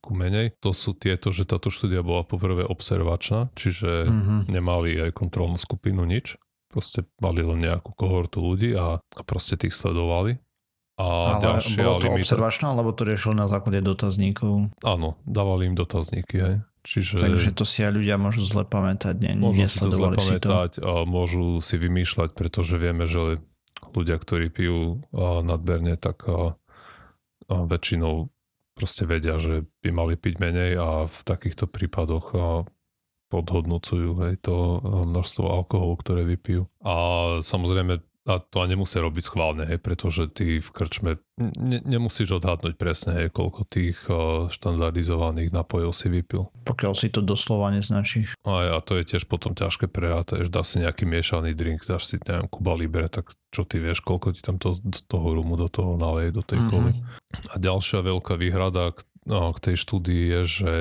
ku 0.00 0.16
menej. 0.16 0.56
To 0.64 0.72
sú 0.72 0.96
tieto, 0.96 1.28
že 1.28 1.44
táto 1.44 1.68
štúdia 1.68 2.00
bola 2.00 2.24
poprvé 2.24 2.64
observačná, 2.64 3.52
čiže 3.52 4.08
Uh-huh. 4.08 4.48
nemali 4.48 4.96
aj 4.96 5.12
kontrolnú 5.12 5.60
skupinu, 5.60 6.08
nič. 6.08 6.40
Proste 6.72 7.04
mali 7.20 7.44
len 7.44 7.66
nejakú 7.66 7.92
kohortu 7.92 8.40
ľudí 8.40 8.72
a, 8.78 9.02
a 9.02 9.22
proste 9.26 9.60
tých 9.60 9.76
sledovali. 9.76 10.40
A 11.00 11.04
Ale 11.32 11.40
ďalšia 11.40 11.80
bolo 11.80 11.96
to 11.96 12.08
limita- 12.12 12.20
observačná, 12.28 12.66
alebo 12.76 12.92
to 12.92 13.08
riešil 13.08 13.32
na 13.32 13.48
základe 13.48 13.80
dotazníkov? 13.80 14.68
Áno, 14.84 15.16
dávali 15.24 15.72
im 15.72 15.74
dotazníky, 15.74 16.36
hej. 16.36 16.56
Čiže 16.80 17.20
Takže 17.20 17.52
to 17.56 17.64
si 17.68 17.84
aj 17.84 17.92
ľudia 17.92 18.16
môžu 18.16 18.40
zle 18.40 18.64
pamätať, 18.64 19.16
ne, 19.20 19.32
môžu 19.36 19.68
si 19.68 19.84
to 19.84 19.92
zle 19.92 20.12
nesledovali 20.12 20.16
si 20.20 20.36
to. 20.40 20.48
pamätať 20.48 20.72
a 20.80 20.92
môžu 21.04 21.44
si 21.60 21.76
vymýšľať, 21.76 22.30
pretože 22.32 22.76
vieme, 22.80 23.04
že 23.04 23.40
ľudia, 23.92 24.16
ktorí 24.16 24.48
pijú 24.48 25.04
nadberne, 25.44 26.00
tak 26.00 26.24
a, 26.24 26.56
a 27.48 27.56
väčšinou 27.68 28.32
proste 28.72 29.04
vedia, 29.04 29.36
že 29.36 29.68
by 29.84 29.92
mali 29.92 30.16
piť 30.16 30.40
menej 30.40 30.72
a 30.80 30.88
v 31.04 31.20
takýchto 31.20 31.68
prípadoch 31.68 32.32
podhodnocujú 33.30 34.10
hej, 34.26 34.40
to 34.42 34.80
množstvo 34.82 35.46
alkoholu, 35.52 35.94
ktoré 36.00 36.24
vypijú. 36.24 36.64
A 36.82 36.94
samozrejme 37.44 38.00
a 38.28 38.36
to 38.36 38.60
ani 38.60 38.76
nemusia 38.76 39.00
robiť 39.00 39.24
schválne, 39.24 39.64
hej, 39.64 39.80
pretože 39.80 40.28
ty 40.28 40.60
v 40.60 40.68
krčme 40.68 41.16
ne, 41.40 41.80
nemusíš 41.80 42.36
odhadnúť 42.36 42.76
presne, 42.76 43.16
hej, 43.16 43.28
koľko 43.32 43.64
tých 43.64 43.96
a, 44.06 44.46
štandardizovaných 44.52 45.48
napojov 45.48 45.96
si 45.96 46.12
vypil. 46.12 46.52
Pokiaľ 46.68 46.92
si 46.92 47.08
to 47.08 47.24
doslova 47.24 47.72
neznačíš. 47.72 48.36
A, 48.44 48.76
a 48.76 48.78
to 48.84 49.00
je 49.00 49.08
tiež 49.16 49.24
potom 49.24 49.56
ťažké 49.56 49.88
prerátať, 49.88 50.52
dá 50.52 50.60
si 50.60 50.84
nejaký 50.84 51.08
miešaný 51.08 51.56
drink, 51.56 51.88
dáš 51.88 52.12
si 52.12 52.20
neviem, 52.20 52.44
Kuba 52.44 52.76
Libre, 52.76 53.08
tak 53.08 53.32
čo 53.48 53.64
ty 53.64 53.80
vieš, 53.80 54.04
koľko 54.04 54.36
ti 54.36 54.44
tam 54.44 54.60
to, 54.60 54.76
do 54.84 55.00
toho 55.08 55.40
rumu 55.40 55.56
do 55.56 55.72
toho 55.72 55.96
naleje, 55.96 56.36
do 56.36 56.44
tej 56.44 56.60
Mhm. 56.60 56.68
koly. 56.68 56.92
A 57.50 57.54
ďalšia 57.56 58.04
veľká 58.04 58.36
výhrada 58.36 58.92
k, 58.92 59.00
no, 59.24 59.56
k 59.56 59.72
tej 59.72 59.76
štúdii 59.80 60.24
je, 60.28 60.42
že 60.44 60.74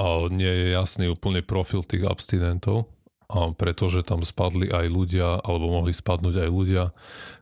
a, 0.00 0.04
nie 0.32 0.48
je 0.48 0.66
jasný 0.72 1.12
úplne 1.12 1.44
profil 1.44 1.84
tých 1.84 2.08
abstinentov, 2.08 2.88
a 3.30 3.54
pretože 3.54 4.02
tam 4.02 4.26
spadli 4.26 4.74
aj 4.74 4.90
ľudia, 4.90 5.38
alebo 5.38 5.70
mohli 5.70 5.94
spadnúť 5.94 6.42
aj 6.42 6.50
ľudia, 6.50 6.84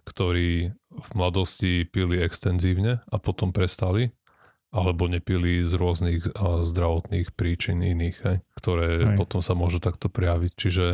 ktorí 0.04 0.76
v 0.92 1.10
mladosti 1.16 1.88
pili 1.88 2.20
extenzívne 2.20 3.00
a 3.08 3.16
potom 3.16 3.56
prestali, 3.56 4.12
alebo 4.68 5.08
nepili 5.08 5.64
z 5.64 5.72
rôznych 5.80 6.36
zdravotných 6.36 7.32
príčin 7.32 7.80
iných, 7.80 8.16
hej, 8.20 8.36
ktoré 8.52 8.88
Hej. 9.00 9.16
potom 9.16 9.40
sa 9.40 9.56
môžu 9.56 9.80
takto 9.80 10.12
prejaviť. 10.12 10.52
Čiže 10.52 10.86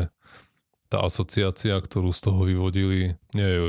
tá 0.86 1.02
asociácia, 1.02 1.74
ktorú 1.82 2.14
z 2.14 2.20
toho 2.22 2.46
vyvodili, 2.46 3.18
nie 3.34 3.48
je 3.50 3.60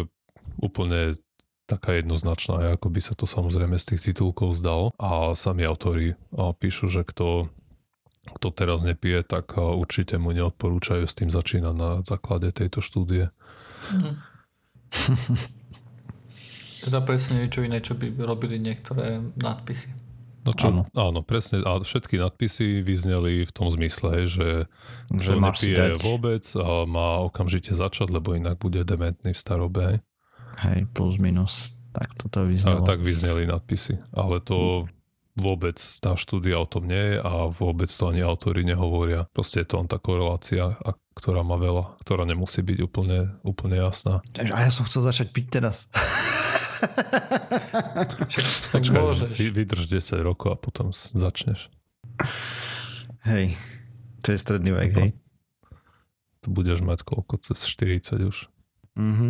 úplne 0.62 1.18
taká 1.66 1.98
jednoznačná, 1.98 2.78
ako 2.78 2.94
by 2.94 3.02
sa 3.02 3.18
to 3.18 3.26
samozrejme 3.26 3.82
z 3.82 3.98
tých 3.98 4.14
titulkov 4.14 4.54
zdalo. 4.62 4.94
A 5.02 5.34
sami 5.34 5.66
autori 5.66 6.14
píšu, 6.62 6.86
že 6.86 7.02
kto, 7.02 7.50
kto 8.34 8.50
teraz 8.50 8.82
nepije, 8.82 9.22
tak 9.22 9.54
a, 9.54 9.76
určite 9.76 10.18
mu 10.18 10.34
neodporúčajú 10.34 11.06
s 11.06 11.14
tým 11.14 11.30
začínať 11.30 11.76
na 11.76 11.90
základe 12.02 12.50
tejto 12.50 12.82
štúdie. 12.82 13.30
Mhm. 13.94 14.12
teda 16.86 17.02
presne 17.02 17.42
niečo 17.46 17.66
iné, 17.66 17.82
čo 17.82 17.98
by 17.98 18.14
robili 18.22 18.62
niektoré 18.62 19.18
nadpisy. 19.36 19.90
No 20.46 20.54
čo, 20.54 20.70
Áno. 20.70 20.86
áno. 20.94 21.26
presne. 21.26 21.66
A 21.66 21.82
všetky 21.82 22.22
nadpisy 22.22 22.86
vyzneli 22.86 23.50
v 23.50 23.52
tom 23.52 23.66
zmysle, 23.74 24.30
že, 24.30 24.70
Že 25.10 25.42
nepije 25.42 25.98
vôbec 25.98 26.46
a 26.54 26.86
má 26.86 27.26
okamžite 27.26 27.74
začať, 27.74 28.14
lebo 28.14 28.38
inak 28.38 28.62
bude 28.62 28.86
dementný 28.86 29.34
v 29.34 29.42
starobe. 29.42 29.86
Hej. 30.62 30.86
Plus 30.94 31.18
minus. 31.18 31.74
Tak 31.98 32.14
toto 32.14 32.46
A 32.46 32.46
vyznelo. 32.46 32.86
tak 32.86 33.02
vyzneli 33.02 33.50
nadpisy. 33.50 33.98
Ale 34.14 34.38
to 34.46 34.86
vôbec 35.36 35.76
tá 35.76 36.16
štúdia 36.16 36.56
o 36.56 36.66
tom 36.66 36.88
nie 36.88 37.16
je 37.16 37.20
a 37.20 37.48
vôbec 37.48 37.88
to 37.88 38.08
ani 38.08 38.20
autori 38.20 38.64
nehovoria. 38.64 39.28
Proste 39.30 39.62
je 39.62 39.68
to 39.68 39.78
len 39.78 39.88
tá 39.88 40.00
korelácia, 40.00 40.80
ktorá 41.14 41.44
má 41.44 41.56
veľa, 41.56 42.00
ktorá 42.00 42.24
nemusí 42.24 42.60
byť 42.60 42.80
úplne, 42.82 43.36
úplne 43.42 43.76
jasná. 43.78 44.24
Takže, 44.32 44.52
a 44.52 44.60
ja 44.64 44.72
som 44.72 44.84
chcel 44.84 45.04
začať 45.04 45.28
piť 45.32 45.46
teraz. 45.54 45.92
Počkaj, 48.72 49.02
vy, 49.32 49.46
vydrž 49.50 49.88
10 49.88 50.20
rokov 50.22 50.52
a 50.52 50.58
potom 50.58 50.92
začneš. 50.92 51.68
Hej, 53.24 53.56
to 54.22 54.32
je 54.32 54.38
stredný 54.38 54.72
vek, 54.72 54.92
No. 54.92 55.00
hej. 55.02 55.12
Tu 56.40 56.48
budeš 56.48 56.80
mať 56.80 57.02
koľko? 57.02 57.42
Cez 57.42 57.66
40 57.66 58.22
už. 58.24 58.48
Mhm. 58.96 59.28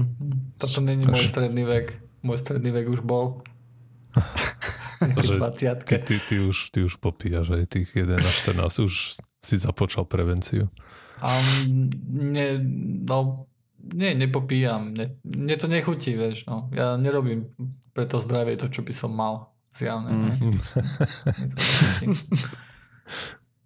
Toto 0.60 0.80
není 0.82 1.08
môj 1.08 1.26
stredný 1.26 1.64
vek. 1.64 1.98
Môj 2.22 2.38
stredný 2.38 2.70
vek 2.70 2.92
už 2.92 3.02
bol. 3.02 3.42
Takže 5.16 5.34
20 5.36 5.84
Ty, 5.84 5.98
ty, 6.00 6.16
ty, 6.20 6.36
už, 6.40 6.70
ty 6.72 6.80
už 6.84 6.96
popíjaš 6.98 7.56
aj 7.60 7.64
tých 7.68 7.90
11 7.96 8.22
14, 8.22 8.86
už 8.86 9.20
si 9.44 9.56
započal 9.58 10.06
prevenciu. 10.06 10.70
A 11.22 11.32
ne, 12.10 12.60
no, 13.06 13.48
nie, 13.94 14.18
nepopíjam. 14.18 14.92
Ne, 14.98 15.16
mne 15.24 15.56
to 15.56 15.68
nechutí, 15.70 16.18
vieš. 16.18 16.50
No. 16.50 16.68
Ja 16.74 16.98
nerobím 16.98 17.54
pre 17.96 18.10
to 18.10 18.20
zdravie 18.20 18.58
to, 18.60 18.68
čo 18.68 18.82
by 18.84 18.94
som 18.94 19.16
mal. 19.16 19.56
Zjavne. 19.76 20.40
Mm. 20.40 20.56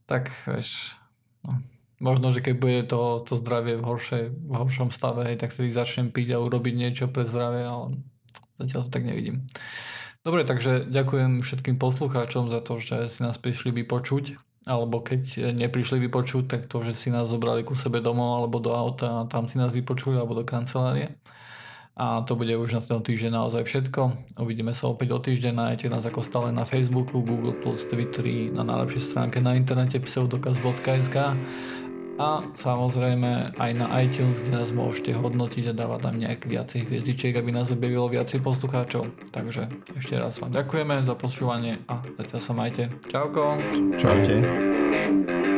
Tak, 0.09 0.25
vieš, 0.49 0.97
no. 1.45 1.61
možno, 2.01 2.33
že 2.33 2.41
keď 2.41 2.55
bude 2.57 2.81
to, 2.89 3.21
to 3.21 3.37
zdravie 3.37 3.77
v, 3.77 3.85
horšej, 3.85 4.23
v 4.33 4.53
horšom 4.57 4.89
stave, 4.89 5.21
hej, 5.21 5.37
tak 5.37 5.53
vtedy 5.53 5.69
začnem 5.69 6.09
piť 6.09 6.33
a 6.33 6.41
urobiť 6.41 6.73
niečo 6.73 7.05
pre 7.13 7.29
zdravie, 7.29 7.61
ale 7.61 8.01
zatiaľ 8.57 8.89
to 8.89 8.93
tak 8.97 9.05
nevidím. 9.05 9.45
Dobre, 10.19 10.43
takže 10.43 10.83
ďakujem 10.83 11.39
všetkým 11.39 11.79
poslucháčom 11.79 12.51
za 12.51 12.59
to, 12.59 12.75
že 12.75 13.07
si 13.07 13.19
nás 13.23 13.39
prišli 13.39 13.71
vypočuť, 13.71 14.35
alebo 14.67 14.99
keď 14.99 15.55
neprišli 15.55 15.95
vypočuť, 16.03 16.43
tak 16.45 16.61
to, 16.67 16.83
že 16.83 16.91
si 16.91 17.07
nás 17.07 17.31
zobrali 17.31 17.63
ku 17.63 17.71
sebe 17.71 18.03
domov 18.03 18.43
alebo 18.43 18.59
do 18.59 18.75
auta 18.75 19.23
a 19.23 19.27
tam 19.31 19.47
si 19.47 19.55
nás 19.55 19.71
vypočuli 19.71 20.19
alebo 20.19 20.35
do 20.35 20.43
kancelárie. 20.43 21.15
A 21.99 22.23
to 22.23 22.39
bude 22.39 22.55
už 22.55 22.79
na 22.79 22.81
ten 22.83 23.03
týždeň 23.03 23.31
naozaj 23.35 23.63
všetko. 23.67 24.31
Uvidíme 24.39 24.71
sa 24.71 24.87
opäť 24.87 25.11
o 25.11 25.19
týždeň. 25.19 25.51
Nájdete 25.51 25.91
nás 25.91 26.07
ako 26.07 26.23
stále 26.23 26.47
na 26.55 26.63
Facebooku, 26.63 27.19
Google+, 27.19 27.59
Twitteri, 27.59 28.47
na 28.55 28.63
najlepšej 28.63 29.03
stránke 29.03 29.43
na 29.43 29.59
internete 29.59 29.99
pseudokaz.sk 29.99 31.15
a 32.19 32.43
samozrejme 32.51 33.55
aj 33.55 33.71
na 33.79 33.87
iTunes, 34.03 34.43
kde 34.43 34.59
nás 34.59 34.75
môžete 34.75 35.15
hodnotiť 35.15 35.71
a 35.71 35.73
dávať 35.73 35.99
tam 36.03 36.15
nejak 36.19 36.43
viacej 36.43 36.91
hviezdičiek, 36.91 37.33
aby 37.39 37.55
nás 37.55 37.71
objavilo 37.71 38.11
viacej 38.11 38.43
poslucháčov. 38.43 39.07
Takže 39.31 39.71
ešte 39.95 40.19
raz 40.19 40.35
vám 40.43 40.51
ďakujeme 40.51 41.07
za 41.07 41.15
počúvanie 41.15 41.79
a 41.87 42.03
zatiaľ 42.19 42.41
sa 42.43 42.53
majte. 42.53 42.83
Čauko. 43.07 43.55
Čaute. 43.95 45.48